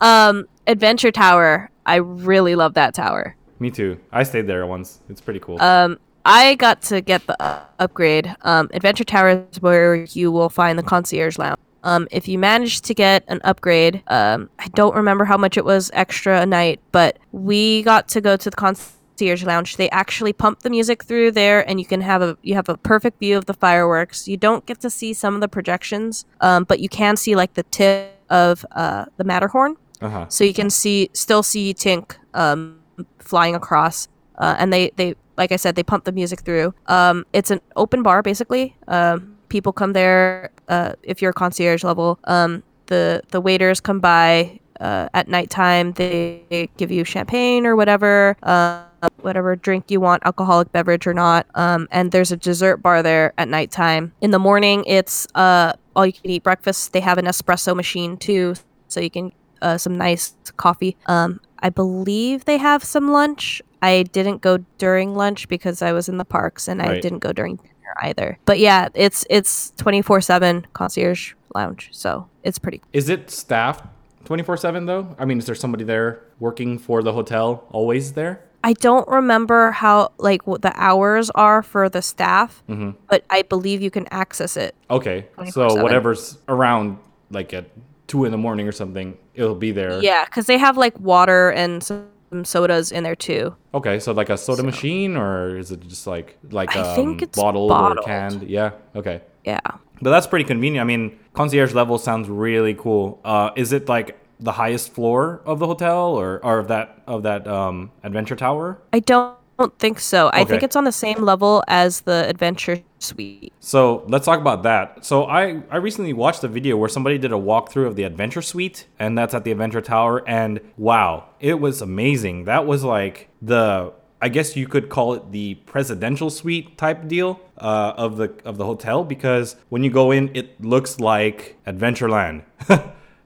um, 0.00 0.46
Adventure 0.66 1.10
Tower, 1.10 1.70
I 1.84 1.96
really 1.96 2.54
love 2.54 2.74
that 2.74 2.94
tower. 2.94 3.36
Me 3.58 3.70
too. 3.70 3.98
I 4.12 4.22
stayed 4.22 4.46
there 4.46 4.66
once. 4.66 5.00
It's 5.08 5.20
pretty 5.20 5.40
cool. 5.40 5.60
Um, 5.62 5.98
I 6.26 6.56
got 6.56 6.82
to 6.82 7.00
get 7.00 7.24
the 7.28 7.40
uh, 7.40 7.62
upgrade. 7.78 8.34
Um, 8.42 8.68
Adventure 8.74 9.04
Tower 9.04 9.46
is 9.50 9.62
where 9.62 9.94
you 9.94 10.32
will 10.32 10.48
find 10.48 10.76
the 10.76 10.82
concierge 10.82 11.38
lounge. 11.38 11.58
Um, 11.84 12.08
if 12.10 12.26
you 12.26 12.36
manage 12.36 12.80
to 12.82 12.94
get 12.94 13.22
an 13.28 13.40
upgrade, 13.44 14.02
um, 14.08 14.50
I 14.58 14.66
don't 14.74 14.96
remember 14.96 15.24
how 15.24 15.36
much 15.36 15.56
it 15.56 15.64
was 15.64 15.88
extra 15.94 16.40
a 16.40 16.46
night, 16.46 16.80
but 16.90 17.20
we 17.30 17.82
got 17.84 18.08
to 18.08 18.20
go 18.20 18.36
to 18.36 18.50
the 18.50 18.56
concierge 18.56 19.44
lounge. 19.44 19.76
They 19.76 19.88
actually 19.90 20.32
pump 20.32 20.60
the 20.62 20.70
music 20.70 21.04
through 21.04 21.30
there, 21.30 21.66
and 21.68 21.78
you 21.78 21.86
can 21.86 22.00
have 22.00 22.22
a 22.22 22.36
you 22.42 22.54
have 22.54 22.68
a 22.68 22.76
perfect 22.76 23.20
view 23.20 23.38
of 23.38 23.46
the 23.46 23.54
fireworks. 23.54 24.26
You 24.26 24.36
don't 24.36 24.66
get 24.66 24.80
to 24.80 24.90
see 24.90 25.14
some 25.14 25.36
of 25.36 25.40
the 25.40 25.48
projections, 25.48 26.24
um, 26.40 26.64
but 26.64 26.80
you 26.80 26.88
can 26.88 27.16
see 27.16 27.36
like 27.36 27.54
the 27.54 27.62
tip 27.62 28.20
of 28.30 28.66
uh, 28.72 29.04
the 29.16 29.22
Matterhorn 29.22 29.76
uh-huh. 30.00 30.26
so 30.28 30.42
you 30.42 30.52
can 30.52 30.70
see 30.70 31.08
still 31.12 31.44
see 31.44 31.72
Tink 31.72 32.16
um, 32.34 32.80
flying 33.20 33.54
across, 33.54 34.08
uh, 34.38 34.56
and 34.58 34.72
they 34.72 34.90
they 34.96 35.14
like 35.36 35.52
I 35.52 35.56
said 35.56 35.74
they 35.74 35.82
pump 35.82 36.04
the 36.04 36.12
music 36.12 36.40
through. 36.40 36.74
Um, 36.86 37.24
it's 37.32 37.50
an 37.50 37.60
open 37.76 38.02
bar 38.02 38.22
basically. 38.22 38.76
Um, 38.88 39.36
people 39.48 39.72
come 39.72 39.92
there 39.92 40.50
uh, 40.68 40.92
if 41.02 41.22
you're 41.22 41.32
concierge 41.32 41.84
level. 41.84 42.18
Um, 42.24 42.62
the 42.86 43.22
the 43.30 43.40
waiters 43.40 43.80
come 43.80 44.00
by 44.00 44.60
uh, 44.80 45.08
at 45.14 45.28
nighttime. 45.28 45.92
They, 45.92 46.42
they 46.50 46.68
give 46.76 46.90
you 46.90 47.04
champagne 47.04 47.66
or 47.66 47.76
whatever. 47.76 48.36
Uh, 48.42 48.84
whatever 49.20 49.54
drink 49.56 49.90
you 49.90 50.00
want, 50.00 50.22
alcoholic 50.24 50.72
beverage 50.72 51.06
or 51.06 51.14
not. 51.14 51.46
Um, 51.54 51.86
and 51.90 52.12
there's 52.12 52.32
a 52.32 52.36
dessert 52.36 52.78
bar 52.78 53.02
there 53.02 53.32
at 53.38 53.48
nighttime. 53.48 54.12
In 54.20 54.30
the 54.30 54.38
morning, 54.38 54.84
it's 54.86 55.26
uh, 55.34 55.72
all 55.94 56.06
you 56.06 56.12
can 56.12 56.30
eat 56.30 56.42
breakfast. 56.42 56.92
They 56.92 57.00
have 57.00 57.18
an 57.18 57.26
espresso 57.26 57.74
machine 57.76 58.16
too, 58.16 58.54
so 58.88 59.00
you 59.00 59.10
can 59.10 59.32
uh, 59.62 59.78
some 59.78 59.96
nice 59.96 60.34
coffee. 60.56 60.96
Um, 61.06 61.40
I 61.60 61.70
believe 61.70 62.44
they 62.44 62.58
have 62.58 62.84
some 62.84 63.10
lunch. 63.10 63.62
I 63.82 64.04
didn't 64.04 64.40
go 64.42 64.58
during 64.78 65.14
lunch 65.14 65.48
because 65.48 65.82
I 65.82 65.92
was 65.92 66.08
in 66.08 66.16
the 66.18 66.24
parks, 66.24 66.68
and 66.68 66.80
I 66.82 67.00
didn't 67.00 67.18
go 67.20 67.32
during 67.32 67.56
dinner 67.56 67.94
either. 68.02 68.38
But 68.44 68.58
yeah, 68.58 68.88
it's 68.94 69.24
it's 69.30 69.70
twenty 69.76 70.02
four 70.02 70.20
seven 70.20 70.66
concierge 70.72 71.34
lounge, 71.54 71.88
so 71.92 72.28
it's 72.42 72.58
pretty. 72.58 72.80
Is 72.92 73.08
it 73.08 73.30
staffed 73.30 73.84
24/7 74.24 74.86
though? 74.86 75.14
I 75.18 75.24
mean, 75.24 75.38
is 75.38 75.46
there 75.46 75.54
somebody 75.54 75.84
there 75.84 76.20
working 76.40 76.78
for 76.78 77.02
the 77.02 77.12
hotel 77.12 77.64
always 77.70 78.12
there? 78.14 78.40
I 78.64 78.72
don't 78.72 79.06
remember 79.08 79.70
how 79.70 80.10
like 80.18 80.46
what 80.46 80.62
the 80.62 80.72
hours 80.74 81.30
are 81.30 81.62
for 81.62 81.88
the 81.88 82.02
staff, 82.02 82.62
Mm-hmm. 82.68 82.90
but 83.08 83.24
I 83.30 83.42
believe 83.42 83.80
you 83.80 83.90
can 83.90 84.08
access 84.10 84.56
it. 84.56 84.74
Okay. 84.90 85.26
So 85.50 85.68
24/7. 85.68 85.82
whatever's 85.82 86.38
around 86.48 86.98
like 87.30 87.54
at 87.54 87.66
2 88.08 88.24
in 88.24 88.32
the 88.32 88.38
morning 88.38 88.66
or 88.66 88.72
something, 88.72 89.16
it'll 89.34 89.54
be 89.54 89.70
there. 89.70 90.00
Yeah, 90.02 90.24
because 90.24 90.46
they 90.46 90.58
have 90.58 90.76
like 90.76 90.98
water 90.98 91.50
and 91.52 91.82
some 91.82 92.06
sodas 92.44 92.92
in 92.92 93.04
there 93.04 93.16
too. 93.16 93.54
Okay, 93.74 93.98
so 93.98 94.12
like 94.12 94.30
a 94.30 94.36
soda 94.36 94.62
machine 94.62 95.16
or 95.16 95.56
is 95.56 95.70
it 95.72 95.80
just 95.88 96.06
like 96.06 96.38
like 96.50 96.76
I 96.76 96.80
um, 96.80 96.96
think 96.96 97.22
it's 97.22 97.38
bottled, 97.38 97.68
bottled. 97.68 97.98
or 97.98 98.02
canned? 98.02 98.42
Yeah. 98.48 98.72
Okay. 98.94 99.22
Yeah. 99.44 99.60
But 100.02 100.10
that's 100.10 100.26
pretty 100.26 100.44
convenient. 100.44 100.82
I 100.82 100.84
mean, 100.84 101.18
concierge 101.32 101.72
level 101.72 101.98
sounds 101.98 102.28
really 102.28 102.74
cool. 102.74 103.20
Uh, 103.24 103.50
is 103.56 103.72
it 103.72 103.88
like 103.88 104.18
the 104.38 104.52
highest 104.52 104.92
floor 104.92 105.40
of 105.46 105.58
the 105.58 105.66
hotel 105.66 106.14
or, 106.14 106.44
or 106.44 106.58
of 106.58 106.68
that 106.68 107.02
of 107.06 107.22
that 107.22 107.46
um, 107.46 107.90
adventure 108.02 108.36
tower? 108.36 108.78
I 108.92 109.00
don't, 109.00 109.36
don't 109.58 109.78
think 109.78 110.00
so. 110.00 110.30
I 110.32 110.44
think 110.44 110.62
it's 110.62 110.76
on 110.76 110.84
the 110.84 110.92
same 110.92 111.22
level 111.22 111.64
as 111.68 112.02
the 112.02 112.28
Adventure 112.28 112.82
Suite. 112.98 113.52
So 113.60 114.04
let's 114.08 114.24
talk 114.26 114.40
about 114.40 114.62
that. 114.64 115.04
So 115.04 115.24
I, 115.24 115.62
I 115.70 115.76
recently 115.76 116.12
watched 116.12 116.44
a 116.44 116.48
video 116.48 116.76
where 116.76 116.88
somebody 116.88 117.18
did 117.18 117.32
a 117.32 117.36
walkthrough 117.36 117.86
of 117.86 117.96
the 117.96 118.04
Adventure 118.04 118.42
Suite, 118.42 118.86
and 118.98 119.16
that's 119.16 119.34
at 119.34 119.44
the 119.44 119.52
Adventure 119.52 119.80
Tower. 119.80 120.26
And 120.28 120.60
wow, 120.76 121.28
it 121.40 121.60
was 121.60 121.80
amazing. 121.80 122.44
That 122.44 122.66
was 122.66 122.84
like 122.84 123.28
the 123.40 123.92
I 124.20 124.28
guess 124.28 124.56
you 124.56 124.66
could 124.66 124.88
call 124.88 125.14
it 125.14 125.30
the 125.30 125.54
presidential 125.66 126.30
suite 126.30 126.78
type 126.78 127.06
deal 127.06 127.38
uh, 127.58 127.92
of 127.96 128.16
the 128.16 128.34
of 128.44 128.56
the 128.56 128.64
hotel 128.64 129.04
because 129.04 129.56
when 129.68 129.84
you 129.84 129.90
go 129.90 130.10
in, 130.10 130.34
it 130.34 130.60
looks 130.62 130.98
like 130.98 131.56
Adventureland. 131.66 132.42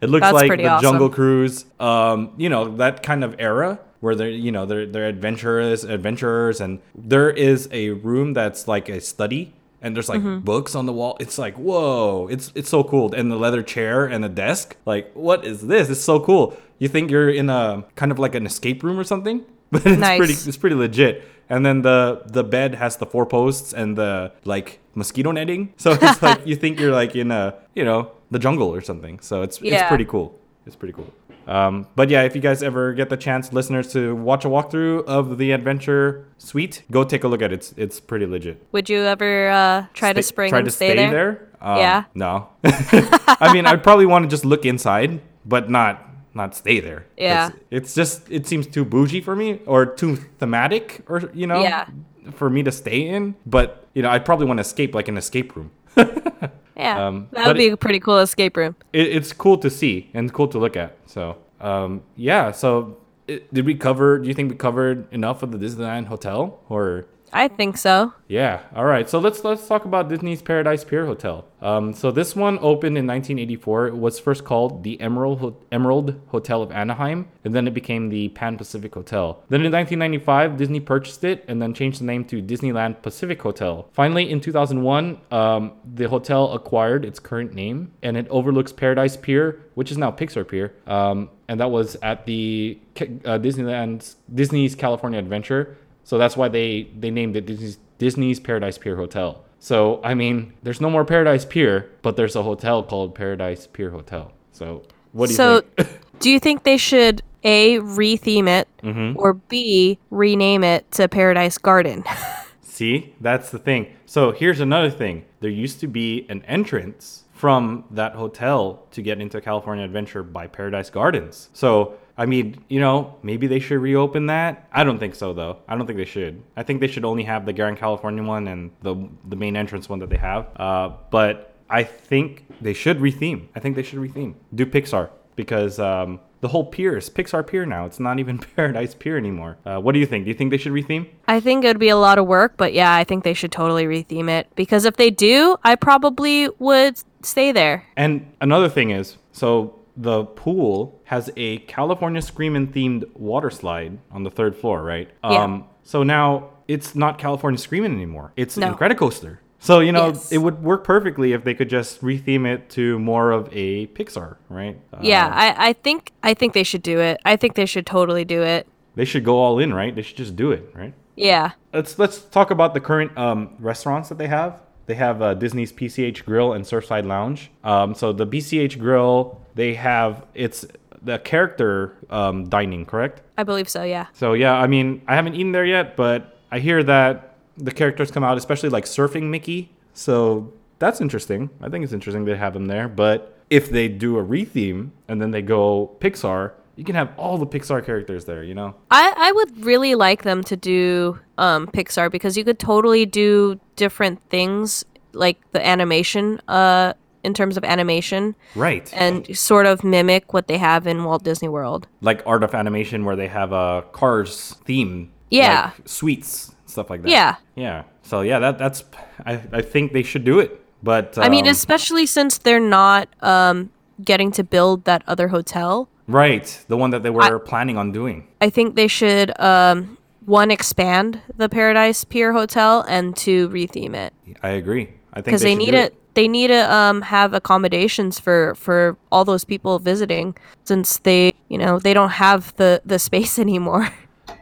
it 0.01 0.11
looks 0.11 0.27
That's 0.27 0.35
like 0.35 0.57
the 0.57 0.67
awesome. 0.67 0.91
Jungle 0.91 1.09
Cruise. 1.09 1.65
Um, 1.79 2.33
you 2.37 2.49
know 2.49 2.77
that 2.77 3.03
kind 3.03 3.23
of 3.23 3.37
era 3.39 3.79
where 4.01 4.15
they're 4.15 4.29
you 4.29 4.51
know 4.53 4.67
they're 4.67 4.87
they're 4.87 5.09
adventurous 5.09 5.85
adventurers 5.85 6.61
and 6.61 6.81
there 6.95 7.31
is 7.31 7.69
a 7.73 7.91
room 7.91 8.33
that's 8.33 8.67
like 8.67 8.89
a 8.89 9.01
study 9.01 9.53
and 9.83 9.95
there's 9.97 10.09
like 10.09 10.21
Mm-hmm. 10.21 10.41
books 10.45 10.75
on 10.75 10.85
the 10.87 10.93
wall. 10.93 11.17
It's 11.21 11.39
like 11.39 11.55
whoa 11.57 12.29
it's 12.31 12.53
it's 12.55 12.69
so 12.69 12.83
cool. 12.85 13.15
And 13.15 13.31
the 13.31 13.37
leather 13.37 13.63
chair 13.63 14.05
and 14.07 14.23
the 14.25 14.29
desk 14.29 14.77
like 14.87 15.11
what 15.15 15.45
is 15.45 15.67
this? 15.67 15.89
It's 15.91 16.01
so 16.03 16.21
cool. 16.21 16.57
You 16.79 16.89
think 16.89 17.11
you're 17.11 17.31
in 17.31 17.49
a 17.51 17.85
kind 17.95 18.11
of 18.13 18.19
like 18.19 18.35
an 18.35 18.47
escape 18.47 18.83
room 18.83 18.99
or 18.99 19.05
something? 19.05 19.45
But 19.73 19.87
it's 19.87 20.01
Nice. 20.01 20.19
pretty 20.19 20.33
it's 20.35 20.57
pretty 20.57 20.77
legit. 20.77 21.23
And 21.49 21.65
then 21.67 21.83
the 21.83 22.23
the 22.27 22.43
bed 22.43 22.75
has 22.75 22.97
the 22.97 23.07
four 23.07 23.25
posts 23.27 23.73
and 23.73 23.97
the 23.97 24.33
like 24.45 24.81
mosquito 24.95 25.31
netting. 25.33 25.73
So 25.85 25.93
it's 26.01 26.23
like 26.23 26.47
you 26.47 26.57
think 26.57 26.81
you're 26.81 26.93
like 27.03 27.15
in 27.17 27.31
a 27.31 27.55
you 27.75 27.85
know 27.85 28.11
the 28.31 28.39
jungle 28.39 28.69
or 28.75 28.81
something. 28.81 29.21
So 29.21 29.43
it's 29.43 29.57
it's 29.59 29.71
Yeah. 29.71 29.89
pretty 29.89 30.05
cool. 30.07 30.35
It's 30.67 30.77
pretty 30.77 30.93
cool 30.95 31.13
um, 31.51 31.87
but 31.97 32.09
yeah, 32.11 32.23
if 32.23 32.37
you 32.37 32.41
guys 32.41 32.63
ever 32.63 32.93
get 32.95 33.09
the 33.09 33.17
chance, 33.17 33.53
listeners, 33.53 33.93
to 33.93 34.15
watch 34.15 34.45
a 34.45 34.49
walkthrough 34.49 35.05
of 35.07 35.37
the 35.37 35.51
Adventure 35.51 36.27
Suite, 36.39 36.83
go 36.93 37.03
take 37.03 37.25
a 37.25 37.29
look 37.29 37.43
at 37.43 37.51
it. 37.51 37.57
It's, 37.57 37.75
it's 37.77 37.99
pretty 38.01 38.25
legit. 38.27 38.65
Would 38.71 38.89
you 38.89 39.01
ever 39.01 39.51
uh, 39.51 39.87
try 39.93 40.13
to 40.13 40.23
spring 40.23 40.51
try 40.51 40.61
and 40.61 40.67
to 40.67 40.71
stay, 40.71 40.95
there? 40.95 41.49
Um, 41.61 41.79
Yeah. 41.79 42.05
No. 42.15 42.49
I 42.65 43.51
mean, 43.53 43.67
I'd 43.67 43.83
probably 43.83 44.07
want 44.07 44.23
to 44.25 44.29
just 44.29 44.45
look 44.45 44.65
inside, 44.65 45.21
but 45.45 45.69
not 45.69 46.07
not 46.33 46.55
stay 46.55 46.79
there. 46.79 47.07
Yeah. 47.17 47.49
It's, 47.49 47.57
it's 47.71 47.95
just 47.97 48.31
it 48.31 48.47
seems 48.47 48.69
too 48.69 48.85
bougie 48.85 49.21
for 49.21 49.35
me, 49.35 49.61
or 49.67 49.85
too 49.85 50.17
thematic, 50.39 51.03
or 51.09 51.29
you 51.35 51.49
know, 51.49 51.61
Yeah. 51.63 51.87
for 52.33 52.49
me 52.49 52.63
to 52.63 52.71
stay 52.71 53.09
in. 53.09 53.35
But 53.45 53.89
you 53.95 54.03
know, 54.03 54.11
I'd 54.11 54.25
probably 54.25 54.47
want 54.47 54.59
to 54.59 54.63
escape, 54.63 54.95
like 54.95 55.09
an 55.09 55.17
escape 55.19 55.57
room. 55.57 55.73
Yeah, 56.77 57.07
Um, 57.09 57.29
that 57.33 57.47
would 57.47 57.57
be 57.57 57.69
a 57.69 57.77
pretty 57.77 58.01
cool 58.01 58.19
escape 58.19 58.57
room. 58.57 58.75
it, 58.93 59.09
it's 59.09 59.33
cool 59.33 59.59
to 59.59 59.69
see 59.71 60.11
and 60.15 60.33
cool 60.33 60.49
to 60.49 60.59
look 60.59 60.77
at. 60.77 60.97
So, 61.07 61.37
um, 61.61 62.03
yeah. 62.17 62.53
So, 62.53 62.97
it, 63.29 63.53
did 63.53 63.67
we 63.67 63.75
cover? 63.75 64.19
Do 64.19 64.29
you 64.29 64.35
think 64.35 64.51
we 64.51 64.57
covered 64.57 65.13
enough 65.13 65.43
of 65.43 65.51
the 65.53 65.59
Disneyland 65.59 66.07
Hotel, 66.07 66.59
or 66.69 67.07
I 67.33 67.49
think 67.49 67.77
so. 67.77 68.13
Yeah. 68.29 68.61
All 68.75 68.85
right. 68.85 69.09
So 69.09 69.19
let's 69.19 69.45
let's 69.45 69.67
talk 69.67 69.85
about 69.85 70.09
Disney's 70.09 70.43
Paradise 70.43 70.85
Pier 70.85 71.07
Hotel. 71.07 71.45
Um, 71.61 71.93
so 71.93 72.11
this 72.11 72.35
one 72.35 72.59
opened 72.59 72.97
in 72.97 73.07
1984. 73.07 73.89
It 73.89 73.97
was 73.97 74.19
first 74.19 74.45
called 74.45 74.83
the 74.83 75.01
Emerald 75.01 75.41
Ho- 75.41 75.57
Emerald 75.71 76.21
Hotel 76.29 76.63
of 76.63 76.73
Anaheim, 76.73 77.29
and 77.45 77.55
then 77.55 77.67
it 77.67 77.75
became 77.75 78.09
the 78.09 78.29
Pan 78.31 78.57
Pacific 78.57 78.95
Hotel. 78.95 79.43
Then 79.49 79.61
in 79.61 79.73
1995, 79.73 80.57
Disney 80.57 80.81
purchased 80.81 81.25
it 81.25 81.45
and 81.49 81.61
then 81.61 81.75
changed 81.75 82.01
the 82.01 82.05
name 82.05 82.25
to 82.27 82.41
Disneyland 82.41 83.03
Pacific 83.03 83.43
Hotel. 83.43 83.89
Finally, 83.93 84.31
in 84.31 84.41
2001, 84.41 85.21
um, 85.31 85.73
the 85.95 86.09
hotel 86.09 86.53
acquired 86.53 87.05
its 87.05 87.19
current 87.19 87.53
name, 87.55 87.93
and 88.03 88.17
it 88.17 88.27
overlooks 88.31 88.73
Paradise 88.73 89.17
Pier, 89.17 89.61
which 89.75 89.91
is 89.91 89.99
now 89.99 90.11
Pixar 90.11 90.47
Pier. 90.49 90.73
Um, 90.87 91.31
and 91.49 91.59
that 91.59 91.71
was 91.71 91.97
at 92.01 92.27
the 92.27 92.79
uh, 93.01 93.39
Disneyland's 93.39 94.17
Disney's 94.33 94.77
California 94.77 95.19
Adventure. 95.19 95.77
So 96.05 96.19
that's 96.19 96.37
why 96.37 96.49
they 96.49 96.89
they 96.99 97.11
named 97.11 97.37
it 97.37 97.47
Disney's, 97.47 97.79
Disney's 97.99 98.41
Paradise 98.41 98.79
Pier 98.79 98.97
Hotel. 98.97 99.45
So 99.59 100.01
I 100.03 100.15
mean, 100.15 100.55
there's 100.63 100.81
no 100.81 100.91
more 100.91 101.05
Paradise 101.05 101.45
Pier, 101.45 101.91
but 102.03 102.17
there's 102.17 102.37
a 102.37 102.43
hotel 102.43 102.83
called 102.83 103.15
Paradise 103.15 103.67
Pier 103.67 103.91
Hotel. 103.91 104.33
So 104.53 104.83
what 105.13 105.27
do 105.27 105.33
you 105.33 105.37
so, 105.37 105.61
think? 105.61 106.01
do 106.21 106.31
you 106.31 106.39
think 106.41 106.63
they 106.65 106.77
should 106.77 107.23
a 107.43 107.79
retheme 107.79 108.49
it 108.49 108.69
Mm-hmm. 108.83 109.19
or 109.19 109.35
b 109.35 109.99
rename 110.11 110.65
it 110.65 110.91
to 110.93 111.09
Paradise 111.09 111.59
Garden? 111.59 112.05
See, 112.63 113.15
that's 113.21 113.51
the 113.51 113.59
thing. 113.59 113.95
So 114.07 114.33
here's 114.33 114.61
another 114.61 114.91
thing. 114.91 115.27
There 115.41 115.51
used 115.51 115.81
to 115.81 115.87
be 115.87 116.27
an 116.31 116.43
entrance 116.47 117.25
from 117.33 117.85
that 117.91 118.15
hotel 118.15 118.87
to 118.91 119.03
get 119.03 119.21
into 119.21 119.41
California 119.41 119.85
Adventure 119.85 120.23
by 120.23 120.47
Paradise 120.47 120.89
Gardens. 120.91 121.49
So, 121.53 121.95
I 122.21 122.27
mean, 122.27 122.63
you 122.69 122.81
know, 122.81 123.17
maybe 123.23 123.47
they 123.47 123.61
should 123.61 123.81
reopen 123.81 124.27
that. 124.27 124.69
I 124.71 124.85
don't 124.85 124.99
think 124.99 125.15
so 125.15 125.33
though. 125.33 125.57
I 125.67 125.75
don't 125.75 125.87
think 125.87 125.97
they 125.97 126.05
should. 126.05 126.43
I 126.55 126.63
think 126.63 126.81
they 126.81 126.87
should 126.87 127.07
only 127.07 127.25
have 127.25 127.47
the 127.47 127.55
Grand 127.55 127.79
California 127.79 128.23
one 128.23 128.47
and 128.47 128.73
the 128.83 128.95
the 129.25 129.37
main 129.37 129.57
entrance 129.57 129.89
one 129.89 130.01
that 130.01 130.11
they 130.11 130.19
have. 130.19 130.49
Uh, 130.55 130.91
but 131.11 131.55
I 131.71 131.83
think 131.83 132.45
they 132.61 132.75
should 132.75 132.99
retheme. 132.99 133.49
I 133.57 133.61
think 133.61 133.75
they 133.75 133.83
should 133.83 134.01
retheme. 134.01 134.35
Do 134.55 134.67
Pixar 134.67 135.09
because 135.35 135.79
um, 135.79 136.21
the 136.43 136.49
whole 136.49 136.67
pier 136.67 136.99
is 136.99 137.09
Pixar 137.09 137.47
Pier 137.47 137.65
now. 137.65 137.87
It's 137.87 137.99
not 137.99 138.19
even 138.19 138.37
Paradise 138.57 138.95
Pier 138.95 139.17
anymore. 139.17 139.57
Uh, 139.65 139.79
what 139.79 139.93
do 139.93 139.99
you 139.99 140.05
think? 140.05 140.27
Do 140.27 140.29
you 140.29 140.35
think 140.35 140.51
they 140.51 140.59
should 140.59 140.73
retheme? 140.73 141.09
I 141.27 141.41
think 141.41 141.65
it 141.65 141.69
would 141.69 141.79
be 141.79 141.89
a 141.89 141.97
lot 141.97 142.19
of 142.19 142.27
work, 142.27 142.59
but 142.59 142.75
yeah, 142.75 142.95
I 142.95 143.05
think 143.05 143.25
they 143.25 143.33
should 143.33 143.51
totally 143.51 143.87
retheme 143.87 144.29
it 144.29 144.47
because 144.57 144.85
if 144.85 144.97
they 144.97 145.09
do, 145.09 145.57
I 145.65 145.75
probably 145.75 146.51
would 146.59 147.03
stay 147.23 147.51
there. 147.51 147.87
And 147.97 148.31
another 148.43 148.69
thing 148.69 148.91
is, 148.91 149.17
so 149.33 149.80
the 150.01 150.25
pool 150.25 151.01
has 151.05 151.31
a 151.37 151.59
California 151.59 152.23
Screamin' 152.23 152.69
themed 152.69 153.05
water 153.15 153.51
slide 153.51 153.99
on 154.11 154.23
the 154.23 154.31
third 154.31 154.57
floor, 154.57 154.83
right? 154.83 155.11
Yeah. 155.23 155.31
Um, 155.45 155.65
so 155.83 156.03
now 156.03 156.51
it's 156.69 156.95
not 156.95 157.19
California 157.19 157.59
Screamin' 157.59 157.93
anymore. 157.93 158.33
It's 158.37 158.57
No. 158.57 158.73
Incredicoaster. 158.75 159.39
So 159.59 159.81
you 159.81 159.93
know 159.93 160.09
Yes. 160.09 160.33
it 160.33 160.39
would 160.39 160.63
work 160.63 160.85
perfectly 160.85 161.35
if 161.35 161.45
they 161.45 161.53
could 161.53 161.69
just 161.69 162.01
retheme 162.01 162.47
it 162.47 162.71
to 162.71 162.99
more 162.99 163.31
of 163.31 163.49
a 163.53 163.89
Pixar, 163.89 164.37
right? 164.49 164.81
Uh, 164.93 164.99
Yeah, 165.03 165.29
I, 165.33 165.69
I 165.69 165.73
think 165.75 166.13
I 166.23 166.33
think 166.33 166.55
they 166.55 166.63
should 166.63 166.83
do 166.83 166.99
it. 166.99 167.21
I 167.27 167.37
think 167.37 167.55
they 167.57 167.67
should 167.67 167.85
totally 167.87 168.25
do 168.25 168.43
it. 168.43 168.67
they 168.95 169.05
should 169.05 169.25
go 169.25 169.37
all 169.37 169.59
in, 169.59 169.73
right? 169.75 169.95
They 169.95 170.03
should 170.03 170.17
just 170.17 170.35
do 170.35 170.51
it, 170.51 170.71
right? 170.75 170.95
Yeah. 171.15 171.51
Let's 171.75 171.99
let's 171.99 172.23
talk 172.23 172.51
about 172.51 172.73
the 172.73 172.81
current 172.81 173.17
um, 173.19 173.51
restaurants 173.59 174.09
that 174.09 174.17
they 174.17 174.29
have. 174.29 174.61
They 174.91 174.97
have 174.97 175.23
uh, 175.23 175.35
Disney's 175.35 175.73
PCH 175.73 176.25
Grill 176.25 176.53
and 176.53 176.65
Surfside 176.65 177.07
Lounge. 177.07 177.53
Um, 177.63 177.95
so 177.95 178.13
the 178.13 178.27
PCH 178.27 178.77
Grill, 178.77 179.41
they 179.55 179.75
have 179.75 180.27
it's 180.35 180.67
the 181.01 181.21
character 181.21 181.97
um, 182.11 182.49
dining, 182.49 182.85
correct? 182.85 183.23
I 183.39 183.45
believe 183.45 183.69
so, 183.69 183.85
yeah. 183.85 184.07
So 184.15 184.33
yeah, 184.33 184.55
I 184.55 184.67
mean, 184.67 185.03
I 185.07 185.15
haven't 185.15 185.37
eaten 185.37 185.53
there 185.53 185.65
yet, 185.65 185.97
but 185.97 186.41
I 186.51 186.59
hear 186.59 186.83
that 186.83 187.37
the 187.57 187.71
characters 187.71 188.11
come 188.11 188.25
out, 188.25 188.37
especially 188.37 188.69
like 188.69 188.85
Surfing 188.85 189.31
Mickey. 189.31 189.71
So 189.95 190.53
that's 190.81 191.01
interesting. 191.01 191.51
I 191.63 191.69
think 191.69 191.85
it's 191.85 191.93
interesting 191.93 192.25
they 192.25 192.37
have 192.37 192.55
them 192.55 192.67
there. 192.67 192.89
But 192.89 193.39
if 193.49 193.71
they 193.71 193.87
do 193.87 194.19
a 194.19 194.25
retheme 194.25 194.91
and 195.07 195.23
then 195.23 195.31
they 195.31 195.43
go 195.43 195.97
Pixar, 196.01 196.51
you 196.77 196.85
can 196.85 196.95
have 196.95 197.13
all 197.19 197.37
the 197.39 197.47
Pixar 197.47 197.85
characters 197.85 198.25
there. 198.25 198.43
You 198.43 198.55
know? 198.55 198.75
I, 198.91 199.13
I 199.17 199.33
would 199.33 199.65
really 199.65 199.95
like 199.95 200.23
them 200.23 200.43
to 200.45 200.57
do 200.57 201.19
um, 201.39 201.67
Pixar 201.69 202.11
because 202.11 202.37
you 202.37 202.45
could 202.45 202.59
totally 202.59 203.07
do 203.07 203.61
different 203.77 204.21
things 204.31 204.85
like 205.13 205.39
the 205.53 205.67
animation 205.67 206.41
uh, 206.49 206.93
in 207.25 207.35
terms 207.35 207.57
of 207.57 207.65
animation 207.65 208.35
Right. 208.55 208.91
and 208.95 209.37
sort 209.37 209.67
of 209.67 209.85
mimic 209.85 210.33
what 210.33 210.47
they 210.49 210.57
have 210.59 210.87
in 210.87 211.05
Walt 211.05 211.23
Disney 211.25 211.49
World. 211.49 211.87
like 212.01 212.23
art 212.27 212.43
of 212.45 212.55
animation 212.55 213.05
where 213.05 213.17
they 213.17 213.27
have 213.29 213.53
a 213.53 213.85
cars 213.93 214.55
theme 214.65 215.13
Yeah. 215.31 215.73
like 215.77 215.89
suites 215.89 216.55
stuff 216.67 216.89
like 216.89 217.03
that 217.03 217.11
Yeah. 217.11 217.35
yeah 217.57 217.83
so 218.03 218.21
yeah 218.21 218.39
that 218.39 218.57
that's 218.59 218.85
i, 219.27 219.33
I 219.53 219.61
think 219.61 219.93
they 219.93 220.05
should 220.05 220.25
do 220.25 220.39
it 220.39 220.65
but 220.83 221.19
I 221.19 221.29
mean, 221.29 221.45
um, 221.47 221.51
especially 221.51 222.07
since 222.07 222.39
they're 222.39 222.59
not 222.61 223.09
um, 223.21 223.71
getting 224.03 224.31
to 224.33 224.43
build 224.45 224.85
that 224.85 225.03
other 225.07 225.29
hotel. 225.29 225.91
Right 226.11 226.65
the 226.69 226.77
one 226.77 226.91
that 226.91 227.03
they 227.03 227.11
were 227.11 227.39
planning 227.39 227.77
on 227.77 227.93
doing 227.93 228.27
I 228.41 228.51
think 228.51 228.77
they 228.77 228.89
should 228.89 229.39
um, 229.41 229.97
one 230.25 230.51
expand 230.51 231.21
the 231.37 231.49
Paradise 231.49 232.05
Pier 232.05 232.33
Hotel 232.33 232.85
and 232.89 233.17
two 233.17 233.49
retheme 233.49 233.95
it 233.95 234.13
i 234.43 234.51
agree 234.51 234.91
i 235.13 235.17
think 235.17 235.27
because 235.27 235.43
they, 235.43 235.53
should 235.53 235.59
need 235.59 235.75
it. 235.75 235.95
They 236.15 236.27
need 236.27 236.49
to 236.49 236.75
um, 236.75 237.03
have 237.03 237.35
accommodations 237.35 238.19
for 238.19 238.55
for 238.57 238.97
all 239.13 239.25
those 239.25 239.45
people 239.45 239.79
visiting 239.79 240.37
since 240.65 240.99
they 240.99 241.33
you 241.49 241.57
know 241.59 241.79
they 241.79 241.95
don't 241.95 242.11
have 242.11 242.55
the 242.57 242.83
the 242.85 242.99
space 242.99 243.39
anymore. 243.47 243.89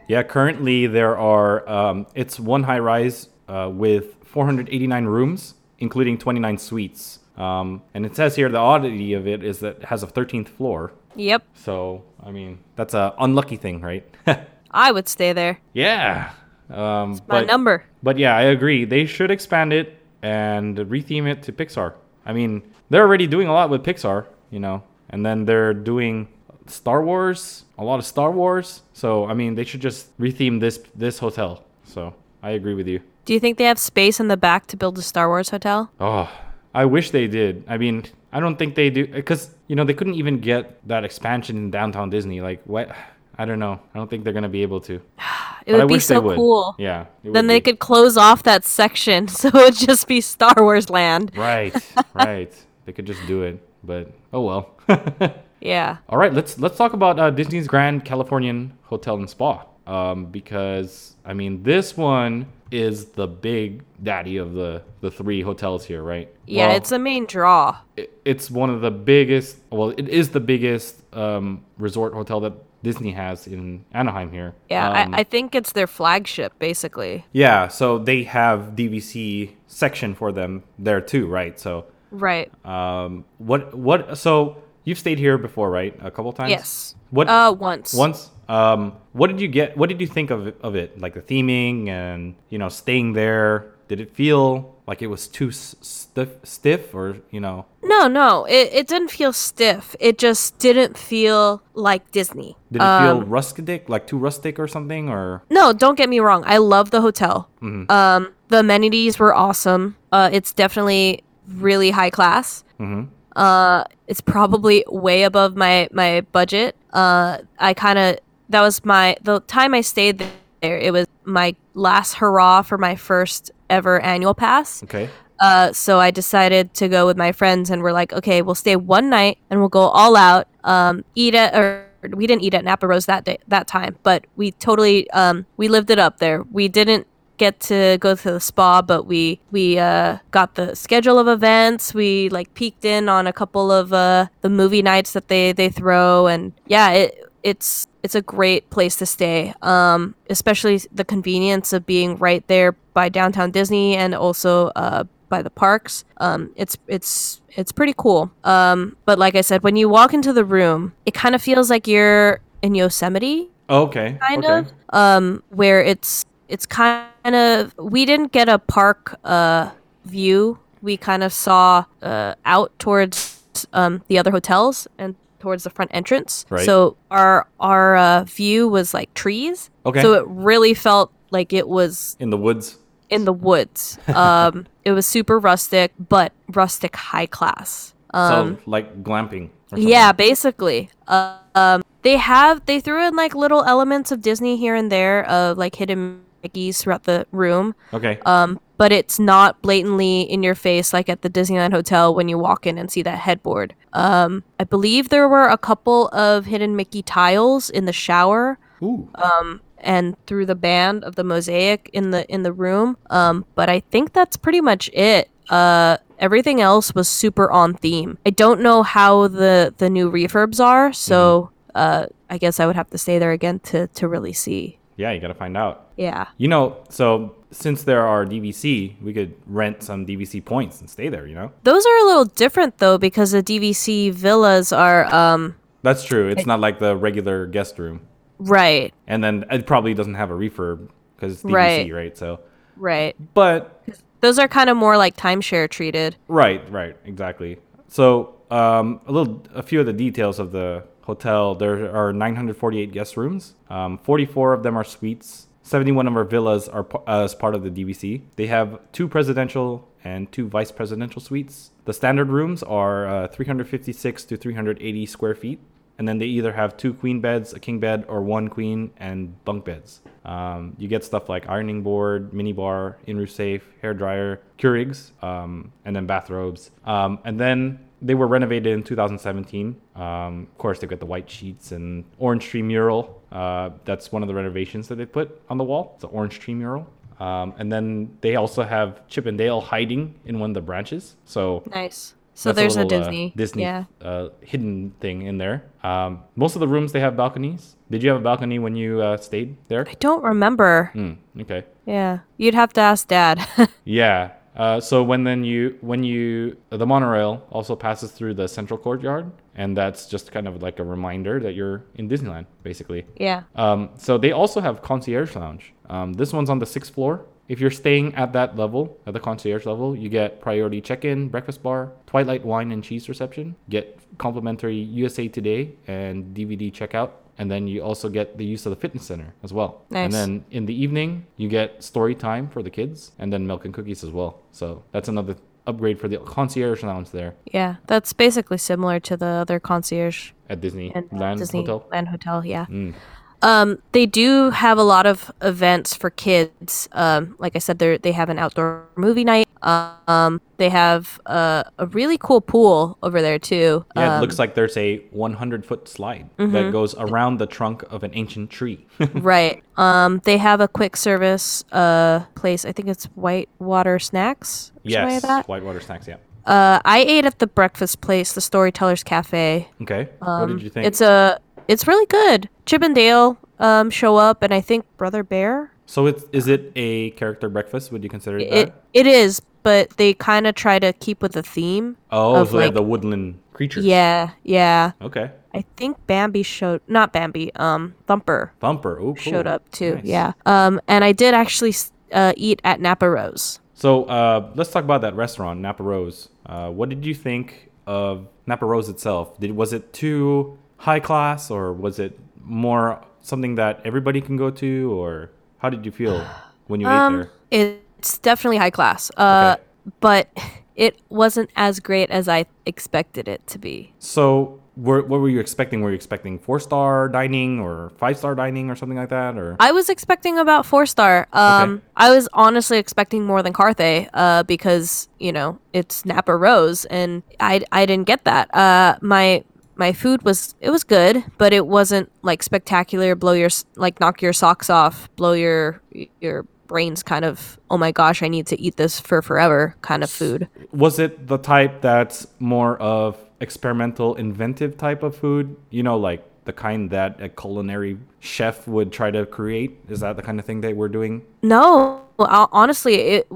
yeah 0.07 0.23
currently 0.23 0.87
there 0.87 1.17
are 1.17 1.67
um, 1.69 2.07
it's 2.15 2.39
one 2.39 2.63
high 2.63 2.79
rise 2.79 3.29
uh, 3.47 3.69
with 3.71 4.15
489 4.25 5.05
rooms 5.05 5.55
including 5.79 6.17
29 6.17 6.57
suites 6.57 7.19
um, 7.39 7.81
and 7.93 8.05
it 8.05 8.15
says 8.15 8.35
here 8.35 8.49
the 8.49 8.57
oddity 8.59 9.13
of 9.13 9.25
it 9.27 9.43
is 9.43 9.59
that 9.59 9.77
it 9.77 9.85
has 9.85 10.03
a 10.03 10.07
13th 10.07 10.49
floor 10.49 10.91
yep, 11.15 11.41
so 11.55 12.03
i 12.23 12.29
mean 12.31 12.59
that's 12.75 12.93
a 12.93 13.13
unlucky 13.19 13.55
thing 13.57 13.81
right 13.81 14.05
I 14.71 14.91
would 14.91 15.07
stay 15.09 15.33
there. 15.33 15.59
yeah 15.73 16.31
um, 16.69 17.11
My 17.27 17.41
but- 17.41 17.47
number. 17.47 17.83
But 18.03 18.19
yeah, 18.19 18.35
I 18.37 18.43
agree. 18.43 18.85
They 18.85 19.05
should 19.07 19.31
expand 19.31 19.73
it 19.73 19.97
and 20.21 20.77
retheme 20.77 21.25
it 21.27 21.41
to 21.43 21.51
Pixar. 21.51 21.93
I 22.25 22.33
mean, 22.33 22.61
they're 22.91 23.01
already 23.01 23.25
doing 23.25 23.47
a 23.47 23.53
lot 23.53 23.71
with 23.71 23.83
Pixar, 23.83 24.27
you 24.51 24.59
know, 24.59 24.83
and 25.09 25.25
then 25.25 25.45
they're 25.45 25.73
doing 25.73 26.27
Star 26.67 27.03
Wars, 27.03 27.65
a 27.79 27.83
lot 27.83 27.97
of 27.97 28.05
Star 28.05 28.29
Wars. 28.31 28.83
So 28.93 29.25
I 29.25 29.33
mean, 29.33 29.55
they 29.55 29.63
should 29.63 29.81
just 29.81 30.15
retheme 30.19 30.59
this 30.59 30.79
this 30.95 31.17
hotel. 31.19 31.63
So 31.83 32.13
I 32.43 32.51
agree 32.51 32.75
with 32.75 32.87
you. 32.87 32.99
Do 33.25 33.33
you 33.33 33.39
think 33.39 33.57
they 33.57 33.65
have 33.65 33.79
space 33.79 34.19
in 34.19 34.27
the 34.27 34.37
back 34.37 34.67
to 34.67 34.77
build 34.77 34.97
a 34.99 35.01
Star 35.01 35.27
Wars 35.27 35.49
hotel? 35.49 35.89
Oh, 35.99 36.29
I 36.73 36.85
wish 36.85 37.11
they 37.11 37.27
did. 37.27 37.63
I 37.67 37.77
mean, 37.77 38.05
I 38.31 38.39
don't 38.39 38.57
think 38.57 38.75
they 38.75 38.89
do 38.89 39.07
because 39.07 39.49
you 39.67 39.75
know 39.75 39.83
they 39.83 39.93
couldn't 39.93 40.15
even 40.15 40.39
get 40.39 40.85
that 40.87 41.03
expansion 41.03 41.57
in 41.57 41.71
downtown 41.71 42.09
Disney. 42.09 42.41
Like 42.41 42.61
what? 42.65 42.95
I 43.37 43.45
don't 43.45 43.59
know. 43.59 43.79
I 43.93 43.97
don't 43.97 44.09
think 44.09 44.23
they're 44.23 44.33
gonna 44.33 44.49
be 44.49 44.61
able 44.61 44.81
to. 44.81 45.01
It 45.65 45.75
would 45.75 45.87
be 45.87 45.99
so 45.99 46.19
would. 46.19 46.35
cool. 46.35 46.73
Yeah. 46.79 47.05
Then 47.23 47.45
they 47.45 47.57
be. 47.59 47.61
could 47.61 47.79
close 47.79 48.17
off 48.17 48.41
that 48.43 48.65
section 48.65 49.27
so 49.39 49.49
it 49.49 49.53
would 49.53 49.75
just 49.75 50.07
be 50.07 50.19
Star 50.19 50.55
Wars 50.57 50.89
land. 50.89 51.31
Right, 51.35 51.75
right. 52.13 52.51
They 52.85 52.91
could 52.91 53.05
just 53.05 53.23
do 53.27 53.43
it, 53.43 53.61
but 53.83 54.11
oh 54.33 54.41
well. 54.41 54.71
Yeah. 55.61 55.97
All 56.07 56.17
right, 56.17 56.33
let's 56.33 56.57
let's 56.57 56.77
talk 56.77 56.93
about 56.93 57.19
uh, 57.19 57.29
Disney's 57.31 57.67
Grand 57.67 58.05
Californian 58.05 58.77
Hotel 58.83 59.15
and 59.15 59.29
Spa. 59.29 59.65
Um, 59.89 60.25
because 60.25 61.15
I 61.25 61.33
mean, 61.33 61.63
this 61.63 61.97
one 61.97 62.45
is 62.71 63.05
the 63.05 63.27
big 63.27 63.83
daddy 64.03 64.37
of 64.37 64.53
the 64.53 64.83
the 65.01 65.09
three 65.09 65.41
hotels 65.41 65.85
here, 65.85 66.03
right? 66.03 66.29
Yeah, 66.45 66.67
Well, 66.67 66.77
it's 66.77 66.91
a 66.91 66.99
main 66.99 67.25
draw. 67.25 67.77
it- 67.97 68.13
it's 68.25 68.51
one 68.51 68.69
of 68.69 68.81
the 68.81 68.91
biggest. 68.91 69.57
Well, 69.71 69.89
it 69.97 70.07
is 70.07 70.29
the 70.29 70.39
biggest 70.39 71.01
um, 71.15 71.61
resort 71.79 72.13
hotel 72.13 72.39
that 72.41 72.53
Disney 72.83 73.11
has 73.11 73.47
in 73.47 73.83
Anaheim 73.91 74.31
here. 74.31 74.53
Yeah, 74.69 74.87
Um, 74.89 75.13
I, 75.15 75.19
I 75.21 75.23
think 75.23 75.55
it's 75.55 75.71
their 75.73 75.87
flagship, 75.87 76.53
basically. 76.59 77.25
yeah. 77.33 77.67
So 77.67 77.97
they 77.97 78.23
have 78.23 78.75
DVC 78.75 79.51
section 79.67 80.13
for 80.15 80.31
them 80.31 80.63
there 80.77 81.01
too, 81.01 81.25
right? 81.27 81.59
So 81.59 81.85
Right. 82.11 82.49
Um, 82.65 83.25
what 83.39 83.73
what? 83.75 84.17
So 84.17 84.57
you've 84.83 84.99
stayed 84.99 85.17
here 85.19 85.37
before, 85.37 85.69
right? 85.71 85.93
A 86.01 86.11
couple 86.11 86.31
times. 86.33 86.51
Yes. 86.51 86.95
What? 87.11 87.27
Uh, 87.27 87.55
once. 87.57 87.93
Once. 87.93 88.29
Um, 88.49 88.93
what 89.13 89.27
did 89.27 89.39
you 89.39 89.47
get? 89.47 89.77
What 89.77 89.89
did 89.89 90.01
you 90.01 90.07
think 90.07 90.31
of 90.31 90.47
it, 90.47 90.57
of 90.61 90.75
it? 90.75 90.99
Like 90.99 91.13
the 91.13 91.21
theming 91.21 91.87
and 91.87 92.35
you 92.49 92.57
know 92.57 92.69
staying 92.69 93.13
there. 93.13 93.71
Did 93.87 93.99
it 93.99 94.11
feel 94.13 94.75
like 94.85 95.01
it 95.01 95.07
was 95.07 95.27
too 95.27 95.49
stiff, 95.51 96.29
stiff, 96.43 96.93
or 96.93 97.17
you 97.31 97.39
know? 97.39 97.65
No, 97.81 98.07
no, 98.07 98.45
it, 98.45 98.69
it 98.71 98.87
didn't 98.87 99.09
feel 99.09 99.33
stiff. 99.33 99.95
It 99.99 100.19
just 100.19 100.59
didn't 100.59 100.95
feel 100.95 101.63
like 101.73 102.11
Disney. 102.11 102.55
Did 102.71 102.83
it 102.83 102.85
Um, 102.85 103.03
feel 103.21 103.27
rustic, 103.27 103.89
like 103.89 104.05
too 104.05 104.17
rustic 104.19 104.59
or 104.59 104.67
something, 104.67 105.09
or? 105.09 105.41
No, 105.49 105.73
don't 105.73 105.95
get 105.97 106.07
me 106.07 106.19
wrong. 106.19 106.43
I 106.45 106.57
love 106.57 106.91
the 106.91 107.01
hotel. 107.01 107.49
Mm-hmm. 107.63 107.89
Um, 107.91 108.29
the 108.49 108.59
amenities 108.59 109.17
were 109.17 109.33
awesome. 109.33 109.95
Uh, 110.11 110.29
it's 110.31 110.53
definitely 110.53 111.23
really 111.47 111.89
high 111.89 112.11
class. 112.11 112.63
Mhm. 112.79 113.07
Uh, 113.35 113.85
it's 114.07 114.21
probably 114.21 114.83
way 114.87 115.23
above 115.23 115.55
my 115.55 115.87
my 115.91 116.21
budget. 116.31 116.75
Uh, 116.93 117.39
I 117.57 117.73
kind 117.73 117.97
of 117.97 118.19
that 118.49 118.61
was 118.61 118.83
my 118.83 119.15
the 119.21 119.39
time 119.41 119.73
I 119.73 119.81
stayed 119.81 120.23
there. 120.61 120.77
It 120.77 120.91
was 120.91 121.07
my 121.23 121.55
last 121.73 122.15
hurrah 122.15 122.61
for 122.61 122.77
my 122.77 122.95
first 122.95 123.51
ever 123.69 123.99
annual 124.01 124.33
pass. 124.33 124.83
Okay. 124.83 125.09
Uh, 125.39 125.71
so 125.71 125.99
I 125.99 126.11
decided 126.11 126.73
to 126.73 126.89
go 126.89 127.05
with 127.05 127.17
my 127.17 127.31
friends, 127.31 127.69
and 127.69 127.81
we're 127.81 127.93
like, 127.93 128.11
okay, 128.11 128.41
we'll 128.41 128.55
stay 128.55 128.75
one 128.75 129.09
night, 129.09 129.37
and 129.49 129.61
we'll 129.61 129.69
go 129.69 129.87
all 129.87 130.17
out. 130.17 130.47
Um, 130.65 131.05
eat 131.15 131.33
at 131.33 131.55
or 131.55 131.85
we 132.13 132.27
didn't 132.27 132.43
eat 132.43 132.53
at 132.53 132.63
Napa 132.63 132.87
Rose 132.87 133.05
that 133.05 133.23
day 133.23 133.37
that 133.47 133.67
time, 133.67 133.97
but 134.03 134.25
we 134.35 134.51
totally 134.53 135.09
um 135.11 135.45
we 135.57 135.67
lived 135.67 135.89
it 135.89 135.99
up 135.99 136.19
there. 136.19 136.43
We 136.43 136.67
didn't 136.67 137.07
get 137.37 137.59
to 137.61 137.97
go 137.99 138.15
to 138.15 138.31
the 138.31 138.39
spa, 138.39 138.81
but 138.81 139.05
we 139.05 139.39
we 139.51 139.79
uh, 139.79 140.17
got 140.31 140.55
the 140.55 140.75
schedule 140.75 141.17
of 141.17 141.27
events. 141.27 141.93
We 141.93 142.29
like 142.29 142.53
peeked 142.53 142.85
in 142.85 143.09
on 143.09 143.27
a 143.27 143.33
couple 143.33 143.71
of 143.71 143.93
uh, 143.93 144.27
the 144.41 144.49
movie 144.49 144.81
nights 144.81 145.13
that 145.13 145.29
they 145.29 145.53
they 145.53 145.69
throw, 145.69 146.27
and 146.27 146.53
yeah, 146.67 146.91
it 146.91 147.28
it's 147.43 147.87
it's 148.03 148.15
a 148.15 148.21
great 148.21 148.69
place 148.69 148.95
to 148.97 149.05
stay. 149.05 149.53
Um, 149.61 150.15
especially 150.29 150.81
the 150.91 151.03
convenience 151.05 151.73
of 151.73 151.85
being 151.85 152.17
right 152.17 152.45
there 152.47 152.73
by 152.93 153.09
downtown 153.09 153.51
Disney 153.51 153.95
and 153.95 154.13
also 154.15 154.67
uh, 154.75 155.03
by 155.29 155.41
the 155.41 155.49
parks. 155.49 156.03
Um, 156.17 156.51
it's 156.55 156.77
it's 156.87 157.41
it's 157.49 157.71
pretty 157.71 157.93
cool. 157.97 158.31
Um, 158.43 158.97
but 159.05 159.19
like 159.19 159.35
I 159.35 159.41
said, 159.41 159.63
when 159.63 159.75
you 159.75 159.89
walk 159.89 160.13
into 160.13 160.33
the 160.33 160.45
room, 160.45 160.93
it 161.05 161.13
kind 161.13 161.35
of 161.35 161.41
feels 161.41 161.69
like 161.69 161.87
you're 161.87 162.39
in 162.61 162.75
Yosemite 162.75 163.49
Okay. 163.69 164.17
kind 164.19 164.43
okay. 164.45 164.57
of 164.57 164.73
um 164.91 165.43
where 165.49 165.81
it's 165.83 166.25
it's 166.47 166.65
kind 166.65 167.05
of 167.35 167.73
we 167.77 168.05
didn't 168.05 168.31
get 168.31 168.49
a 168.49 168.57
park 168.57 169.15
uh 169.23 169.69
view 170.05 170.57
we 170.81 170.97
kind 170.97 171.23
of 171.23 171.31
saw 171.31 171.85
uh 172.01 172.33
out 172.45 172.71
towards 172.79 173.45
um 173.73 174.01
the 174.07 174.17
other 174.17 174.31
hotels 174.31 174.87
and 174.97 175.15
towards 175.39 175.63
the 175.63 175.69
front 175.69 175.91
entrance 175.93 176.45
Right. 176.49 176.65
so 176.65 176.97
our 177.11 177.47
our 177.59 177.95
uh, 177.97 178.23
view 178.25 178.67
was 178.67 178.93
like 178.93 179.13
trees 179.13 179.69
Okay. 179.85 180.01
so 180.01 180.13
it 180.13 180.25
really 180.27 180.73
felt 180.73 181.11
like 181.31 181.53
it 181.53 181.67
was 181.67 182.15
In 182.19 182.29
the 182.29 182.37
woods. 182.37 182.77
in 183.09 183.25
the 183.25 183.33
woods 183.33 183.97
um 184.13 184.67
it 184.85 184.91
was 184.91 185.05
super 185.05 185.39
rustic 185.39 185.93
but 185.97 186.33
rustic 186.49 186.95
high 186.95 187.25
class 187.27 187.93
um 188.13 188.57
so 188.57 188.63
like 188.65 189.03
glamping. 189.03 189.49
Yeah, 189.75 190.13
basically. 190.13 190.89
Uh, 191.07 191.37
um, 191.53 191.83
they 192.01 192.17
have 192.17 192.65
they 192.65 192.79
threw 192.79 193.05
in 193.05 193.15
like 193.15 193.35
little 193.35 193.63
elements 193.63 194.11
of 194.11 194.19
Disney 194.19 194.57
here 194.57 194.73
and 194.73 194.91
there 194.91 195.23
of 195.29 195.59
like 195.59 195.75
hidden 195.75 196.21
Mickeys 196.43 196.81
throughout 196.81 197.03
the 197.03 197.27
room. 197.31 197.75
Okay. 197.93 198.17
Um, 198.25 198.59
but 198.79 198.93
it's 198.93 199.19
not 199.19 199.61
blatantly 199.61 200.21
in 200.21 200.41
your 200.41 200.55
face 200.55 200.93
like 200.93 201.09
at 201.09 201.21
the 201.21 201.29
Disneyland 201.29 201.73
Hotel 201.73 202.15
when 202.15 202.29
you 202.29 202.37
walk 202.37 202.65
in 202.65 202.77
and 202.77 202.89
see 202.89 203.01
that 203.01 203.19
headboard. 203.19 203.75
Um, 203.91 204.45
I 204.57 204.63
believe 204.63 205.09
there 205.09 205.27
were 205.27 205.49
a 205.49 205.57
couple 205.57 206.07
of 206.07 206.45
hidden 206.45 206.77
Mickey 206.77 207.03
tiles 207.03 207.69
in 207.69 207.83
the 207.83 207.91
shower 207.91 208.57
Ooh. 208.81 209.09
um, 209.15 209.59
and 209.79 210.15
through 210.27 210.45
the 210.45 210.55
band 210.55 211.03
of 211.03 211.15
the 211.15 211.25
mosaic 211.25 211.89
in 211.91 212.11
the 212.11 212.25
in 212.33 212.43
the 212.43 212.53
room. 212.53 212.95
Um, 213.09 213.45
but 213.53 213.67
I 213.69 213.81
think 213.81 214.13
that's 214.13 214.37
pretty 214.37 214.61
much 214.61 214.89
it. 214.93 215.29
Uh, 215.49 215.97
everything 216.17 216.61
else 216.61 216.95
was 216.95 217.09
super 217.09 217.51
on 217.51 217.73
theme. 217.73 218.17
I 218.25 218.29
don't 218.29 218.61
know 218.61 218.83
how 218.83 219.27
the 219.27 219.73
the 219.77 219.89
new 219.89 220.09
refurbs 220.09 220.63
are, 220.63 220.93
so 220.93 221.51
uh, 221.75 222.05
I 222.29 222.37
guess 222.37 222.61
I 222.61 222.65
would 222.65 222.77
have 222.77 222.89
to 222.91 222.97
stay 222.97 223.19
there 223.19 223.33
again 223.33 223.59
to 223.71 223.87
to 223.87 224.07
really 224.07 224.33
see. 224.33 224.79
yeah, 224.95 225.11
you 225.11 225.19
gotta 225.19 225.33
find 225.33 225.57
out. 225.57 225.89
Yeah. 225.97 226.27
You 226.37 226.47
know, 226.47 226.77
so 226.89 227.35
since 227.51 227.83
there 227.83 228.05
are 228.05 228.25
DVC, 228.25 229.01
we 229.01 229.13
could 229.13 229.33
rent 229.47 229.81
some 229.83 230.05
DVC 230.05 230.43
points 230.43 230.79
and 230.81 230.89
stay 230.89 231.09
there. 231.09 231.25
You 231.27 231.35
know. 231.35 231.51
Those 231.63 231.85
are 231.85 231.97
a 231.97 232.05
little 232.05 232.25
different 232.25 232.77
though 232.77 232.97
because 232.97 233.31
the 233.31 233.41
DVC 233.43 234.11
villas 234.11 234.71
are 234.71 235.05
um 235.13 235.55
That's 235.81 236.03
true. 236.03 236.27
It's 236.29 236.45
not 236.45 236.59
like 236.59 236.79
the 236.79 236.95
regular 236.95 237.45
guest 237.47 237.79
room, 237.79 238.01
right, 238.37 238.93
and 239.07 239.23
then 239.23 239.45
it 239.51 239.65
probably 239.65 239.93
doesn't 239.93 240.15
have 240.15 240.29
a 240.31 240.35
refurb 240.35 240.89
because 241.15 241.33
it's 241.33 241.43
DVC, 241.43 241.53
Right. 241.53 241.93
right? 241.93 242.17
So, 242.17 242.39
right. 242.77 243.15
but 243.33 243.83
Those 244.21 244.37
are 244.39 244.47
kind 244.47 244.69
of 244.69 244.77
more 244.77 244.97
like 244.97 245.15
timeshare 245.17 245.69
treated. 245.69 246.15
Right, 246.27 246.61
right, 246.71 246.95
exactly. 247.05 247.57
So, 247.87 248.35
um, 248.51 249.01
a 249.07 249.11
little, 249.11 249.43
a 249.55 249.63
few 249.63 249.79
of 249.79 249.85
the 249.85 249.93
details 249.93 250.39
of 250.39 250.51
the 250.51 250.83
hotel. 251.01 251.55
There 251.55 251.93
are 251.95 252.13
948 252.13 252.91
guest 252.91 253.17
rooms. 253.17 253.55
Um, 253.69 253.97
44 253.97 254.53
of 254.53 254.63
them 254.63 254.77
are 254.77 254.83
suites. 254.83 255.47
71 255.69 256.07
of 256.07 256.17
our 256.17 256.23
villas 256.23 256.67
are 256.67 256.83
p- 256.83 256.97
as 257.05 257.35
part 257.35 257.53
of 257.53 257.61
the 257.61 257.69
DVC. 257.69 258.23
They 258.37 258.47
have 258.47 258.79
two 258.91 259.07
presidential 259.07 259.87
and 260.03 260.31
two 260.31 260.47
vice 260.47 260.71
presidential 260.71 261.21
suites. 261.21 261.69
The 261.85 261.93
standard 261.93 262.29
rooms 262.29 262.63
are 262.63 263.07
uh, 263.07 263.27
356 263.27 264.23
to 264.25 264.35
380 264.35 265.05
square 265.05 265.35
feet. 265.35 265.59
And 265.99 266.07
then 266.07 266.17
they 266.17 266.25
either 266.25 266.53
have 266.53 266.77
two 266.77 266.93
queen 266.93 267.19
beds, 267.19 267.53
a 267.53 267.59
king 267.59 267.79
bed, 267.79 268.05
or 268.07 268.21
one 268.21 268.47
queen 268.47 268.91
and 268.97 269.43
bunk 269.43 269.65
beds. 269.65 270.01
Um, 270.23 270.73
you 270.79 270.87
get 270.87 271.03
stuff 271.03 271.27
like 271.27 271.49
ironing 271.49 271.83
board, 271.83 272.33
mini 272.33 272.53
bar, 272.53 272.97
in-room 273.05 273.27
safe, 273.27 273.67
hair 273.81 273.93
dryer, 273.93 274.41
Keurigs, 274.57 275.11
um, 275.21 275.73
and 275.83 275.93
then 275.93 276.05
bathrobes. 276.07 276.71
Um, 276.85 277.19
and 277.25 277.37
then 277.37 277.79
they 278.01 278.15
were 278.15 278.27
renovated 278.27 278.71
in 278.71 278.81
2017. 278.81 279.75
Um, 279.95 280.47
of 280.49 280.57
course, 280.57 280.79
they've 280.79 280.89
got 280.89 281.01
the 281.01 281.05
white 281.05 281.29
sheets 281.29 281.73
and 281.73 282.05
orange 282.17 282.45
tree 282.45 282.61
mural. 282.61 283.21
Uh, 283.29 283.71
that's 283.83 284.09
one 284.09 284.23
of 284.23 284.29
the 284.29 284.33
renovations 284.35 284.87
that 284.87 284.95
they 284.95 285.05
put 285.05 285.41
on 285.49 285.57
the 285.57 285.65
wall. 285.65 285.91
It's 285.95 286.05
an 286.05 286.11
orange 286.13 286.39
tree 286.39 286.53
mural. 286.53 286.87
Um, 287.19 287.53
and 287.57 287.69
then 287.69 288.17
they 288.21 288.37
also 288.37 288.63
have 288.63 289.05
Chip 289.09 289.25
and 289.25 289.37
Dale 289.37 289.59
hiding 289.59 290.15
in 290.23 290.39
one 290.39 290.51
of 290.51 290.53
the 290.53 290.61
branches. 290.61 291.17
So 291.25 291.63
Nice. 291.69 292.13
So 292.33 292.49
that's 292.49 292.55
there's 292.57 292.75
a, 292.77 292.83
little, 292.83 292.97
uh, 292.99 293.03
Disney. 293.03 293.33
Disney 293.35 293.63
Yeah. 293.63 293.83
uh, 294.01 294.29
hidden 294.41 294.91
thing 295.01 295.23
in 295.23 295.37
there. 295.37 295.65
Um, 295.83 296.21
most 296.35 296.55
of 296.55 296.59
the 296.61 296.67
rooms 296.67 296.91
they 296.93 296.99
have 297.01 297.17
balconies. 297.17 297.75
Did 297.91 298.01
you 298.03 298.09
have 298.11 298.19
a 298.19 298.23
balcony 298.23 298.59
when 298.59 298.75
you 298.75 299.01
uh, 299.01 299.17
stayed 299.17 299.57
there? 299.67 299.87
I 299.89 299.93
don't 299.99 300.23
remember. 300.23 300.91
Hmm. 300.93 301.13
Okay. 301.41 301.65
Yeah. 301.85 302.19
You'd 302.37 302.53
have 302.55 302.71
to 302.73 302.81
ask 302.81 303.07
dad. 303.07 303.45
Yeah. 303.83 304.31
Uh, 304.55 304.79
so 304.79 305.03
when 305.03 305.23
then 305.23 305.43
you 305.43 305.77
when 305.81 306.03
you 306.03 306.57
the 306.69 306.85
monorail 306.85 307.45
also 307.49 307.75
passes 307.75 308.11
through 308.11 308.33
the 308.33 308.47
central 308.47 308.77
courtyard, 308.77 309.31
and 309.55 309.75
that's 309.77 310.05
just 310.07 310.31
kind 310.33 310.47
of 310.47 310.61
like 310.61 310.79
a 310.79 310.83
reminder 310.83 311.39
that 311.39 311.53
you're 311.53 311.83
in 311.95 312.09
Disneyland, 312.09 312.45
basically. 312.63 313.05
yeah. 313.15 313.43
Um, 313.55 313.89
so 313.95 314.17
they 314.17 314.31
also 314.33 314.59
have 314.59 314.81
concierge 314.81 315.35
lounge. 315.35 315.73
Um, 315.89 316.13
this 316.13 316.33
one's 316.33 316.49
on 316.49 316.59
the 316.59 316.65
sixth 316.65 316.93
floor. 316.93 317.25
If 317.49 317.59
you're 317.59 317.71
staying 317.71 318.13
at 318.13 318.31
that 318.33 318.55
level, 318.55 318.99
at 319.07 319.13
the 319.13 319.19
concierge 319.19 319.65
level, 319.65 319.95
you 319.95 320.07
get 320.07 320.39
priority 320.39 320.81
check-in, 320.81 321.29
breakfast 321.29 321.63
bar, 321.63 321.91
Twilight 322.05 322.45
wine 322.45 322.71
and 322.71 322.83
cheese 322.83 323.09
reception, 323.09 323.55
get 323.69 323.99
complimentary 324.19 324.75
USA 324.75 325.27
Today 325.27 325.73
and 325.87 326.35
DVD 326.35 326.71
checkout, 326.71 327.09
and 327.39 327.49
then 327.49 327.67
you 327.67 327.81
also 327.81 328.07
get 328.07 328.37
the 328.37 328.45
use 328.45 328.67
of 328.67 328.69
the 328.69 328.75
fitness 328.75 329.07
center 329.07 329.33
as 329.41 329.51
well. 329.51 329.83
Nice. 329.89 330.05
And 330.05 330.13
then 330.13 330.45
in 330.51 330.67
the 330.67 330.79
evening, 330.79 331.25
you 331.37 331.49
get 331.49 331.83
story 331.83 332.13
time 332.13 332.47
for 332.49 332.61
the 332.61 332.69
kids, 332.69 333.13
and 333.17 333.33
then 333.33 333.47
milk 333.47 333.65
and 333.65 333.73
cookies 333.73 334.03
as 334.03 334.11
well. 334.11 334.41
So 334.51 334.83
that's 334.91 335.09
another 335.09 335.35
upgrade 335.65 335.99
for 335.99 336.07
the 336.07 336.17
concierge 336.17 336.83
lounge 336.83 337.11
there 337.11 337.35
Yeah. 337.51 337.75
That's 337.87 338.13
basically 338.13 338.57
similar 338.57 338.99
to 339.01 339.17
the 339.17 339.25
other 339.25 339.59
concierge 339.59 340.31
at 340.49 340.61
Disney 340.61 340.91
and 340.93 341.09
Hotel. 341.11 341.35
Disneyland 341.37 342.07
Hotel. 342.07 342.45
Yeah. 342.45 342.65
Mm. 342.69 342.93
Um, 343.41 343.81
they 343.93 344.05
do 344.05 344.49
have 344.49 344.77
a 344.77 344.83
lot 344.83 345.05
of 345.05 345.31
events 345.41 345.95
for 345.95 346.09
kids. 346.09 346.89
Um, 346.91 347.35
like 347.39 347.55
I 347.55 347.59
said, 347.59 347.79
they 347.79 347.97
they 347.97 348.11
have 348.11 348.29
an 348.29 348.37
outdoor 348.39 348.87
movie 348.95 349.23
night. 349.23 349.47
Um, 349.61 350.41
they 350.57 350.69
have 350.69 351.19
uh, 351.25 351.63
a 351.77 351.85
really 351.87 352.17
cool 352.17 352.41
pool 352.41 352.97
over 353.03 353.21
there 353.21 353.39
too. 353.39 353.85
Yeah, 353.95 354.13
it 354.13 354.15
Um, 354.15 354.21
looks 354.21 354.39
like 354.39 354.55
there's 354.55 354.77
a 354.77 354.97
100 355.11 355.65
foot 355.65 355.87
slide 355.87 356.29
that 356.37 356.71
goes 356.71 356.95
around 356.95 357.37
the 357.39 357.45
trunk 357.47 357.83
of 357.89 358.03
an 358.03 358.11
ancient 358.13 358.49
tree. 358.49 358.85
right. 359.13 359.63
Um, 359.77 360.21
they 360.25 360.37
have 360.37 360.59
a 360.61 360.67
quick 360.67 360.95
service 360.97 361.63
uh 361.71 362.25
place. 362.35 362.65
I 362.65 362.71
think 362.71 362.87
it's 362.89 363.05
Whitewater 363.15 363.99
Snacks. 363.99 364.71
Or 364.85 364.91
something 364.91 365.13
like 365.13 365.23
yes. 365.23 365.47
Whitewater 365.47 365.79
Snacks, 365.81 366.07
yeah. 366.07 366.17
Uh, 366.45 366.79
I 366.83 366.99
ate 366.99 367.25
at 367.25 367.37
the 367.39 367.47
breakfast 367.47 368.01
place, 368.01 368.33
the 368.33 368.41
Storytellers 368.41 369.03
Cafe. 369.03 369.67
Okay. 369.81 370.09
what 370.19 370.47
did 370.47 370.61
you 370.63 370.69
think? 370.69 370.83
Um, 370.83 370.87
It's 370.87 371.01
a 371.01 371.39
it's 371.69 371.87
really 371.87 372.05
good. 372.07 372.49
Chip 372.65 372.81
and 372.81 372.93
Dale 372.95 373.37
um 373.59 373.89
show 373.89 374.17
up, 374.17 374.41
and 374.43 374.53
I 374.53 374.61
think 374.61 374.85
Brother 374.97 375.23
Bear. 375.23 375.71
so 375.85 376.05
it's, 376.05 376.23
is 376.31 376.47
it 376.47 376.71
a 376.75 377.11
character 377.11 377.49
breakfast? 377.49 377.91
Would 377.91 378.03
you 378.03 378.09
consider 378.09 378.37
it, 378.39 378.47
It 378.53 378.65
that? 378.67 378.83
it 378.93 379.07
is, 379.07 379.41
but 379.63 379.89
they 379.97 380.13
kind 380.13 380.47
of 380.47 380.55
try 380.55 380.79
to 380.79 380.93
keep 380.93 381.21
with 381.21 381.33
the 381.33 381.43
theme. 381.43 381.97
Oh, 382.11 382.35
of, 382.41 382.49
so 382.49 382.57
like- 382.57 382.73
the 382.73 382.81
woodland 382.83 383.39
creatures. 383.53 383.85
Yeah, 383.85 384.31
yeah. 384.43 384.91
Okay. 385.01 385.31
I 385.53 385.65
think 385.77 385.97
Bambi 386.05 386.43
showed 386.43 386.79
not 386.87 387.11
Bambi. 387.11 387.51
Um, 387.55 387.95
Thumper 388.07 388.53
Thumper. 388.61 388.99
Oh, 388.99 389.15
cool. 389.15 389.15
showed 389.15 389.47
up 389.47 389.69
too. 389.71 389.95
Nice. 389.95 390.05
Yeah. 390.05 390.33
Um, 390.45 390.79
and 390.87 391.03
I 391.03 391.11
did 391.11 391.33
actually 391.33 391.73
uh, 392.13 392.33
eat 392.37 392.61
at 392.63 392.79
Napa 392.79 393.09
Rose. 393.09 393.59
So 393.73 394.03
uh, 394.05 394.51
let's 394.55 394.69
talk 394.71 394.83
about 394.83 395.01
that 395.01 395.15
restaurant, 395.15 395.59
Napa 395.59 395.81
Rose. 395.83 396.29
Uh, 396.45 396.69
what 396.69 396.89
did 396.89 397.03
you 397.05 397.15
think 397.15 397.71
of 397.87 398.27
Napa 398.45 398.65
Rose 398.65 398.89
itself? 398.89 399.39
Did 399.39 399.51
was 399.55 399.73
it 399.73 399.91
too 399.91 400.57
high 400.79 400.99
class, 400.99 401.51
or 401.51 401.73
was 401.73 401.99
it 401.99 402.17
more 402.43 402.99
something 403.21 403.55
that 403.55 403.79
everybody 403.85 404.21
can 404.21 404.37
go 404.37 404.49
to, 404.49 404.91
or 404.99 405.29
how 405.59 405.69
did 405.69 405.85
you 405.85 405.91
feel 405.91 406.19
when 406.67 406.79
you 406.81 406.87
ate 406.87 406.91
Um, 406.91 407.15
there? 407.17 407.29
it's 407.51 408.17
definitely 408.19 408.57
high 408.57 408.69
class. 408.71 409.11
Uh, 409.17 409.55
Okay. 409.55 409.63
but 409.99 410.29
it 410.75 410.99
wasn't 411.09 411.49
as 411.55 411.79
great 411.79 412.09
as 412.09 412.27
I 412.27 412.45
expected 412.65 413.27
it 413.27 413.45
to 413.47 413.59
be. 413.59 413.93
So 413.99 414.59
were, 414.77 415.01
what 415.01 415.19
were 415.19 415.27
you 415.27 415.41
expecting? 415.41 415.81
Were 415.81 415.89
you 415.89 415.95
expecting 415.95 416.39
four 416.39 416.59
star 416.61 417.09
dining 417.09 417.59
or 417.59 417.91
five 417.97 418.15
star 418.17 418.33
dining 418.33 418.69
or 418.69 418.75
something 418.77 418.97
like 418.97 419.09
that? 419.09 419.35
Or 419.37 419.57
I 419.59 419.73
was 419.73 419.89
expecting 419.89 420.37
about 420.37 420.65
four 420.65 420.85
star. 420.85 421.27
Um, 421.33 421.51
Okay. 421.51 421.81
I 421.97 422.09
was 422.15 422.29
honestly 422.31 422.77
expecting 422.77 423.25
more 423.25 423.43
than 423.43 423.51
Carthay, 423.51 424.07
uh, 424.13 424.43
because 424.43 425.09
you 425.19 425.33
know 425.33 425.59
it's 425.73 426.05
Napa 426.05 426.33
Rose, 426.35 426.85
and 426.85 427.23
I 427.41 427.61
I 427.73 427.85
didn't 427.85 428.07
get 428.07 428.23
that. 428.23 428.47
Uh, 428.55 428.95
my 429.01 429.43
my 429.79 429.93
food 429.93 430.21
was 430.23 430.53
it 430.59 430.69
was 430.69 430.83
good, 430.83 431.23
but 431.37 431.53
it 431.53 431.65
wasn't 431.65 432.11
like 432.21 432.43
spectacular. 432.43 433.15
Blow 433.15 433.31
your 433.33 433.49
like 433.75 433.99
knock 433.99 434.21
your 434.21 434.33
socks 434.33 434.69
off, 434.69 435.09
blow 435.15 435.31
your 435.33 435.81
your 436.19 436.45
brains 436.67 437.01
kind 437.01 437.25
of. 437.25 437.57
Oh 437.71 437.77
my 437.77 437.91
gosh, 437.91 438.21
I 438.21 438.27
need 438.27 438.45
to 438.47 438.61
eat 438.61 438.75
this 438.75 438.99
for 438.99 439.21
forever 439.21 439.75
kind 439.81 440.03
of 440.03 440.09
food. 440.09 440.47
was 440.71 440.99
it 440.99 441.27
the 441.27 441.37
type 441.37 441.81
that's 441.81 442.27
more 442.39 442.77
of 442.77 443.17
experimental, 443.39 444.15
inventive 444.15 444.77
type 444.77 445.01
of 445.01 445.15
food? 445.15 445.55
You 445.69 445.81
know, 445.81 445.97
like 445.97 446.23
the 446.43 446.53
kind 446.53 446.89
that 446.91 447.21
a 447.21 447.29
culinary 447.29 447.97
chef 448.19 448.67
would 448.67 448.91
try 448.91 449.11
to 449.11 449.25
create. 449.25 449.79
Is 449.87 450.01
that 450.01 450.17
the 450.17 450.21
kind 450.21 450.39
of 450.39 450.45
thing 450.45 450.61
they 450.61 450.73
were 450.73 450.89
doing? 450.89 451.25
No, 451.41 452.01
hon- 452.19 452.49
honestly, 452.51 452.95
it 452.95 453.27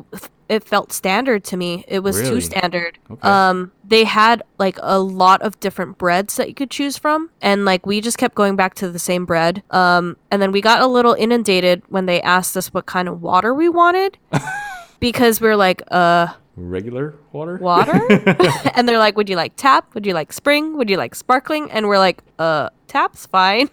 it 0.54 0.64
felt 0.64 0.91
standard 0.93 1.43
to 1.45 1.58
me. 1.58 1.84
It 1.88 1.99
was 1.99 2.18
Really? 2.18 2.30
too 2.36 2.41
standard. 2.41 2.97
Okay. 3.10 3.28
Um, 3.28 3.72
they 3.84 4.04
had 4.06 4.43
like 4.60 4.78
a 4.82 4.99
lot 4.99 5.41
of 5.41 5.60
different 5.60 5.97
breads 5.97 6.36
that 6.38 6.47
you 6.47 6.54
could 6.54 6.70
choose 6.72 6.97
from, 6.97 7.30
and 7.41 7.66
like 7.66 7.86
we 7.86 7.99
just 8.01 8.18
kept 8.18 8.36
going 8.36 8.56
back 8.56 8.76
to 8.76 8.89
the 8.89 8.99
same 8.99 9.26
bread. 9.26 9.64
Um, 9.72 10.18
and 10.32 10.41
then 10.41 10.51
we 10.51 10.62
got 10.62 10.82
a 10.82 10.88
little 10.88 11.14
inundated 11.14 11.84
when 11.89 12.06
they 12.06 12.22
asked 12.22 12.56
us 12.56 12.74
what 12.74 12.86
kind 12.86 13.08
of 13.10 13.22
water 13.22 13.54
we 13.54 13.68
wanted, 13.70 14.18
because 14.99 15.41
we 15.41 15.47
are 15.49 15.56
like, 15.58 15.82
uh, 15.91 16.28
Regular 16.56 17.16
water? 17.32 17.58
water, 17.58 17.99
and 18.76 18.88
they're 18.88 18.99
like, 18.99 19.18
would 19.18 19.28
you 19.28 19.36
like 19.36 19.54
tap? 19.56 19.93
Would 19.95 20.06
you 20.06 20.14
like 20.14 20.32
spring? 20.32 20.78
Would 20.78 20.89
you 20.89 20.97
like 20.97 21.16
sparkling? 21.16 21.72
And 21.72 21.88
we're 21.88 21.97
like, 21.97 22.22
uh, 22.38 22.70
tap's 22.88 23.26
fine. 23.26 23.70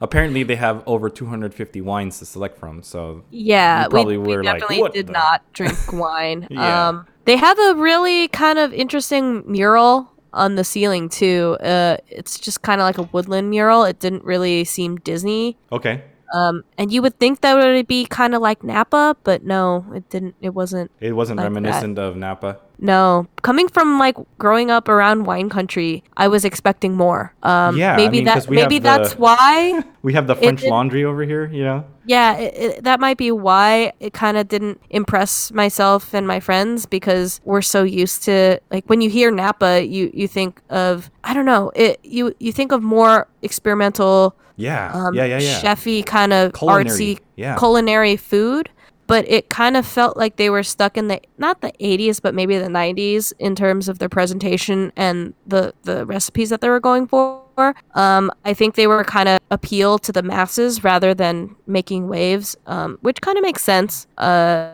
Apparently, 0.00 0.42
they 0.42 0.56
have 0.56 0.82
over 0.86 1.08
250 1.08 1.80
wines 1.80 2.18
to 2.18 2.26
select 2.26 2.58
from. 2.58 2.82
So 2.82 3.24
Yeah, 3.30 3.84
You 3.84 3.88
probably 3.90 4.18
we, 4.18 4.26
we 4.28 4.36
were 4.36 4.44
like, 4.44 4.54
definitely 4.60 4.80
"What 4.82 4.92
did 4.92 5.06
the-" 5.08 5.12
not 5.12 5.42
drink 5.52 5.92
wine. 5.92 6.46
Yeah. 6.50 6.88
Um, 6.88 7.06
they 7.24 7.36
have 7.36 7.58
a 7.58 7.74
really 7.76 8.28
kind 8.28 8.58
of 8.58 8.72
interesting 8.74 9.44
mural 9.50 10.10
on 10.32 10.56
the 10.56 10.64
ceiling 10.64 11.08
too. 11.08 11.56
Uh, 11.60 11.96
it's 12.08 12.38
just 12.38 12.60
kind 12.62 12.80
of 12.80 12.84
like 12.84 12.98
a 12.98 13.04
woodland 13.12 13.48
mural. 13.50 13.84
It 13.84 13.98
didn't 14.00 14.24
really 14.24 14.64
seem 14.64 14.96
Disney. 14.96 15.56
okay, 15.70 16.02
Um, 16.34 16.64
and 16.76 16.90
you 16.92 17.00
would 17.00 17.18
think 17.20 17.40
that 17.42 17.54
would 17.54 17.86
be 17.86 18.04
kind 18.04 18.34
of 18.34 18.42
like 18.42 18.64
Napa, 18.64 19.16
but 19.22 19.44
no, 19.44 19.86
it 19.94 20.10
didn't. 20.10 20.34
It 20.40 20.50
wasn't. 20.50 20.90
it 21.00 21.12
wasn't 21.12 21.36
Like 21.38 21.44
that. 21.44 21.54
reminiscent 21.54 21.98
of 21.98 22.16
Napa. 22.16 22.58
No, 22.84 23.26
coming 23.40 23.66
from 23.68 23.98
like 23.98 24.14
growing 24.38 24.70
up 24.70 24.88
around 24.90 25.24
wine 25.24 25.48
country, 25.48 26.04
I 26.18 26.28
was 26.28 26.44
expecting 26.44 26.94
more. 26.94 27.32
Um, 27.42 27.78
Yeah, 27.78 27.94
I 27.94 27.96
maybe 27.96 28.20
that 28.24 28.50
maybe 28.50 28.78
that's 28.78 29.14
the- 29.14 29.20
why. 29.22 29.82
We 30.02 30.12
have 30.12 30.26
the 30.26 30.36
French 30.36 30.60
did- 30.60 30.68
Laundry 30.70 31.02
over 31.02 31.22
here. 31.24 31.46
You 31.50 31.64
know. 31.64 31.84
Yeah, 32.06 32.36
it, 32.36 32.54
it, 32.54 32.84
that 32.84 33.00
might 33.00 33.16
be 33.16 33.30
why 33.32 33.92
it 34.00 34.12
kind 34.12 34.36
of 34.36 34.48
didn't 34.48 34.78
impress 34.90 35.50
myself 35.52 36.12
and 36.12 36.26
my 36.28 36.40
friends 36.40 36.84
because 36.84 37.40
we're 37.44 37.62
so 37.62 37.82
used 37.84 38.22
to 38.24 38.60
like 38.70 38.84
when 38.90 39.00
you 39.00 39.08
hear 39.08 39.30
Napa, 39.30 39.86
you 39.86 40.10
you 40.12 40.28
think 40.28 40.60
of 40.68 41.10
I 41.24 41.32
don't 41.32 41.46
know, 41.46 41.72
it 41.74 42.00
you 42.02 42.34
you 42.38 42.52
think 42.52 42.70
of 42.72 42.82
more 42.82 43.26
experimental, 43.40 44.36
Yeah. 44.56 44.92
um, 44.92 45.14
yeah. 45.14 45.24
Yeah. 45.24 45.38
Yeah. 45.38 45.60
chefy 45.62 46.04
kind 46.04 46.32
of 46.34 46.52
Culinary, 46.52 46.84
artsy 46.84 47.18
yeah. 47.36 47.56
culinary 47.56 48.16
food. 48.16 48.68
But 49.06 49.28
it 49.28 49.50
kind 49.50 49.76
of 49.76 49.86
felt 49.86 50.16
like 50.16 50.36
they 50.36 50.48
were 50.50 50.62
stuck 50.62 50.96
in 50.96 51.08
the 51.08 51.20
not 51.38 51.60
the 51.60 51.72
80s, 51.80 52.22
but 52.22 52.34
maybe 52.34 52.56
the 52.58 52.68
90s 52.68 53.32
in 53.38 53.54
terms 53.54 53.88
of 53.88 53.98
their 53.98 54.08
presentation 54.08 54.92
and 54.96 55.34
the 55.46 55.74
the 55.82 56.06
recipes 56.06 56.50
that 56.50 56.60
they 56.60 56.68
were 56.68 56.80
going 56.80 57.06
for. 57.06 57.74
Um, 57.94 58.32
I 58.44 58.54
think 58.54 58.74
they 58.74 58.86
were 58.86 59.04
kind 59.04 59.28
of 59.28 59.38
appeal 59.50 59.98
to 60.00 60.12
the 60.12 60.22
masses 60.22 60.82
rather 60.82 61.14
than 61.14 61.54
making 61.66 62.08
waves, 62.08 62.56
um, 62.66 62.98
which 63.02 63.20
kind 63.20 63.38
of 63.38 63.42
makes 63.42 63.62
sense. 63.62 64.06
Uh, 64.18 64.72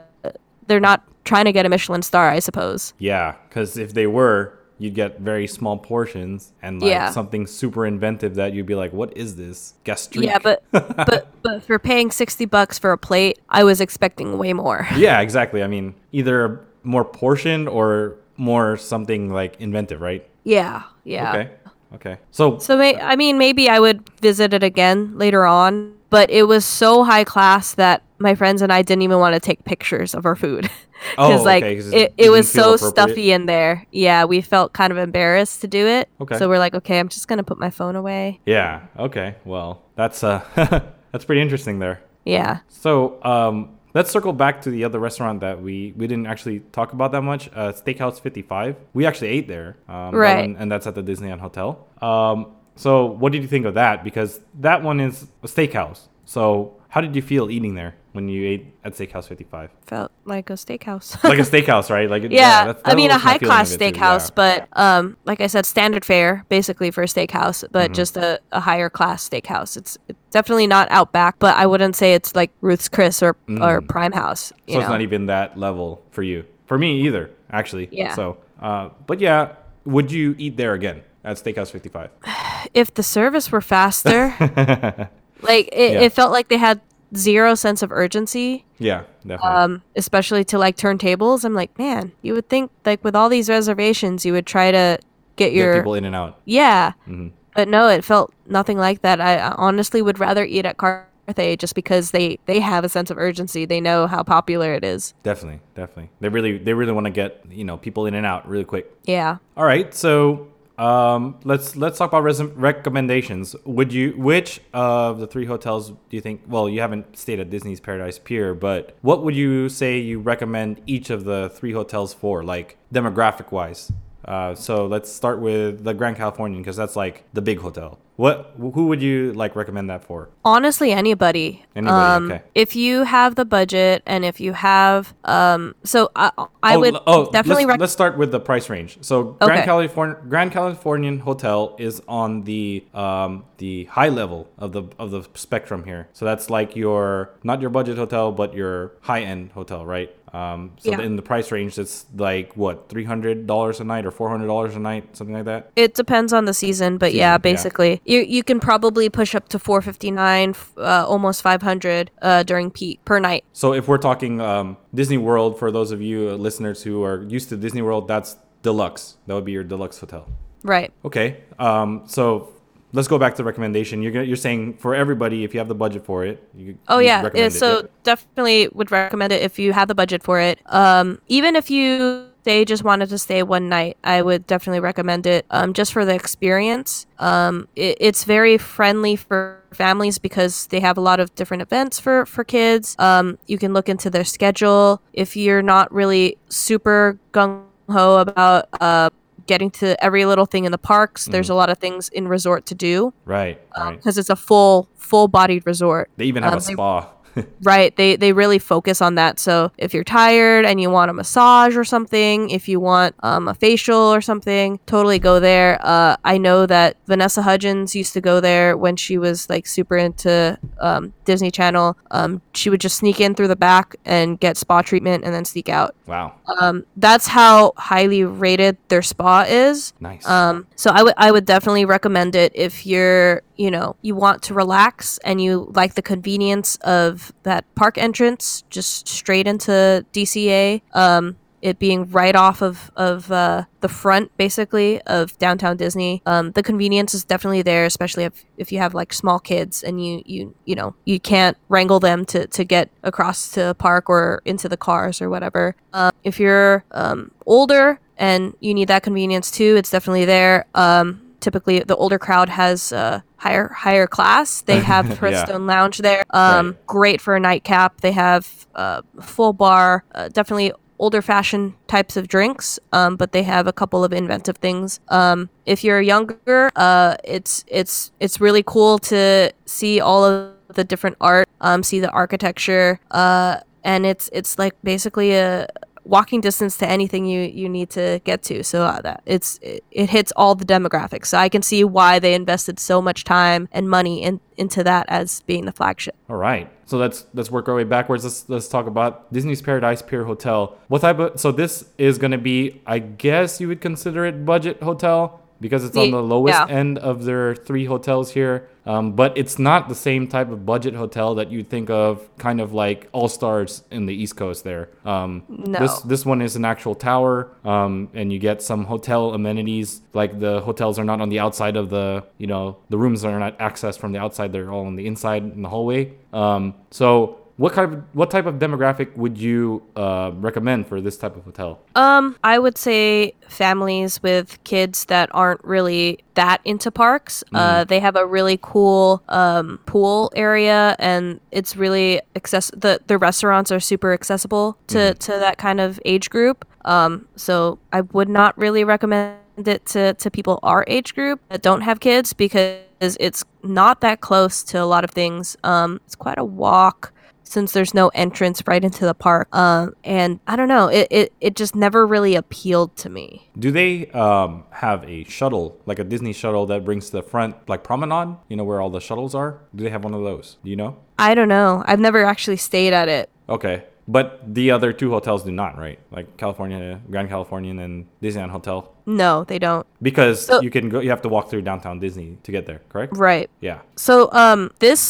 they're 0.67 0.81
not 0.81 1.05
trying 1.25 1.45
to 1.45 1.53
get 1.53 1.67
a 1.67 1.69
Michelin 1.69 2.03
star, 2.03 2.31
I 2.31 2.39
suppose. 2.39 2.95
Yeah, 2.99 3.35
because 3.49 3.77
if 3.77 3.95
they 3.95 4.07
were, 4.07 4.59
you'd 4.81 4.95
get 4.95 5.21
very 5.21 5.47
small 5.47 5.77
portions 5.77 6.53
and 6.63 6.81
like 6.81 6.91
Yeah. 6.91 7.11
something 7.11 7.47
super 7.47 7.87
inventive 7.87 8.35
that 8.37 8.55
you'd 8.55 8.67
be 8.67 8.75
like, 8.75 8.93
"What 8.93 9.17
is 9.17 9.37
this 9.37 9.75
gastrique?" 9.85 10.25
Yeah, 10.27 10.39
but 10.43 10.65
but 10.73 11.29
but 11.43 11.63
for 11.63 11.79
paying 11.79 12.11
sixty 12.11 12.47
bucks 12.47 12.79
for 12.79 12.91
a 12.91 12.99
plate, 12.99 13.39
I 13.51 13.63
was 13.63 13.81
expecting 13.81 14.39
way 14.39 14.53
more. 14.55 14.89
yeah, 14.97 15.21
exactly. 15.21 15.63
I 15.63 15.67
mean, 15.69 15.95
either 16.13 16.65
more 16.83 17.05
portioned 17.05 17.69
or 17.69 18.17
more 18.39 18.77
something 18.79 19.31
like 19.31 19.61
inventive, 19.61 20.01
right? 20.01 20.27
Yeah, 20.45 20.83
yeah. 21.05 21.31
Okay. 21.31 21.51
Okay. 21.95 22.17
So, 22.31 22.59
So 22.59 22.77
may- 22.79 22.99
I 22.99 23.17
mean, 23.17 23.37
maybe 23.37 23.69
I 23.69 23.79
would 23.81 24.09
visit 24.21 24.55
it 24.55 24.63
again 24.63 25.19
later 25.19 25.45
on, 25.45 25.93
but 26.09 26.31
it 26.31 26.45
was 26.45 26.65
so 26.65 27.05
high 27.05 27.25
class 27.25 27.75
that 27.75 28.03
my 28.21 28.35
friends 28.35 28.63
and 28.63 28.73
I 28.73 28.83
didn't 28.83 29.03
even 29.03 29.19
want 29.19 29.35
to 29.35 29.41
take 29.41 29.65
pictures 29.65 30.15
of 30.15 30.27
our 30.27 30.37
food 30.37 30.63
because 31.11 31.41
Oh, 31.41 31.45
like 31.45 31.65
okay, 31.65 31.77
it 31.79 32.15
it, 32.19 32.31
was 32.31 32.51
so 32.51 32.77
stuffy 32.77 33.33
in 33.33 33.47
there. 33.47 33.87
Yeah, 33.91 34.25
we 34.27 34.41
felt 34.43 34.73
kind 34.75 34.93
of 34.93 34.99
embarrassed 34.99 35.63
to 35.63 35.67
do 35.69 35.87
it. 35.87 36.09
Okay. 36.21 36.39
So 36.39 36.49
we're 36.49 36.59
like, 36.59 36.75
okay, 36.75 36.99
I'm 37.01 37.09
just 37.09 37.27
gonna 37.29 37.43
put 37.45 37.59
my 37.59 37.71
phone 37.71 37.97
away. 37.97 38.41
yeah. 38.47 38.83
Okay. 38.99 39.37
Well, 39.45 39.83
that's 39.97 40.23
uh 40.23 40.43
that's 41.13 41.25
pretty 41.25 41.41
interesting 41.41 41.79
there. 41.79 42.03
Yeah. 42.25 42.59
So, 42.69 43.23
um 43.25 43.77
let's 43.95 44.11
circle 44.11 44.33
back 44.33 44.63
to 44.63 44.71
the 44.71 44.85
other 44.85 44.99
restaurant 45.01 45.41
that 45.41 45.61
we 45.63 45.95
we 45.97 46.07
didn't 46.07 46.27
actually 46.27 46.61
talk 46.73 46.93
about 46.93 47.13
that 47.13 47.23
much, 47.23 47.49
uh 47.55 47.73
Steakhouse 47.73 48.21
55. 48.21 48.77
We 48.93 49.07
actually 49.07 49.29
ate 49.29 49.49
there. 49.49 49.77
Um 49.89 50.13
that 50.13 50.19
Right. 50.19 50.41
one- 50.49 50.57
and 50.59 50.71
that's 50.71 50.87
at 50.87 50.95
the 50.95 51.03
Disneyland 51.03 51.41
Hotel. 51.41 51.87
Um 52.03 52.53
so 52.77 53.07
what 53.07 53.33
did 53.33 53.43
you 53.43 53.49
think 53.49 53.65
of 53.67 53.75
that 53.75 54.05
because 54.05 54.41
that 54.61 54.83
one 54.83 55.01
is 55.01 55.27
a 55.43 55.47
steakhouse. 55.47 56.09
So, 56.25 56.77
how 56.91 57.01
did 57.01 57.17
you 57.17 57.23
feel 57.23 57.51
eating 57.51 57.75
there 57.75 57.95
when 58.13 58.29
you 58.29 58.47
ate 58.47 58.67
at 58.85 58.93
Steakhouse 58.95 59.27
55? 59.29 59.71
Felt 59.87 60.11
like 60.25 60.51
a 60.51 60.55
steakhouse. 60.55 61.23
Like 61.25 61.39
a 61.39 61.43
steakhouse, 61.53 61.89
right? 61.91 62.11
Like 62.11 62.25
yeah, 62.31 62.67
that's- 62.67 62.83
I 62.85 62.95
mean 62.95 63.11
a 63.11 63.19
high 63.19 63.39
class 63.39 63.73
it 63.73 63.79
too, 63.79 63.85
steakhouse, 63.85 64.29
yeah. 64.31 64.35
but 64.35 64.69
um, 64.79 65.17
like 65.25 65.41
I 65.41 65.47
said, 65.47 65.65
standard 65.67 66.05
fare 66.05 66.45
basically 66.49 66.91
for 66.91 67.03
a 67.03 67.07
steakhouse, 67.07 67.65
but 67.71 67.85
Mm-hmm. 67.87 67.95
just 67.95 68.17
a, 68.17 68.41
a 68.53 68.61
higher 68.61 68.91
class 68.91 69.29
steakhouse. 69.29 69.77
It's, 69.77 69.97
it's 70.09 70.19
definitely 70.31 70.67
not 70.67 70.89
Outback, 70.91 71.39
but 71.39 71.57
I 71.57 71.67
wouldn't 71.67 71.97
say 71.97 72.15
it's 72.15 72.35
like 72.35 72.51
Ruth's 72.61 72.89
Chris 72.89 73.23
or 73.23 73.37
or 73.61 73.81
Prime 73.81 74.13
House. 74.13 74.53
You 74.67 74.75
Mm. 74.75 74.75
so 74.75 74.75
know? 74.75 74.81
it's 74.87 74.91
not 74.91 75.01
even 75.01 75.27
that 75.27 75.57
level 75.59 76.03
for 76.11 76.23
you. 76.23 76.45
For 76.67 76.77
me 76.79 77.03
either, 77.07 77.31
actually. 77.51 77.89
Yeah. 77.93 78.15
So, 78.15 78.39
uh, 78.61 78.91
but 79.07 79.21
yeah, 79.21 79.55
would 79.85 80.11
you 80.13 80.35
eat 80.39 80.57
there 80.57 80.75
again 80.75 81.03
at 81.25 81.37
Steakhouse 81.37 81.71
55? 81.71 82.11
if 82.75 82.93
the 82.95 83.03
service 83.03 83.51
were 83.53 83.61
faster, 83.61 84.35
like 85.43 85.69
it, 85.73 85.93
Yeah. 85.93 86.01
it 86.01 86.13
felt 86.13 86.33
like 86.33 86.49
they 86.49 86.57
had 86.57 86.81
zero 87.17 87.55
sense 87.55 87.83
of 87.83 87.91
urgency. 87.93 88.65
Yeah, 88.79 89.03
definitely. 89.27 89.49
Um, 89.49 89.83
especially 89.97 90.45
to 90.45 90.59
like 90.59 90.77
turntables. 90.77 91.45
I'm 91.45 91.55
like, 91.55 91.77
man, 91.79 92.13
you 92.23 92.35
would 92.35 92.49
think 92.49 92.71
like 92.87 93.03
with 93.05 93.15
all 93.17 93.29
these 93.29 93.49
reservations, 93.49 94.25
you 94.25 94.33
would 94.33 94.47
try 94.47 94.71
to 94.71 94.99
get 95.37 95.51
Get 95.51 95.53
your 95.55 95.77
people 95.77 95.95
in 95.95 96.05
and 96.05 96.15
out. 96.15 96.39
yeah. 96.45 96.93
Mm-hmm. 97.09 97.29
But 97.55 97.69
no, 97.69 97.89
it 97.89 98.05
felt 98.05 98.33
nothing 98.47 98.79
like 98.79 99.03
that. 99.03 99.21
I 99.21 99.37
I 99.39 99.55
honestly 99.57 100.03
would 100.03 100.19
rather 100.21 100.45
eat 100.45 100.65
at 100.65 100.77
Carthay 100.77 101.59
just 101.59 101.75
because 101.75 102.13
they 102.13 102.39
they 102.47 102.61
have 102.61 102.85
a 102.85 102.89
sense 102.89 103.11
of 103.11 103.19
urgency. 103.19 103.65
They 103.65 103.81
know 103.81 104.07
how 104.07 104.23
popular 104.23 104.73
it 104.75 104.85
is. 104.85 105.15
Definitely, 105.25 105.61
definitely. 105.75 106.11
They 106.21 106.29
really, 106.29 106.59
they 106.59 106.75
really 106.75 106.93
want 106.93 107.07
to 107.07 107.11
get 107.11 107.45
you 107.51 107.65
know 107.65 107.77
people 107.77 108.07
in 108.07 108.15
and 108.15 108.25
out 108.25 108.49
really 108.49 108.65
quick. 108.65 108.91
Yeah. 109.05 109.39
All 109.57 109.65
right, 109.65 109.93
so 109.93 110.47
um, 110.81 111.39
let's 111.45 111.77
let's 111.77 111.99
talk 111.99 112.09
about 112.09 112.23
res- 112.23 112.43
recommendations. 112.43 113.55
Would 113.67 113.93
you 113.93 114.15
which 114.17 114.61
of 114.73 115.21
the 115.21 115.27
three 115.27 115.45
hotels 115.45 115.91
do 115.91 115.97
you 116.11 116.23
think? 116.23 116.43
Well, 116.49 116.71
you 116.71 116.81
haven't 116.81 117.19
stayed 117.19 117.39
at 117.39 117.51
Disney's 117.51 117.81
Paradise 117.81 118.19
Pier, 118.19 118.55
but 118.55 118.97
what 119.03 119.23
would 119.23 119.37
you 119.37 119.69
say 119.69 119.99
you 119.99 120.21
recommend 120.21 120.81
each 120.87 121.11
of 121.11 121.25
the 121.25 121.51
three 121.51 121.73
hotels 121.73 122.15
for, 122.15 122.43
like 122.43 122.79
demographic 122.95 123.53
wise? 123.53 123.93
Uh, 124.25 124.55
so 124.55 124.87
let's 124.87 125.11
start 125.11 125.41
with 125.41 125.85
the 125.85 125.95
Grand 125.95 126.17
Californian 126.17 126.63
because 126.63 126.77
that's 126.77 126.97
like 126.97 127.25
the 127.33 127.43
big 127.43 127.59
hotel. 127.61 127.99
What 128.17 128.53
who 128.59 128.89
would 128.89 129.01
you 129.01 129.33
like 129.33 129.57
recommend 129.57 129.89
that 129.89 130.05
for? 130.05 130.29
Honestly, 130.45 130.93
anybody. 130.93 131.65
Anybody, 131.75 131.95
Um, 131.95 132.31
okay. 132.31 132.43
If 132.55 132.77
you 132.77 133.05
have 133.05 133.35
the 133.35 133.47
budget 133.47 134.03
and 134.05 134.27
if 134.27 134.41
you 134.41 134.53
have, 134.53 135.15
um, 135.25 135.75
so 135.85 136.11
I, 136.15 136.31
I 136.63 136.75
oh, 136.77 136.81
would 136.81 136.97
oh, 137.07 137.31
definitely 137.31 137.41
let's, 137.41 137.59
recommend. 137.61 137.81
let's 137.81 137.93
start 137.95 138.19
with 138.19 138.31
the 138.31 138.41
price 138.41 138.69
range. 138.69 138.99
So 139.01 139.23
Grand 139.41 139.61
Okay. 139.61 139.65
California 139.65 140.17
Grand 140.29 140.53
Californian 140.53 141.21
Hotel 141.21 141.75
is 141.79 142.03
on 142.09 142.43
the 142.43 142.85
um, 142.93 143.45
the 143.57 143.85
high 143.85 144.11
level 144.11 144.49
of 144.59 144.73
the 144.73 144.83
of 144.99 145.13
the 145.13 145.23
spectrum 145.33 145.85
here. 145.85 146.09
So 146.13 146.27
that's 146.27 146.51
like 146.51 146.77
your 146.77 147.31
not 147.43 147.63
your 147.63 147.71
budget 147.71 147.97
hotel, 147.97 148.33
but 148.33 148.53
your 148.53 148.93
high 149.01 149.23
end 149.23 149.53
hotel, 149.53 149.87
right? 149.87 150.15
Um, 150.33 150.73
so 150.79 150.91
Yeah. 150.91 151.01
in 151.01 151.17
the 151.17 151.23
price 151.23 151.51
range, 151.51 151.79
it's 151.79 152.07
like 152.17 152.57
what 152.57 152.89
three 152.89 153.05
hundred 153.05 153.47
dollars 153.47 153.81
a 153.81 153.85
night 153.85 154.07
or 154.07 154.11
four 154.11 154.29
hundred 154.29 154.47
dollars 154.47 154.77
a 154.77 154.79
night, 154.79 155.17
something 155.17 155.35
like 155.35 155.45
that. 155.47 155.71
It 155.77 155.95
depends 155.95 156.33
on 156.33 156.45
the 156.45 156.55
season, 156.55 156.99
but 156.99 157.07
Season, 157.07 157.19
yeah, 157.19 157.33
yeah. 157.35 157.39
basically, 157.39 158.01
you 158.05 158.21
you 158.21 158.43
can 158.45 158.61
probably 158.61 159.09
push 159.09 159.35
up 159.35 159.49
to 159.49 159.59
459, 159.59 160.51
f- 160.51 160.73
uh, 160.79 161.05
almost 161.09 161.43
500 161.43 162.11
uh, 162.23 162.43
during 162.45 162.71
peak 162.71 163.05
per 163.05 163.19
night. 163.19 163.45
So 163.53 163.73
if 163.75 163.89
we're 163.89 163.99
talking 163.99 164.41
um, 164.41 164.77
Disney 164.95 165.19
World, 165.19 165.59
for 165.59 165.71
those 165.73 165.91
of 165.91 166.01
you 166.01 166.29
uh, 166.31 166.35
listeners 166.35 166.83
who 166.85 167.03
are 167.03 167.23
used 167.25 167.49
to 167.49 167.57
Disney 167.57 167.83
World, 167.83 168.07
that's 168.09 168.37
deluxe. 168.63 169.17
That 169.27 169.35
would 169.35 169.45
be 169.45 169.53
your 169.53 169.65
deluxe 169.65 169.99
hotel. 169.99 170.29
Right. 170.63 170.93
Okay. 171.05 171.39
Um, 171.59 172.03
so 172.07 172.53
let's 172.93 173.09
go 173.09 173.19
back 173.19 173.35
to 173.35 173.39
the 173.39 173.45
recommendation. 173.45 174.03
You're 174.03 174.23
you're 174.23 174.37
saying 174.37 174.75
for 174.79 174.95
everybody, 174.95 175.45
if 175.45 175.55
you 175.55 175.61
have 175.61 175.69
the 175.69 175.75
budget 175.75 176.05
for 176.05 176.25
it. 176.25 176.43
You, 176.55 176.79
Oh 176.89 176.99
you 176.99 177.07
yeah, 177.07 177.31
yeah, 177.35 177.47
it. 177.47 177.53
so 177.53 177.77
Yep. 177.77 177.91
definitely 178.05 178.69
would 178.73 178.91
recommend 178.91 179.33
it 179.33 179.43
if 179.43 179.59
you 179.59 179.73
have 179.73 179.89
the 179.89 179.95
budget 179.95 180.23
for 180.23 180.41
it. 180.41 180.61
Um, 180.67 181.21
even 181.29 181.57
if 181.57 181.71
you 181.71 182.27
say 182.45 182.65
just 182.65 182.85
wanted 182.85 183.09
to 183.11 183.19
stay 183.19 183.43
one 183.43 183.69
night, 183.69 183.99
I 184.03 184.23
would 184.23 184.47
definitely 184.47 184.81
recommend 184.81 185.27
it. 185.27 185.45
Um, 185.51 185.73
just 185.75 185.93
for 185.93 186.05
the 186.05 186.15
experience. 186.15 187.07
Um, 187.19 187.69
it, 187.77 187.97
it's 188.01 188.25
very 188.25 188.57
friendly 188.59 189.15
for 189.17 189.63
families 189.73 190.19
because 190.19 190.67
they 190.69 190.81
have 190.81 190.97
a 190.97 191.01
lot 191.01 191.21
of 191.21 191.35
different 191.35 191.63
events 191.63 192.01
for 192.01 192.27
for 192.27 192.45
kids. 192.45 192.97
Um, 192.99 193.39
you 193.47 193.59
can 193.59 193.73
look 193.73 193.89
into 193.89 194.11
their 194.11 194.25
schedule 194.25 195.01
if 195.13 195.37
you're 195.37 195.63
not 195.63 195.93
really 195.93 196.39
super 196.49 197.19
gung 197.33 197.65
ho 197.89 198.17
about 198.19 198.69
uh. 198.81 199.11
Getting 199.51 199.71
to 199.83 200.03
every 200.05 200.27
little 200.27 200.47
thing 200.47 200.65
in 200.65 200.71
the 200.71 200.79
parks. 200.79 201.27
There's 201.27 201.47
Mm-hmm. 201.47 201.53
a 201.53 201.57
lot 201.57 201.71
of 201.71 201.79
things 201.79 202.09
in 202.11 202.29
resort 202.29 202.67
to 202.67 202.75
do 202.77 203.13
Right. 203.25 203.61
Right. 203.77 203.97
because 203.97 204.17
it's 204.17 204.31
a 204.31 204.37
full, 204.37 204.89
full-bodied 204.97 205.67
resort. 205.67 206.09
they 206.17 206.27
even 206.27 206.45
have 206.45 206.53
um, 206.53 206.59
a 206.59 206.63
they- 206.63 206.73
spa. 206.75 207.09
Right. 207.63 207.95
They 207.97 208.17
they 208.17 208.33
really 208.33 208.59
focus 208.59 209.03
on 209.03 209.17
that. 209.17 209.39
So 209.39 209.71
if 209.77 209.93
you're 209.93 210.05
tired 210.05 210.65
and 210.65 210.81
you 210.81 210.91
want 210.91 211.11
a 211.11 211.15
massage 211.15 211.77
or 211.77 211.85
something, 211.85 212.49
if 212.51 212.69
you 212.69 212.81
want 212.81 213.15
um, 213.23 213.49
a 213.49 213.55
facial 213.55 213.99
or 213.99 214.21
something, 214.21 214.81
totally 214.87 215.19
go 215.19 215.41
there. 215.41 215.79
Uh, 215.83 216.17
I 216.25 216.39
know 216.39 216.65
that 216.67 216.97
Vanessa 217.07 217.43
Hudgens 217.43 217.95
used 217.95 218.15
to 218.15 218.21
go 218.21 218.41
there 218.41 218.77
when 218.77 218.97
she 218.97 219.19
was 219.19 219.49
like 219.51 219.67
super 219.67 219.97
into 219.97 220.59
um, 220.81 221.13
Disney 221.27 221.51
Channel. 221.51 221.99
Um, 222.11 222.41
she 222.55 222.71
would 222.71 222.81
just 222.81 222.97
sneak 222.97 223.21
in 223.21 223.35
through 223.35 223.49
the 223.49 223.57
back 223.57 223.95
and 224.05 224.41
get 224.41 224.57
spa 224.57 224.81
treatment 224.81 225.25
and 225.25 225.35
then 225.35 225.45
sneak 225.45 225.69
out. 225.69 225.95
wow. 226.07 226.35
Um, 226.61 226.85
that's 226.97 227.27
how 227.27 227.73
highly 227.77 228.25
rated 228.25 228.77
their 228.89 229.03
spa 229.03 229.45
is. 229.47 229.93
Nice. 230.01 230.27
Um, 230.27 230.67
so 230.77 230.91
I 230.91 231.03
would 231.03 231.15
I 231.17 231.31
would 231.31 231.45
definitely 231.45 231.85
recommend 231.85 232.35
it 232.35 232.53
if 232.55 232.87
you're 232.87 233.43
you 233.61 233.71
know 233.71 233.95
you 234.01 234.15
want 234.15 234.43
to 234.43 234.55
relax 234.55 235.19
and 235.19 235.39
you 235.39 235.71
like 235.75 235.93
the 235.93 236.01
convenience 236.01 236.77
of 236.77 237.31
that 237.43 237.63
park 237.75 237.99
entrance, 237.99 238.65
just 238.71 239.07
straight 239.07 239.47
into 239.47 240.05
DCA. 240.15 240.81
Um, 240.95 241.37
it 241.61 241.79
being 241.79 242.11
right 242.11 242.35
off 242.35 242.63
of 242.63 242.91
of 242.97 243.31
uh, 243.31 243.65
the 243.83 243.89
front, 243.89 244.35
basically 244.39 245.03
of 245.03 245.37
downtown 245.37 245.77
Disney. 245.77 246.23
Um, 246.25 246.53
the 246.53 246.63
convenience 246.63 247.13
is 247.13 247.23
definitely 247.23 247.61
there, 247.61 247.85
especially 247.85 248.25
if, 248.25 248.47
if 248.57 248.73
you 248.73 248.79
have 248.79 248.95
like 248.95 249.13
small 249.13 249.39
kids 249.39 249.83
and 249.83 250.03
you 250.03 250.23
you 250.25 250.55
you 250.65 250.75
know 250.75 250.95
you 251.05 251.21
can't 251.21 251.59
wrangle 251.69 252.01
them 252.01 252.25
to 252.27 252.47
to 252.47 252.65
get 252.65 252.89
across 253.03 253.51
to 253.51 253.69
a 253.69 253.75
park 253.75 254.09
or 254.09 254.41
into 254.47 254.71
the 254.71 254.79
cars 254.79 255.21
or 255.21 255.29
whatever. 255.29 255.77
Um, 255.93 256.13
if 256.25 256.41
you're 256.41 256.83
um, 256.93 257.31
older 257.45 258.01
and 258.17 258.55
you 258.61 258.73
need 258.73 258.89
that 258.89 259.03
convenience 259.03 259.51
too, 259.51 259.77
it's 259.77 259.91
definitely 259.91 260.25
there. 260.25 260.65
Um, 260.75 261.30
typically, 261.41 261.81
the 261.81 261.97
older 261.97 262.19
crowd 262.19 262.49
has 262.49 262.93
uh, 262.93 263.21
higher 263.37 263.69
higher 263.69 264.07
class. 264.07 264.63
They 264.63 264.81
have 264.93 265.09
Yeah. 265.09 265.17
Redstone 265.21 265.67
Lounge 265.67 265.99
there. 265.99 266.25
Um, 266.31 266.67
Right. 266.67 266.87
Great 266.87 267.21
for 267.21 267.37
a 267.37 267.41
nightcap. 267.41 268.01
They 268.01 268.13
have 268.13 268.67
uh, 268.75 269.03
full 269.21 269.53
bar. 269.53 270.05
Uh, 270.15 270.29
definitely 270.29 270.73
older 270.99 271.23
fashioned 271.23 271.73
types 271.89 272.17
of 272.17 272.29
drinks, 272.29 272.79
um, 272.93 273.17
but 273.17 273.33
they 273.33 273.43
have 273.43 273.67
a 273.67 273.73
couple 273.73 274.05
of 274.05 274.13
inventive 274.13 274.59
things. 274.59 275.01
Um, 275.09 275.49
if 275.65 275.83
you're 275.83 276.01
younger, 276.01 276.71
uh, 276.77 277.17
it's 277.25 277.65
it's 277.67 278.13
it's 278.21 278.41
really 278.41 278.63
cool 278.63 278.99
to 278.99 279.53
see 279.65 280.01
all 280.01 280.25
of 280.25 280.53
the 280.75 280.85
different 280.85 281.17
art, 281.21 281.49
um, 281.61 281.83
see 281.83 281.99
the 282.01 282.11
architecture, 282.11 283.01
uh, 283.11 283.57
and 283.83 284.05
it's 284.07 284.29
it's 284.33 284.59
like 284.59 284.75
basically 284.85 285.33
a 285.33 285.67
walking 286.11 286.41
distance 286.41 286.77
to 286.77 286.87
anything 286.87 287.25
you 287.25 287.41
you 287.41 287.69
need 287.69 287.89
to 287.89 288.21
get 288.25 288.43
to 288.43 288.63
so 288.65 288.83
uh, 288.83 289.01
that 289.01 289.23
it's 289.27 289.59
it, 289.63 289.85
it 289.91 290.11
hits 290.11 290.33
all 290.37 290.55
the 290.55 290.65
demographics 290.65 291.27
so 291.27 291.39
i 291.39 291.49
can 291.49 291.63
see 291.63 291.85
why 291.85 292.19
they 292.19 292.35
invested 292.35 292.79
so 292.79 293.01
much 293.01 293.25
time 293.25 293.69
and 293.73 293.89
money 293.89 294.23
in, 294.23 294.41
into 294.57 294.83
that 294.85 295.07
as 295.09 295.41
being 295.43 295.65
the 295.65 295.73
flagship 295.73 296.15
All 296.29 296.37
right. 296.37 296.71
So 296.87 296.97
let's 296.97 297.27
let's 297.35 297.51
work 297.51 297.69
our 297.69 297.75
way 297.75 297.85
backwards. 297.85 298.25
Let's 298.25 298.49
let's 298.49 298.69
talk 298.69 298.87
about 298.87 299.33
Disney's 299.33 299.63
Paradise 299.63 300.03
Pier 300.03 300.25
Hotel. 300.25 300.77
What 300.89 301.03
type 301.03 301.19
of 301.19 301.41
so 301.41 301.51
this 301.51 301.85
is 301.99 302.19
going 302.19 302.31
to 302.33 302.39
be 302.39 302.81
I 302.87 302.99
guess 302.99 303.61
you 303.61 303.69
would 303.69 303.81
consider 303.81 304.27
it 304.27 304.45
budget 304.45 304.83
hotel 304.83 305.40
because 305.61 305.85
it's 305.85 305.97
on 305.97 306.11
the 306.11 306.23
lowest 306.23 306.59
yeah. 306.59 306.67
end 306.67 306.99
of 306.99 307.25
their 307.25 307.55
three 307.55 307.85
hotels 307.85 308.33
here. 308.33 308.69
Um, 308.87 309.13
but 309.13 309.37
it's 309.37 309.59
not 309.59 309.89
the 309.89 309.95
same 309.95 310.27
type 310.27 310.51
of 310.51 310.65
budget 310.65 310.95
hotel 310.95 311.35
that 311.35 311.53
you 311.53 311.63
think 311.63 311.91
of 311.91 312.29
kind 312.39 312.61
of 312.61 312.73
like 312.73 313.09
All 313.13 313.29
Stars 313.29 313.85
in 313.91 314.07
the 314.07 314.15
East 314.15 314.37
Coast 314.37 314.65
there. 314.65 314.89
Um, 315.05 315.45
No. 315.49 315.79
This 315.79 316.01
this 316.01 316.27
one 316.27 316.41
is 316.41 316.57
an 316.57 316.65
actual 316.65 316.95
tower 316.95 317.51
um, 317.65 318.09
and 318.15 318.33
you 318.33 318.39
get 318.39 318.63
some 318.63 318.85
hotel 318.85 319.35
amenities 319.35 320.01
like 320.15 320.41
the 320.41 320.61
hotels 320.63 320.99
are 320.99 321.05
not 321.05 321.21
on 321.21 321.29
the 321.29 321.39
outside 321.39 321.77
of 321.77 321.91
the 321.91 322.25
you 322.39 322.47
know 322.47 322.79
the 322.89 322.97
rooms 322.97 323.25
are 323.25 323.39
not 323.39 323.59
accessed 323.59 323.99
from 323.99 324.13
the 324.13 324.19
outside 324.19 324.53
they're 324.53 324.71
all 324.71 324.87
on 324.87 324.97
the 324.97 325.07
inside 325.07 325.43
in 325.43 325.63
the 325.63 325.69
hallway 325.69 326.13
um, 326.33 326.75
so 326.91 327.40
what 327.61 327.75
kind 327.75 327.93
of 327.93 328.03
what 328.15 328.31
type 328.31 328.47
of 328.47 328.55
demographic 328.55 329.15
would 329.19 329.37
you 329.37 329.83
uh, 329.95 330.31
recommend 330.37 330.87
for 330.87 330.99
this 330.99 331.19
type 331.19 331.37
of 331.37 331.45
hotel 331.45 331.79
Um, 331.95 332.37
I 332.43 332.59
would 332.59 332.79
say 332.79 333.35
families 333.49 334.23
with 334.23 334.59
kids 334.65 335.05
that 335.07 335.29
aren't 335.33 335.63
really 335.63 336.21
that 336.35 336.63
into 336.65 336.91
parks. 336.91 337.45
Uh, 337.53 337.85
they 337.85 338.01
have 338.01 338.17
a 338.17 338.25
really 338.25 338.59
cool 338.63 339.23
um, 339.29 339.79
pool 339.85 340.33
area, 340.35 340.97
and 340.99 341.39
it's 341.51 341.77
really 341.77 342.23
access. 342.35 342.71
the 342.75 343.01
The 343.07 343.19
restaurants 343.19 343.71
are 343.71 343.81
super 343.81 344.15
accessible 344.15 344.79
to 344.87 345.13
to 345.13 345.33
that 345.33 345.59
kind 345.59 345.81
of 345.81 346.01
age 346.07 346.31
group. 346.31 346.65
Um, 346.87 347.29
so 347.37 347.79
I 347.93 348.01
would 348.01 348.31
not 348.31 348.57
really 348.57 348.85
recommend 348.85 349.37
it 349.67 349.85
to 349.93 350.15
to 350.15 350.31
people 350.31 350.61
our 350.63 350.83
age 350.87 351.15
group 351.15 351.41
that 351.51 351.61
don't 351.61 351.83
have 351.83 352.01
kids 352.01 352.33
because 352.33 352.79
it's 353.01 353.45
not 353.63 354.01
that 354.01 354.23
close 354.23 354.63
to 354.73 354.83
a 354.83 354.89
lot 354.95 355.05
of 355.05 355.11
things. 355.11 355.59
Um, 355.63 356.01
it's 356.07 356.17
quite 356.17 356.39
a 356.39 356.45
walk 356.45 357.13
since 357.51 357.73
there's 357.73 357.93
no 357.95 358.09
entrance 358.15 358.63
right 358.67 358.85
into 358.85 359.05
the 359.05 359.15
park. 359.15 359.49
Um, 359.55 359.95
and 360.05 360.39
I 360.47 360.55
don't 360.55 360.69
know, 360.69 360.87
it, 360.87 361.09
it, 361.11 361.33
it 361.41 361.57
just 361.57 361.75
never 361.75 362.07
really 362.07 362.37
appealed 362.37 362.97
to 362.99 363.09
me. 363.11 363.49
do 363.59 363.71
they 363.73 364.07
um, 364.13 364.65
have 364.71 365.03
a 365.05 365.25
shuttle 365.25 365.79
like 365.85 365.99
a 365.99 366.05
disney 366.05 366.33
shuttle 366.33 366.65
that 366.67 366.85
brings 366.85 367.07
to 367.07 367.13
the 367.13 367.23
front 367.23 367.57
like 367.69 367.83
promenade 367.83 368.37
you 368.49 368.57
know 368.57 368.65
where 368.65 368.81
all 368.81 368.91
the 368.91 369.01
shuttles 369.01 369.35
are 369.35 369.59
do 369.75 369.83
they 369.85 369.91
have 369.91 370.05
one 370.05 370.15
of 370.15 370.23
those 370.23 370.57
do 370.63 370.71
you 370.71 370.77
know 370.77 370.97
I 371.19 371.35
don't 371.35 371.49
know. 371.49 371.83
I've 371.87 372.01
never 372.01 372.25
actually 372.25 372.57
stayed 372.57 372.95
at 372.95 373.09
it. 373.09 373.29
okay 373.49 373.85
but 374.17 374.27
the 374.59 374.67
other 374.77 374.91
two 375.01 375.11
hotels 375.17 375.41
do 375.45 375.53
not 375.63 375.73
right 375.85 375.99
like 376.17 376.27
california 376.43 376.99
grand 377.13 377.29
californian 377.29 377.79
and 377.85 378.07
disneyland 378.23 378.51
hotel 378.51 378.79
No, 379.07 379.45
they 379.51 379.59
don't. 379.67 379.87
because 380.09 380.37
So- 380.47 380.61
you 380.67 380.71
can 380.71 380.89
go 380.93 380.99
you 381.05 381.11
have 381.15 381.23
to 381.27 381.29
walk 381.35 381.45
through 381.51 381.63
downtown 381.71 381.97
disney 382.05 382.31
to 382.45 382.51
get 382.57 382.65
there 382.69 382.81
correct 382.93 383.11
Right. 383.29 383.49
yeah 383.61 383.79
So, 383.97 384.15
um, 384.33 384.61
this 384.87 385.03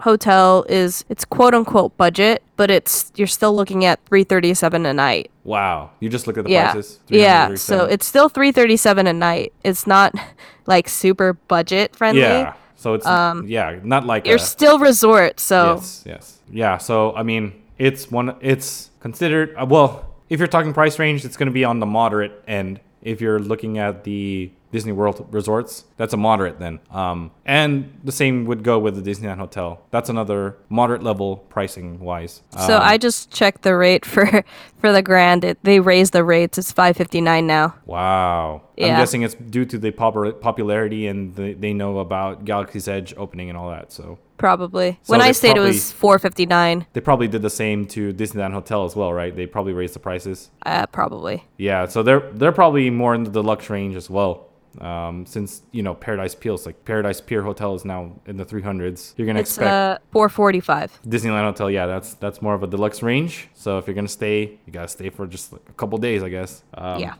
hotel 0.00 0.64
is 0.68 1.04
it's 1.12 1.24
quote 1.36 1.54
unquote 1.58 1.92
budget, 1.96 2.38
but 2.56 2.70
it's 2.70 3.10
you're 3.18 3.26
still 3.38 3.54
looking 3.60 3.84
at 3.90 3.96
three 4.08 4.24
thirty 4.32 4.54
seven 4.54 4.86
a 4.86 4.94
night. 5.06 5.26
wow 5.44 5.76
you 6.00 6.08
just 6.16 6.26
look 6.26 6.38
at 6.38 6.44
the 6.44 6.50
yeah, 6.52 6.72
prices 6.72 7.00
yeah. 7.08 7.54
So 7.56 7.84
it's 7.94 8.06
still 8.06 8.28
three 8.36 8.52
thirty 8.58 8.76
seven 8.76 9.06
a 9.06 9.12
night. 9.30 9.52
It's 9.64 9.86
not 9.86 10.14
like 10.72 10.88
super 10.88 11.32
budget 11.54 11.96
friendly. 11.96 12.22
yeah 12.22 12.54
so 12.82 12.94
it's 12.94 13.06
um, 13.06 13.36
yeah 13.56 13.78
not 13.82 14.06
like 14.06 14.22
You're 14.26 14.36
a, 14.36 14.52
still 14.56 14.78
resort, 14.78 15.40
so 15.40 15.58
yes 15.74 16.04
yes 16.06 16.24
yeah 16.62 16.78
so 16.78 17.12
i 17.20 17.22
mean 17.24 17.44
it's 17.78 18.10
one 18.10 18.36
it's 18.40 18.90
considered 19.00 19.54
uh, 19.56 19.64
well 19.64 20.14
if 20.28 20.38
you're 20.38 20.48
talking 20.48 20.72
price 20.74 20.98
range 20.98 21.24
it's 21.24 21.36
going 21.36 21.46
to 21.46 21.52
be 21.52 21.64
on 21.64 21.80
the 21.80 21.86
moderate 21.86 22.42
end. 22.46 22.80
If 23.00 23.20
you're 23.20 23.38
looking 23.38 23.78
at 23.78 24.04
the 24.04 24.50
Disney 24.70 24.92
World 24.92 25.26
resorts, 25.30 25.84
that's 25.96 26.12
a 26.12 26.16
moderate 26.16 26.58
then. 26.58 26.78
Um, 26.90 27.30
and 27.46 27.98
the 28.04 28.12
same 28.12 28.44
would 28.44 28.62
go 28.62 28.78
with 28.78 29.02
the 29.02 29.10
Disneyland 29.10 29.38
Hotel. 29.38 29.80
That's 29.90 30.10
another 30.10 30.56
moderate 30.68 31.02
level 31.02 31.38
pricing 31.48 32.00
wise. 32.00 32.42
So 32.50 32.76
Um, 32.76 32.82
I 32.82 32.98
just 32.98 33.30
checked 33.30 33.62
the 33.62 33.74
rate 33.76 34.04
for 34.04 34.44
for 34.80 34.92
the 34.92 35.02
grand. 35.02 35.44
It, 35.44 35.58
they 35.62 35.80
raised 35.80 36.12
the 36.12 36.22
rates. 36.24 36.58
It's 36.58 36.70
five 36.72 36.96
fifty 36.96 37.20
nine 37.20 37.46
now. 37.46 37.74
Wow. 37.86 38.62
Yeah. 38.76 38.88
I'm 38.88 38.98
guessing 39.00 39.22
it's 39.22 39.34
due 39.34 39.64
to 39.64 39.78
the 39.78 39.90
popul- 39.90 40.38
popularity 40.40 41.06
and 41.06 41.34
the, 41.34 41.54
they 41.54 41.72
know 41.72 41.98
about 41.98 42.44
Galaxy's 42.44 42.86
Edge 42.88 43.14
opening 43.16 43.48
and 43.48 43.58
all 43.58 43.70
that. 43.70 43.90
So 43.92 44.18
Probably. 44.36 45.00
So 45.02 45.12
when 45.12 45.20
I 45.20 45.32
stayed, 45.32 45.56
it 45.56 45.60
was 45.60 45.90
four 45.90 46.18
fifty 46.20 46.46
nine. 46.46 46.86
they 46.92 47.00
probably 47.00 47.26
did 47.26 47.42
the 47.42 47.50
same 47.50 47.86
to 47.86 48.12
Disneyland 48.12 48.52
Hotel 48.52 48.84
as 48.84 48.94
well, 48.94 49.12
right? 49.12 49.34
They 49.34 49.46
probably 49.46 49.72
raised 49.72 49.94
the 49.94 49.98
prices. 49.98 50.50
Uh, 50.64 50.86
probably. 50.86 51.44
Yeah, 51.56 51.86
so 51.86 52.02
they're 52.04 52.20
they're 52.34 52.52
probably 52.52 52.88
more 52.90 53.14
in 53.16 53.24
the 53.24 53.30
deluxe 53.30 53.68
range 53.70 53.96
as 53.96 54.08
well. 54.08 54.44
Um, 54.80 55.26
since 55.26 55.62
you 55.72 55.82
know 55.82 55.94
Paradise 55.94 56.34
Peel's 56.34 56.64
like 56.66 56.84
Paradise 56.84 57.20
Pier 57.20 57.42
Hotel 57.42 57.74
is 57.74 57.84
now 57.84 58.12
in 58.26 58.36
the 58.36 58.44
300s. 58.44 59.14
You're 59.16 59.26
gonna 59.26 59.40
It's 59.40 59.50
expect 59.50 59.70
uh 59.70 59.98
four 60.12 60.28
forty 60.28 60.60
five. 60.60 60.98
Disneyland 61.06 61.44
Hotel. 61.44 61.70
Yeah, 61.70 61.86
that's 61.86 62.14
that's 62.14 62.40
more 62.40 62.54
of 62.54 62.62
a 62.62 62.66
deluxe 62.66 63.02
range. 63.02 63.48
So 63.54 63.78
if 63.78 63.86
you're 63.86 63.94
gonna 63.94 64.08
stay, 64.08 64.58
you 64.66 64.72
gotta 64.72 64.88
stay 64.88 65.10
for 65.10 65.26
just 65.26 65.52
like 65.52 65.62
a 65.68 65.72
couple 65.72 65.98
days, 65.98 66.22
I 66.22 66.28
guess. 66.28 66.62
Um, 66.74 67.00
yeah. 67.00 67.14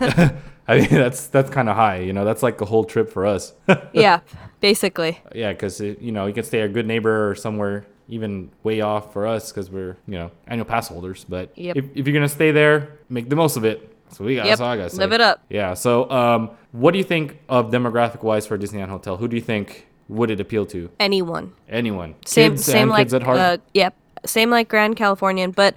I 0.68 0.78
mean 0.80 0.88
that's 0.90 1.26
that's 1.26 1.50
kind 1.50 1.68
of 1.68 1.76
high. 1.76 1.98
You 2.00 2.12
know, 2.12 2.24
that's 2.24 2.42
like 2.42 2.60
a 2.60 2.64
whole 2.64 2.84
trip 2.84 3.10
for 3.10 3.26
us. 3.26 3.52
yeah. 3.92 4.20
Basically. 4.60 5.20
yeah, 5.34 5.52
because 5.52 5.80
you 5.80 6.12
know 6.12 6.26
you 6.26 6.32
can 6.34 6.44
stay 6.44 6.60
a 6.60 6.68
Good 6.68 6.86
Neighbor 6.86 7.28
or 7.30 7.34
somewhere 7.34 7.84
even 8.08 8.50
way 8.62 8.80
off 8.80 9.12
for 9.12 9.26
us 9.26 9.50
because 9.52 9.70
we're 9.70 9.96
you 10.06 10.14
know 10.18 10.30
annual 10.46 10.64
pass 10.66 10.88
holders. 10.88 11.24
But 11.28 11.56
Yep. 11.58 11.76
if, 11.76 11.84
if 11.94 12.06
you're 12.06 12.14
gonna 12.14 12.28
stay 12.28 12.52
there, 12.52 12.98
make 13.08 13.28
the 13.28 13.36
most 13.36 13.56
of 13.56 13.64
it. 13.64 13.91
So 14.12 14.24
we 14.24 14.36
got. 14.36 14.44
Yep, 14.44 14.52
That's 14.52 14.60
all 14.60 14.68
I 14.68 14.76
gotta 14.76 14.90
say. 14.90 14.98
live 14.98 15.12
it 15.12 15.20
up. 15.20 15.42
Yeah. 15.48 15.74
So, 15.74 16.10
um, 16.10 16.50
what 16.72 16.92
do 16.92 16.98
you 16.98 17.04
think 17.04 17.38
of 17.48 17.70
demographic 17.70 18.22
wise 18.22 18.46
for 18.46 18.56
Disneyland 18.58 18.88
Hotel? 18.88 19.16
Who 19.16 19.28
do 19.28 19.36
you 19.36 19.42
think 19.42 19.86
would 20.08 20.30
it 20.30 20.40
appeal 20.40 20.66
to? 20.66 20.90
Anyone. 21.00 21.52
Anyone? 21.68 22.14
Same 22.26 22.52
kids 22.52 22.64
same 22.64 22.88
like 22.88 22.98
kids 23.06 23.14
at 23.14 23.22
heart. 23.22 23.38
uh, 23.38 23.56
yep. 23.74 23.94
Same 24.24 24.50
like 24.50 24.68
Grand 24.68 24.96
Californian, 24.96 25.50
but 25.50 25.74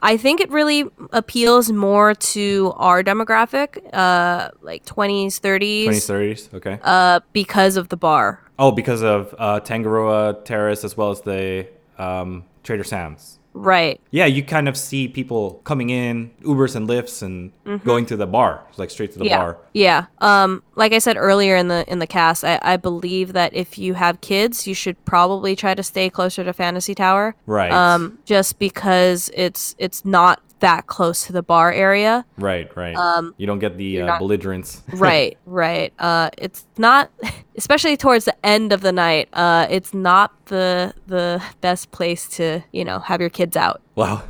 I 0.00 0.16
think 0.18 0.40
it 0.40 0.50
really 0.50 0.84
appeals 1.12 1.72
more 1.72 2.14
to 2.14 2.74
our 2.76 3.02
demographic, 3.02 3.78
uh, 3.94 4.50
like 4.60 4.84
20s, 4.84 5.40
30s, 5.40 5.86
20s, 5.86 6.10
30s. 6.10 6.54
Okay. 6.54 6.78
uh, 6.82 7.20
because 7.32 7.76
of 7.78 7.88
the 7.88 7.96
bar. 7.96 8.42
oh, 8.58 8.72
because 8.72 9.02
of 9.02 9.34
uh, 9.38 9.60
Tangaroa 9.60 10.42
Terrace 10.44 10.84
as 10.84 10.96
well 10.96 11.10
as 11.10 11.22
the 11.22 11.66
um, 11.98 12.44
Trader 12.62 12.84
Sam's. 12.84 13.38
Right. 13.58 14.00
Yeah, 14.10 14.26
you 14.26 14.42
kind 14.42 14.68
of 14.68 14.76
see 14.76 15.08
people 15.08 15.62
coming 15.64 15.88
in, 15.90 16.30
Ubers 16.42 16.76
and 16.76 16.86
Lyfts, 16.86 17.22
and 17.22 17.52
going 17.84 18.04
to 18.06 18.16
the 18.16 18.26
bar, 18.26 18.62
like 18.76 18.90
straight 18.90 19.12
to 19.12 19.18
the 19.18 19.24
Mm-hmm. 19.24 19.30
yeah. 19.30 19.38
bar. 19.38 19.58
Yeah. 19.72 20.06
Um, 20.18 20.62
like 20.74 20.92
I 20.92 20.98
said 20.98 21.16
earlier 21.16 21.56
in 21.56 21.68
the 21.68 21.84
in 21.90 21.98
the 21.98 22.06
cast, 22.06 22.44
I, 22.44 22.58
I 22.62 22.76
believe 22.76 23.32
that 23.32 23.54
if 23.54 23.78
you 23.78 23.94
have 23.94 24.20
kids, 24.20 24.66
you 24.66 24.74
should 24.74 25.02
probably 25.06 25.56
try 25.56 25.74
to 25.74 25.82
stay 25.82 26.10
closer 26.10 26.44
to 26.44 26.52
Fantasy 26.52 26.94
Tower. 26.94 27.34
Right. 27.46 27.72
Um, 27.72 28.18
just 28.26 28.58
because 28.58 29.30
it's 29.34 29.74
it's 29.78 30.04
not 30.04 30.40
that 30.60 30.86
close 30.86 31.26
to 31.26 31.32
the 31.32 31.42
bar 31.42 31.72
area. 31.72 32.24
Right, 32.38 32.74
right. 32.76 32.96
Um, 32.96 33.34
you 33.36 33.46
don't 33.46 33.58
get 33.58 33.76
the 33.76 34.02
uh, 34.02 34.06
not- 34.06 34.18
belligerence. 34.20 34.82
right 34.94 35.36
right 35.46 35.92
uh 35.98 36.30
it's 36.38 36.64
not 36.78 37.10
especially 37.56 37.96
towards 37.96 38.24
the 38.24 38.46
end 38.46 38.72
of 38.72 38.80
the 38.80 38.92
night 38.92 39.28
uh 39.32 39.66
it's 39.68 39.92
not 39.92 40.32
the 40.46 40.94
the 41.06 41.42
best 41.60 41.90
place 41.90 42.28
to 42.28 42.62
you 42.72 42.84
know 42.84 42.98
have 43.00 43.20
your 43.20 43.30
kids 43.30 43.56
out 43.56 43.82
Wow. 43.96 44.22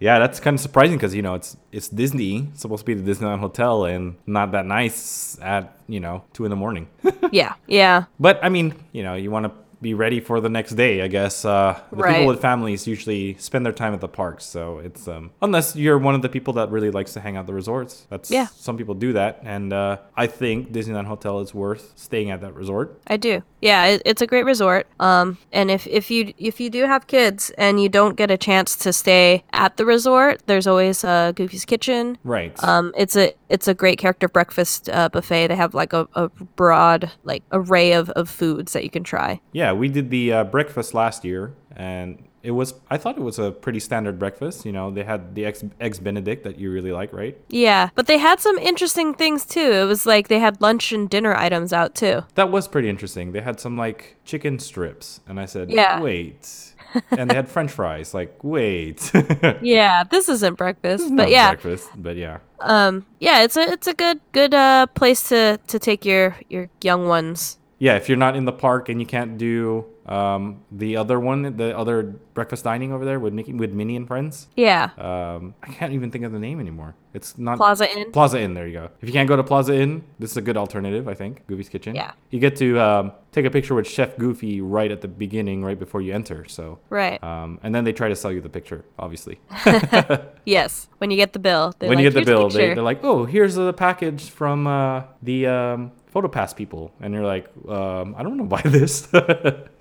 yeah, 0.00 0.18
that's 0.18 0.40
kind 0.40 0.54
of 0.54 0.60
surprising 0.60 0.96
because 0.96 1.14
you 1.14 1.22
know 1.22 1.34
it's 1.34 1.56
it's 1.70 1.88
Disney, 1.88 2.48
it's 2.50 2.62
supposed 2.62 2.80
to 2.80 2.86
be 2.86 2.94
the 2.94 3.08
Disneyland 3.08 3.38
Hotel, 3.38 3.84
and 3.84 4.16
not 4.26 4.50
that 4.50 4.66
nice 4.66 5.38
at 5.40 5.78
you 5.86 6.00
know 6.00 6.24
two 6.32 6.44
in 6.44 6.50
the 6.50 6.56
morning. 6.56 6.88
yeah 7.30 7.54
yeah 7.68 8.06
but 8.18 8.40
I 8.42 8.48
mean, 8.48 8.74
you 8.90 9.04
know, 9.04 9.14
you 9.14 9.30
want 9.30 9.46
to 9.46 9.52
be 9.82 9.94
ready 9.94 10.20
for 10.20 10.40
the 10.40 10.48
next 10.48 10.72
day, 10.72 11.02
I 11.02 11.08
guess. 11.08 11.44
Uh, 11.44 11.80
the 11.90 11.96
Right. 11.96 12.12
people 12.14 12.26
with 12.26 12.40
families 12.40 12.86
usually 12.86 13.34
spend 13.38 13.64
their 13.64 13.72
time 13.72 13.94
at 13.94 14.00
the 14.00 14.08
parks, 14.08 14.44
so 14.44 14.78
it's 14.78 15.08
um, 15.08 15.30
unless 15.40 15.74
you're 15.76 15.98
one 15.98 16.14
of 16.14 16.22
the 16.22 16.28
people 16.28 16.52
that 16.54 16.70
really 16.70 16.90
likes 16.90 17.12
to 17.14 17.20
hang 17.20 17.36
out 17.36 17.40
at 17.40 17.46
the 17.46 17.54
resorts. 17.54 18.06
That's 18.10 18.30
Yeah. 18.30 18.46
some 18.54 18.76
people 18.76 18.94
do 18.94 19.12
that, 19.14 19.40
and 19.42 19.72
uh, 19.72 19.96
I 20.16 20.26
think 20.26 20.72
Disneyland 20.72 21.06
Hotel 21.06 21.40
is 21.40 21.54
worth 21.54 21.92
staying 21.96 22.30
at 22.30 22.40
that 22.42 22.54
resort. 22.54 23.00
i 23.06 23.16
do 23.16 23.42
yeah 23.62 23.84
it, 23.86 24.02
it's 24.04 24.22
a 24.22 24.26
great 24.26 24.44
resort 24.44 24.86
um 25.00 25.36
and 25.52 25.70
if 25.70 25.86
if 25.86 26.10
you 26.10 26.32
if 26.38 26.60
you 26.60 26.70
do 26.70 26.86
have 26.86 27.06
kids 27.06 27.50
and 27.58 27.80
you 27.82 27.88
don't 27.88 28.16
get 28.16 28.30
a 28.30 28.36
chance 28.38 28.74
to 28.76 28.92
stay 28.92 29.42
at 29.52 29.76
the 29.76 29.84
resort 29.84 30.40
there's 30.46 30.66
always 30.66 31.04
uh 31.04 31.32
goofy's 31.32 31.64
kitchen 31.64 32.16
Right. 32.24 32.52
um, 32.64 32.92
it's 32.96 33.16
a 33.16 33.32
it's 33.50 33.68
a 33.68 33.74
great 33.74 33.98
character 33.98 34.28
breakfast 34.28 34.88
uh, 34.88 35.08
buffet. 35.08 35.48
They 35.48 35.56
have 35.56 35.74
like 35.74 35.92
a, 35.92 36.08
a 36.14 36.28
broad 36.28 37.10
like 37.24 37.42
array 37.52 37.92
of, 37.92 38.08
of 38.10 38.30
foods 38.30 38.72
that 38.72 38.84
you 38.84 38.90
can 38.90 39.04
try. 39.04 39.40
Yeah, 39.52 39.72
we 39.72 39.88
did 39.88 40.10
the 40.10 40.32
uh, 40.32 40.44
breakfast 40.44 40.94
last 40.94 41.24
year, 41.24 41.52
and 41.76 42.22
it 42.42 42.52
was. 42.52 42.74
I 42.90 42.96
thought 42.96 43.16
it 43.18 43.22
was 43.22 43.38
a 43.38 43.50
pretty 43.52 43.80
standard 43.80 44.18
breakfast. 44.18 44.64
You 44.64 44.72
know, 44.72 44.90
they 44.90 45.04
had 45.04 45.34
the 45.34 45.44
eggs, 45.44 45.64
eggs 45.80 45.98
Benedict 45.98 46.44
that 46.44 46.58
you 46.58 46.70
really 46.70 46.92
like, 46.92 47.12
right? 47.12 47.36
Yeah, 47.48 47.90
but 47.94 48.06
they 48.06 48.18
had 48.18 48.40
some 48.40 48.56
interesting 48.58 49.14
things 49.14 49.44
too. 49.44 49.60
It 49.72 49.84
was 49.84 50.06
like 50.06 50.28
they 50.28 50.38
had 50.38 50.60
lunch 50.60 50.92
and 50.92 51.08
dinner 51.08 51.34
items 51.34 51.72
out 51.72 51.94
too. 51.94 52.22
That 52.34 52.50
was 52.50 52.66
pretty 52.68 52.88
interesting. 52.88 53.32
They 53.32 53.40
had 53.40 53.60
some 53.60 53.76
like 53.76 54.16
chicken 54.24 54.58
strips, 54.58 55.20
and 55.26 55.38
I 55.38 55.46
said, 55.46 55.70
Yeah. 55.70 56.00
wait. 56.00 56.74
and 57.12 57.30
they 57.30 57.36
had 57.36 57.48
French 57.48 57.70
fries. 57.70 58.14
Like, 58.14 58.42
wait. 58.42 59.12
Yeah, 59.62 60.04
this 60.04 60.28
isn't 60.28 60.54
breakfast, 60.56 61.04
but 61.08 61.14
Not 61.14 61.30
yeah, 61.30 61.50
breakfast, 61.50 61.90
but 61.96 62.16
yeah. 62.16 62.38
um, 62.60 63.06
yeah, 63.20 63.42
it's 63.42 63.56
a 63.56 63.62
it's 63.72 63.86
a 63.86 63.94
good 63.94 64.20
good 64.32 64.54
uh 64.54 64.86
place 64.94 65.28
to 65.28 65.58
to 65.68 65.78
take 65.78 66.04
your 66.04 66.36
your 66.48 66.68
young 66.82 67.06
ones. 67.06 67.58
Yeah, 67.78 67.96
if 67.96 68.08
you're 68.08 68.18
not 68.18 68.36
in 68.36 68.44
the 68.44 68.52
park 68.52 68.88
and 68.88 69.00
you 69.00 69.06
can't 69.06 69.38
do 69.38 69.86
um, 70.10 70.62
the 70.72 70.96
other 70.96 71.18
one, 71.20 71.56
the 71.56 71.76
other 71.76 72.02
breakfast 72.34 72.64
dining 72.64 72.92
over 72.92 73.04
there 73.04 73.20
with 73.20 73.32
Mickey, 73.32 73.52
with 73.52 73.72
Minnie 73.72 73.96
and 73.96 74.06
friends. 74.06 74.48
Yeah, 74.56 74.90
Um, 74.98 75.54
I 75.62 75.68
can't 75.68 75.92
even 75.92 76.10
think 76.10 76.24
of 76.24 76.32
the 76.32 76.38
name 76.38 76.58
anymore. 76.60 76.94
It's 77.14 77.36
not 77.38 77.56
Plaza 77.56 77.90
Inn. 77.96 78.12
Plaza 78.12 78.40
Inn, 78.40 78.54
there 78.54 78.66
you 78.66 78.72
go. 78.74 78.88
If 79.00 79.08
you 79.08 79.12
can't 79.12 79.28
go 79.28 79.36
to 79.36 79.42
Plaza 79.42 79.74
Inn, 79.74 80.04
this 80.18 80.30
is 80.32 80.36
a 80.36 80.40
good 80.42 80.56
alternative, 80.56 81.08
I 81.08 81.14
think. 81.14 81.46
Goofy's 81.48 81.68
Kitchen. 81.68 81.94
Yeah. 81.94 82.12
You 82.30 82.38
get 82.38 82.54
to 82.56 82.78
um, 82.80 83.12
take 83.32 83.44
a 83.46 83.50
picture 83.50 83.74
with 83.74 83.86
Chef 83.88 84.16
Goofy 84.16 84.60
right 84.60 84.90
at 84.90 85.00
the 85.00 85.08
beginning, 85.08 85.64
right 85.64 85.78
before 85.78 86.00
you 86.02 86.12
enter. 86.14 86.44
So, 86.46 86.78
Right. 86.88 87.22
um, 87.22 87.58
and 87.62 87.74
then 87.74 87.82
they 87.84 87.92
try 87.92 88.08
to 88.08 88.16
sell 88.16 88.30
you 88.32 88.40
the 88.40 88.48
picture, 88.48 88.84
obviously. 88.98 89.40
Yes. 90.44 90.88
When 90.98 91.10
you 91.10 91.16
get 91.16 91.32
the 91.32 91.38
bill, 91.38 91.74
when 91.78 91.90
like, 91.90 91.98
you 91.98 92.10
get 92.10 92.14
the 92.18 92.24
bill, 92.24 92.48
they, 92.48 92.74
they're 92.74 92.82
like, 92.82 93.00
"Oh, 93.04 93.24
here's 93.24 93.54
the 93.54 93.72
package 93.72 94.30
from 94.30 94.66
uh, 94.66 95.02
the 95.22 95.46
um, 95.46 95.92
PhotoPass 96.12 96.54
people," 96.56 96.92
and 97.00 97.14
you're 97.14 97.24
like, 97.24 97.46
um, 97.68 98.14
"I 98.16 98.22
don't 98.22 98.36
want 98.38 98.50
to 98.50 98.56
buy 98.56 98.62
this." 98.78 99.08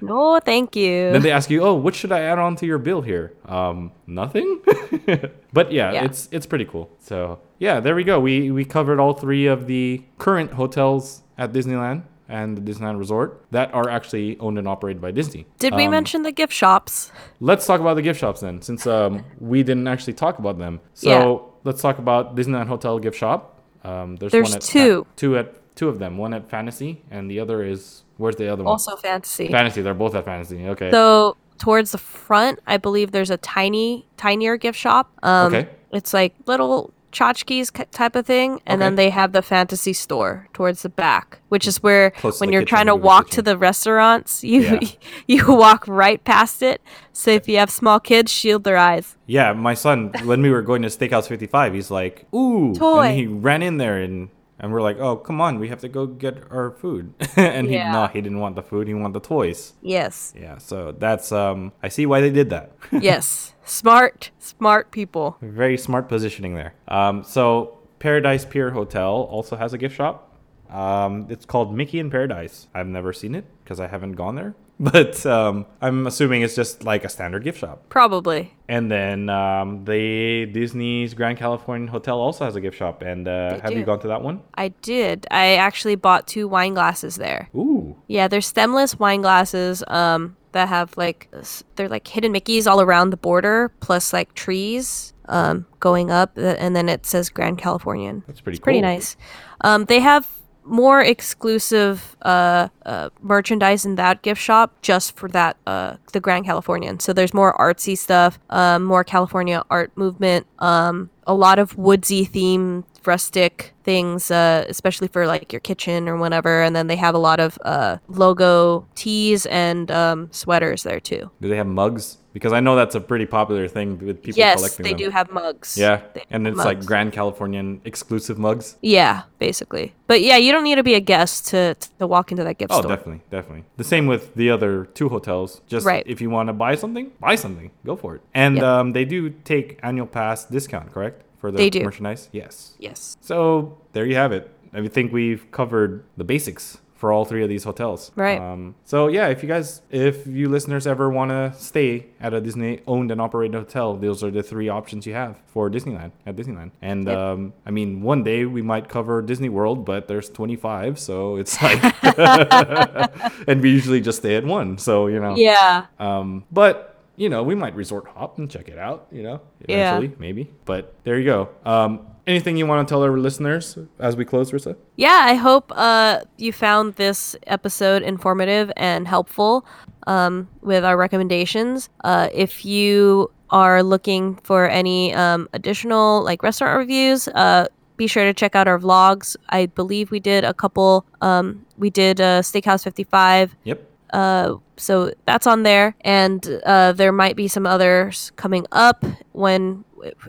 no, 0.02 0.40
thank 0.40 0.76
you. 0.76 1.12
then 1.12 1.22
they 1.22 1.32
ask 1.32 1.50
you, 1.50 1.62
"Oh, 1.64 1.74
what 1.74 1.96
should 1.96 2.12
I 2.12 2.22
add 2.22 2.40
on 2.40 2.56
to 2.58 2.66
your 2.66 2.78
bill 2.78 3.02
here?" 3.02 3.34
Um, 3.46 3.92
nothing. 4.08 4.60
but 5.54 5.72
yeah, 5.72 5.92
Yeah. 5.94 6.06
it's 6.06 6.30
it's 6.32 6.46
pretty 6.46 6.66
cool. 6.66 6.90
So 7.00 7.40
yeah, 7.60 7.80
there 7.80 7.96
we 7.96 8.04
go. 8.04 8.20
We 8.20 8.52
we 8.52 8.66
covered 8.66 9.00
all 9.00 9.14
three 9.14 9.46
of 9.48 9.68
the 9.68 10.04
current 10.18 10.52
hotels 10.54 11.24
at 11.38 11.52
Disneyland 11.54 12.04
and 12.28 12.56
the 12.58 12.62
Disneyland 12.62 13.00
Resort 13.00 13.44
that 13.52 13.74
are 13.74 13.90
actually 13.90 14.38
owned 14.40 14.58
and 14.60 14.68
operated 14.68 15.02
by 15.02 15.10
Disney. 15.12 15.48
Did 15.58 15.74
we 15.74 15.86
Um, 15.86 15.92
mention 15.92 16.22
the 16.22 16.32
gift 16.32 16.54
shops? 16.54 17.12
Let's 17.40 17.66
talk 17.66 17.82
about 17.82 17.96
the 17.96 18.04
gift 18.04 18.20
shops 18.20 18.40
then, 18.42 18.62
since 18.62 18.86
um, 18.86 19.24
we 19.40 19.64
didn't 19.64 19.88
actually 19.88 20.14
talk 20.14 20.38
about 20.38 20.60
them. 20.60 20.80
So 20.94 21.10
Yeah. 21.10 21.38
let's 21.64 21.82
talk 21.82 21.98
about 21.98 22.36
Disneyland 22.36 22.68
Hotel 22.68 23.00
gift 23.00 23.18
shop. 23.18 23.56
Um, 23.84 24.18
there's, 24.18 24.32
There's 24.32 24.50
one 24.50 24.58
at 24.58 24.62
two. 24.62 25.08
two 25.16 25.38
at 25.38 25.56
two 25.80 25.90
of 25.90 25.98
them. 26.00 26.18
One 26.18 26.34
at 26.34 26.50
Fantasy, 26.50 27.02
and 27.10 27.32
the 27.32 27.40
other 27.40 27.64
is 27.64 28.04
where's 28.18 28.36
the 28.36 28.52
other 28.52 28.64
one? 28.64 28.72
Also 28.72 28.96
fantasy. 28.98 29.48
Fantasy. 29.48 29.82
They're 29.82 29.94
both 29.94 30.14
at 30.14 30.26
Fantasy. 30.26 30.68
Okay. 30.68 30.92
So 30.92 31.38
towards 31.58 31.92
the 31.92 31.98
front, 31.98 32.60
I 32.68 32.78
believe 32.78 33.12
there's 33.12 33.30
a 33.32 33.38
tiny, 33.38 34.06
tinier 34.18 34.58
gift 34.58 34.78
shop. 34.78 35.12
Um, 35.24 35.54
Okay. 35.54 35.70
It's 35.92 36.14
like 36.14 36.36
little 36.46 36.94
tchotchkes 37.12 37.72
type 37.92 38.16
of 38.16 38.24
thing, 38.28 38.62
and 38.68 38.80
then 38.80 38.94
they 38.96 39.10
have 39.10 39.32
the 39.32 39.42
fantasy 39.42 39.94
store 39.94 40.48
towards 40.54 40.84
the 40.84 40.90
back, 40.90 41.40
which 41.50 41.66
is 41.66 41.82
where 41.82 42.12
Close 42.12 42.40
when 42.40 42.52
you're 42.52 42.62
kitchen, 42.62 42.76
trying 42.76 42.86
to 42.86 42.96
walk 42.96 43.26
kitchen. 43.26 43.36
to 43.38 43.42
the 43.42 43.58
restaurants, 43.58 44.44
you 44.52 44.62
Yeah. 44.62 44.80
you 45.28 45.46
walk 45.48 45.88
right 45.88 46.24
past 46.24 46.62
it. 46.62 46.82
So 47.12 47.32
if 47.32 47.48
you 47.50 47.58
have 47.58 47.72
small 47.72 48.00
kids, 48.00 48.32
shield 48.32 48.64
their 48.64 48.78
eyes. 48.78 49.18
yeah, 49.26 49.54
my 49.54 49.74
son, 49.74 50.12
when 50.26 50.42
we 50.44 50.52
were 50.52 50.62
going 50.62 50.84
to 50.84 50.90
Steakhouse 50.90 51.28
55, 51.28 51.74
he's 51.74 51.90
like, 51.90 52.28
"Ooh!" 52.36 52.76
Toy. 52.76 53.08
And 53.08 53.18
he 53.18 53.26
ran 53.26 53.64
in 53.64 53.78
there, 53.78 53.98
and 53.98 54.30
and 54.60 54.72
we're 54.72 54.82
like, 54.82 54.98
"Oh, 55.00 55.16
come 55.16 55.42
on, 55.42 55.60
we 55.60 55.70
have 55.70 55.80
to 55.82 55.90
go 55.90 56.06
get 56.06 56.44
our 56.52 56.72
food." 56.72 57.14
and 57.36 57.68
he 57.68 57.78
no, 57.78 58.08
he 58.08 58.22
didn't 58.22 58.40
want 58.40 58.56
the 58.56 58.64
food. 58.64 58.88
He 58.88 58.94
wanted 58.94 59.14
the 59.14 59.28
toys. 59.28 59.74
Yes. 59.82 60.34
Yeah. 60.38 60.58
So 60.58 60.92
that's 60.92 61.32
um, 61.32 61.72
I 61.82 61.88
see 61.88 62.06
why 62.06 62.22
they 62.22 62.30
did 62.32 62.50
that. 62.50 62.72
yes. 62.92 63.54
Smart, 63.64 64.32
smart 64.40 64.92
people. 64.92 65.38
Very 65.42 65.78
smart 65.78 66.10
positioning 66.10 66.56
there. 66.56 66.74
Um, 66.88 67.24
so 67.24 67.78
Paradise 68.00 68.46
Pier 68.46 68.72
Hotel 68.72 69.12
also 69.12 69.56
has 69.56 69.74
a 69.74 69.78
gift 69.78 69.96
shop. 69.96 70.26
Um, 70.70 71.28
it's 71.30 71.46
called 71.46 71.76
Mickey 71.76 72.00
in 72.00 72.10
Paradise. 72.10 72.68
I've 72.74 72.88
never 72.88 73.14
seen 73.14 73.36
it 73.36 73.46
because 73.64 73.80
I 73.80 73.88
haven't 73.88 74.14
gone 74.14 74.36
there, 74.36 74.56
but 74.92 75.26
um, 75.26 75.66
I'm 75.82 76.08
assuming 76.08 76.42
it's 76.42 76.56
just 76.56 76.84
like 76.84 77.04
a 77.04 77.10
standard 77.10 77.44
gift 77.44 77.60
shop. 77.60 77.90
Probably. 77.90 78.54
And 78.70 78.90
then 78.90 79.30
um, 79.30 79.84
the 79.86 80.46
Disney's 80.46 81.14
Grand 81.14 81.38
Californian 81.38 81.88
Hotel 81.90 82.18
also 82.20 82.46
has 82.46 82.56
a 82.56 82.62
gift 82.62 82.78
shop. 82.78 83.02
And 83.02 83.28
uh, 83.28 83.54
They 83.56 83.60
have 83.60 83.72
you 83.74 83.80
do. 83.80 83.86
gone 83.86 84.00
to 84.02 84.08
that 84.08 84.22
one? 84.22 84.42
I 84.56 84.70
did. 84.70 85.28
I 85.32 85.56
actually 85.56 85.96
bought 85.96 86.28
two 86.28 86.48
wine 86.48 86.74
glasses 86.76 87.18
there. 87.18 87.50
Ooh, 87.56 87.96
Yeah, 88.08 88.28
they're 88.30 88.40
stemless 88.42 88.98
wine 88.98 89.22
glasses 89.22 89.84
um, 89.88 90.38
that 90.54 90.70
have 90.70 90.96
like 90.98 91.28
s- 91.34 91.64
they're 91.76 91.90
like 91.90 92.08
hidden 92.08 92.32
Mickeys 92.34 92.66
all 92.66 92.80
around 92.80 93.10
the 93.10 93.18
border, 93.18 93.72
plus 93.82 94.14
like 94.14 94.34
trees 94.34 95.14
um, 95.28 95.66
going 95.80 96.10
up, 96.10 96.38
uh, 96.38 96.42
and 96.58 96.76
then 96.76 96.88
it 96.90 97.06
says 97.06 97.30
Grand 97.30 97.58
Californian. 97.58 98.24
that's 98.28 98.42
pretty 98.42 98.56
It's 98.58 98.64
pretty 98.64 98.80
cool. 98.82 98.90
nice. 98.90 99.18
Um, 99.62 99.86
they 99.86 100.00
have 100.00 100.28
more 100.70 101.02
exclusive 101.02 102.16
uh, 102.22 102.70
uh, 102.86 103.10
merchandise 103.22 103.86
in 103.86 103.96
that 103.96 104.22
gift 104.22 104.42
shop 104.42 104.74
just 104.82 105.18
for 105.18 105.28
that 105.30 105.58
uh, 105.66 105.96
the 106.14 106.20
Grand 106.20 106.46
Californian. 106.46 107.00
So 107.00 107.12
there's 107.12 107.34
more 107.34 107.54
artsy 107.58 107.98
stuff, 107.98 108.40
um, 108.50 108.84
more 108.84 109.04
California 109.04 109.64
art 109.70 109.92
movement, 109.96 110.46
um, 110.60 111.10
a 111.26 111.34
lot 111.34 111.60
of 111.60 111.78
woodsy 111.78 112.26
themed 112.26 112.84
rustic 113.08 113.74
things, 113.84 114.32
uh, 114.32 114.66
especially 114.70 115.08
for 115.08 115.26
like 115.28 115.52
your 115.54 115.60
kitchen 115.60 116.08
or 116.08 116.18
whatever. 116.18 116.62
And 116.62 116.76
then 116.76 116.88
they 116.88 116.96
have 116.96 117.16
a 117.16 117.20
lot 117.20 117.40
of 117.40 117.58
uh, 117.64 117.98
logo 118.08 118.88
tees 118.96 119.46
and 119.48 119.90
um, 119.92 120.30
sweaters 120.32 120.84
there 120.84 121.00
too. 121.00 121.30
Do 121.42 121.50
they 121.50 121.58
have 121.58 121.68
mugs? 121.68 122.18
Because 122.32 122.54
I 122.54 122.60
know 122.60 122.76
that's 122.76 122.94
a 122.94 123.00
pretty 123.02 123.26
popular 123.26 123.68
thing 123.68 123.98
with 124.06 124.22
people 124.22 124.38
yes, 124.38 124.58
collecting 124.58 124.84
they 124.84 124.90
them. 124.92 125.00
do 125.00 125.10
have 125.10 125.32
mugs. 125.32 125.76
Yeah, 125.76 126.02
They 126.14 126.24
and 126.30 126.48
it's 126.48 126.58
like. 126.58 126.86
Grand 126.86 127.12
Californian 127.12 127.82
exclusive 127.86 128.38
mugs. 128.38 128.78
Yeah, 128.84 129.24
basically. 129.40 129.96
But 130.06 130.22
yeah, 130.22 130.38
you 130.38 130.52
don't 130.52 130.64
need 130.64 130.76
to 130.76 130.84
be 130.84 130.94
a 130.94 131.00
guest 131.00 131.48
to 131.48 131.74
to 131.98 132.06
walk 132.06 132.30
into 132.32 132.44
that 132.44 132.60
gift 132.60 132.72
Oh, 132.72 132.82
store. 132.82 132.92
Oh, 132.92 132.96
definitely, 132.96 133.22
definitely. 133.32 133.64
The 133.78 133.84
same 133.84 134.06
with 134.06 134.36
the 134.36 134.52
other 134.52 134.86
two 134.94 135.10
hotels. 135.10 135.62
Just 135.68 135.88
Right. 135.88 136.04
if 136.06 136.22
you 136.22 136.30
want 136.30 136.48
to 136.48 136.54
buy 136.54 136.76
something, 136.76 137.12
buy 137.20 137.34
something, 137.36 137.72
go 137.84 137.96
for 137.96 138.16
it. 138.16 138.22
And 138.36 138.58
Yep. 138.58 138.64
um, 138.64 138.94
they 138.94 139.06
do 139.06 139.32
take 139.44 139.80
annual 139.82 140.06
pass 140.08 140.46
discount, 140.46 140.94
correct? 140.94 141.24
For 141.40 141.52
the 141.52 141.58
They 141.58 141.70
do. 141.70 141.84
merchandise? 141.84 142.30
Yes. 142.32 142.74
Yes. 142.80 143.18
So 143.22 143.78
there 143.94 144.06
you 144.06 144.16
have 144.16 144.32
it. 144.32 144.52
I 144.74 144.88
think 144.88 145.12
we've 145.12 145.50
covered 145.52 146.04
the 146.18 146.24
basics 146.24 146.78
for 146.96 147.14
all 147.14 147.24
three 147.24 147.42
of 147.42 147.48
these 147.48 147.64
hotels. 147.64 148.12
Right. 148.18 148.38
Um, 148.42 148.76
so 148.84 149.08
yeah, 149.08 149.30
if 149.30 149.42
you 149.42 149.48
guys, 149.48 149.82
if 149.90 150.28
you 150.28 150.50
listeners 150.50 150.86
ever 150.86 151.10
want 151.10 151.32
to 151.32 151.54
stay 151.58 152.08
at 152.20 152.34
a 152.34 152.42
Disney 152.42 152.82
owned 152.88 153.10
and 153.10 153.22
operated 153.22 153.56
hotel, 153.56 153.96
those 153.96 154.22
are 154.22 154.30
the 154.30 154.44
three 154.44 154.68
options 154.68 155.08
you 155.08 155.14
have 155.14 155.38
for 155.48 155.70
Disneyland 155.72 156.12
at 156.26 156.36
Disneyland. 156.36 156.72
And 156.82 157.08
Yep. 157.08 157.18
um, 157.18 157.54
I 157.66 157.72
mean, 157.72 158.02
one 158.02 158.24
day 158.24 158.44
we 158.44 158.62
might 158.62 158.90
cover 158.90 159.22
Disney 159.22 159.48
World, 159.48 159.86
but 159.86 160.10
there's 160.10 160.30
25, 160.30 161.00
so 161.00 161.38
it's 161.38 161.56
like, 161.64 161.82
and 163.48 163.62
we 163.62 163.72
usually 163.72 164.02
just 164.02 164.20
stay 164.20 164.36
at 164.36 164.44
one. 164.46 164.78
So 164.78 165.08
you 165.08 165.20
know. 165.20 165.36
Yeah. 165.36 165.86
Um, 166.00 166.44
but 166.52 166.89
you 167.20 167.28
know, 167.30 167.44
we 167.44 167.54
might 167.54 167.76
resort 167.76 168.06
hop 168.16 168.38
and 168.40 168.50
check 168.50 168.68
it 168.70 168.80
out. 168.80 169.08
You 169.12 169.24
know, 169.24 169.42
Yeah. 169.68 169.98
eventually, 169.98 170.16
maybe. 170.20 170.50
But 170.66 170.94
there 171.04 171.20
you 171.20 171.26
go. 171.26 171.50
Um, 171.66 172.00
anything 172.26 172.56
you 172.58 172.66
want 172.66 172.88
to 172.88 172.92
tell 172.92 173.04
our 173.04 173.18
listeners 173.18 173.78
as 174.00 174.16
we 174.16 174.24
close, 174.26 174.52
Rissa? 174.52 174.76
Yeah, 174.96 175.20
I 175.32 175.34
hope 175.36 175.72
uh, 175.76 176.22
you 176.38 176.52
found 176.54 176.96
this 176.96 177.36
episode 177.46 178.02
informative 178.04 178.72
and 178.78 179.08
helpful 179.08 179.66
um, 180.08 180.48
with 180.62 180.84
our 180.86 180.96
recommendations. 180.98 181.90
Uh, 182.04 182.30
if 182.34 182.64
you 182.66 183.30
are 183.50 183.84
looking 183.84 184.36
for 184.44 184.70
any 184.70 185.14
um, 185.14 185.50
additional 185.54 186.24
like 186.24 186.42
restaurant 186.44 186.78
reviews, 186.78 187.28
uh, 187.30 187.66
be 187.98 188.08
sure 188.08 188.24
to 188.24 188.34
check 188.34 188.56
out 188.56 188.66
our 188.68 188.80
vlogs. 188.80 189.36
I 189.50 189.66
believe 189.66 190.10
we 190.10 190.22
did 190.22 190.46
a 190.46 190.54
couple. 190.54 191.06
Um, 191.20 191.66
we 191.78 191.90
did 191.90 192.22
uh, 192.22 192.42
Steakhouse 192.42 192.84
55. 192.84 193.56
Yep. 193.66 193.89
Uh, 194.12 194.56
so 194.78 195.14
that's 195.26 195.48
on 195.48 195.64
there, 195.64 195.96
and 196.02 196.62
uh, 196.66 196.94
there 196.94 197.12
might 197.12 197.36
be 197.36 197.48
some 197.48 197.66
others 197.66 198.32
coming 198.36 198.66
up 198.72 199.06
when 199.34 199.84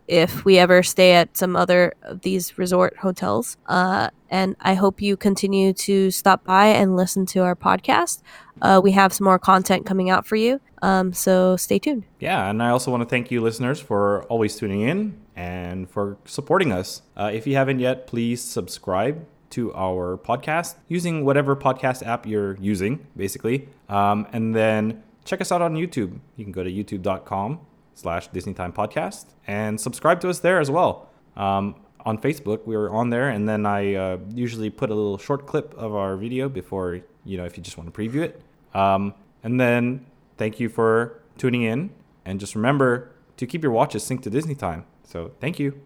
if 0.08 0.44
we 0.44 0.58
ever 0.58 0.82
stay 0.82 1.12
at 1.12 1.36
some 1.36 1.54
other 1.54 1.94
of 2.02 2.22
these 2.22 2.58
resort 2.58 2.96
hotels. 2.96 3.56
Uh, 3.66 4.10
and 4.28 4.56
I 4.60 4.74
hope 4.74 5.00
you 5.00 5.16
continue 5.16 5.72
to 5.74 6.10
stop 6.10 6.44
by 6.44 6.66
and 6.66 6.96
listen 6.96 7.26
to 7.26 7.40
our 7.40 7.56
podcast. 7.56 8.22
Uh, 8.62 8.80
we 8.82 8.92
have 8.92 9.12
some 9.12 9.24
more 9.24 9.38
content 9.38 9.86
coming 9.86 10.10
out 10.10 10.26
for 10.26 10.36
you, 10.36 10.60
um, 10.82 11.12
so 11.12 11.56
stay 11.56 11.78
tuned. 11.78 12.04
Yeah, 12.18 12.50
and 12.50 12.62
I 12.62 12.70
also 12.70 12.90
want 12.90 13.02
to 13.02 13.08
thank 13.08 13.30
you, 13.30 13.40
listeners, 13.40 13.80
for 13.80 14.24
always 14.24 14.56
tuning 14.56 14.82
in 14.82 15.18
and 15.36 15.88
for 15.88 16.18
supporting 16.24 16.72
us. 16.72 17.02
Uh, 17.16 17.30
if 17.32 17.46
you 17.46 17.54
haven't 17.54 17.78
yet, 17.78 18.06
please 18.06 18.42
subscribe 18.42 19.24
to 19.50 19.72
our 19.74 20.16
podcast 20.16 20.76
using 20.88 21.24
whatever 21.24 21.54
podcast 21.56 22.06
app 22.06 22.26
you're 22.26 22.56
using, 22.56 23.06
basically. 23.16 23.68
Um, 23.88 24.26
and 24.32 24.54
then 24.54 25.02
check 25.24 25.40
us 25.40 25.52
out 25.52 25.62
on 25.62 25.74
YouTube. 25.74 26.18
You 26.36 26.44
can 26.44 26.52
go 26.52 26.62
to 26.64 26.70
youtube.com 26.70 27.60
slash 27.94 28.28
Disney 28.28 28.54
Time 28.54 28.72
Podcast 28.72 29.26
and 29.46 29.80
subscribe 29.80 30.20
to 30.20 30.28
us 30.28 30.38
there 30.40 30.60
as 30.60 30.70
well. 30.70 31.08
Um, 31.36 31.76
on 32.06 32.18
Facebook, 32.18 32.64
we're 32.64 32.90
on 32.90 33.10
there, 33.10 33.28
and 33.28 33.48
then 33.48 33.66
I 33.66 33.94
uh, 33.94 34.18
usually 34.34 34.70
put 34.70 34.90
a 34.90 34.94
little 34.94 35.18
short 35.18 35.46
clip 35.46 35.74
of 35.76 35.94
our 35.94 36.16
video 36.16 36.48
before, 36.48 37.00
you 37.24 37.36
know, 37.36 37.44
if 37.44 37.56
you 37.56 37.62
just 37.62 37.76
want 37.76 37.92
to 37.92 38.00
preview 38.00 38.22
it. 38.22 38.40
Um, 38.74 39.14
and 39.42 39.60
then 39.60 40.06
thank 40.38 40.58
you 40.58 40.68
for 40.68 41.20
tuning 41.36 41.62
in, 41.62 41.90
and 42.24 42.40
just 42.40 42.54
remember 42.54 43.12
to 43.36 43.46
keep 43.46 43.62
your 43.62 43.72
watches 43.72 44.02
synced 44.02 44.22
to 44.22 44.30
Disney 44.30 44.54
time. 44.54 44.84
So 45.04 45.32
thank 45.40 45.58
you. 45.58 45.80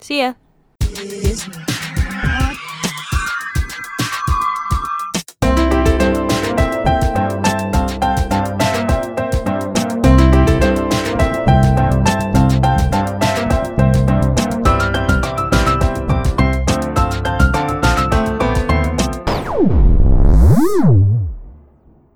See 0.00 0.20
ya. 0.20 0.34
Disney. 0.80 1.77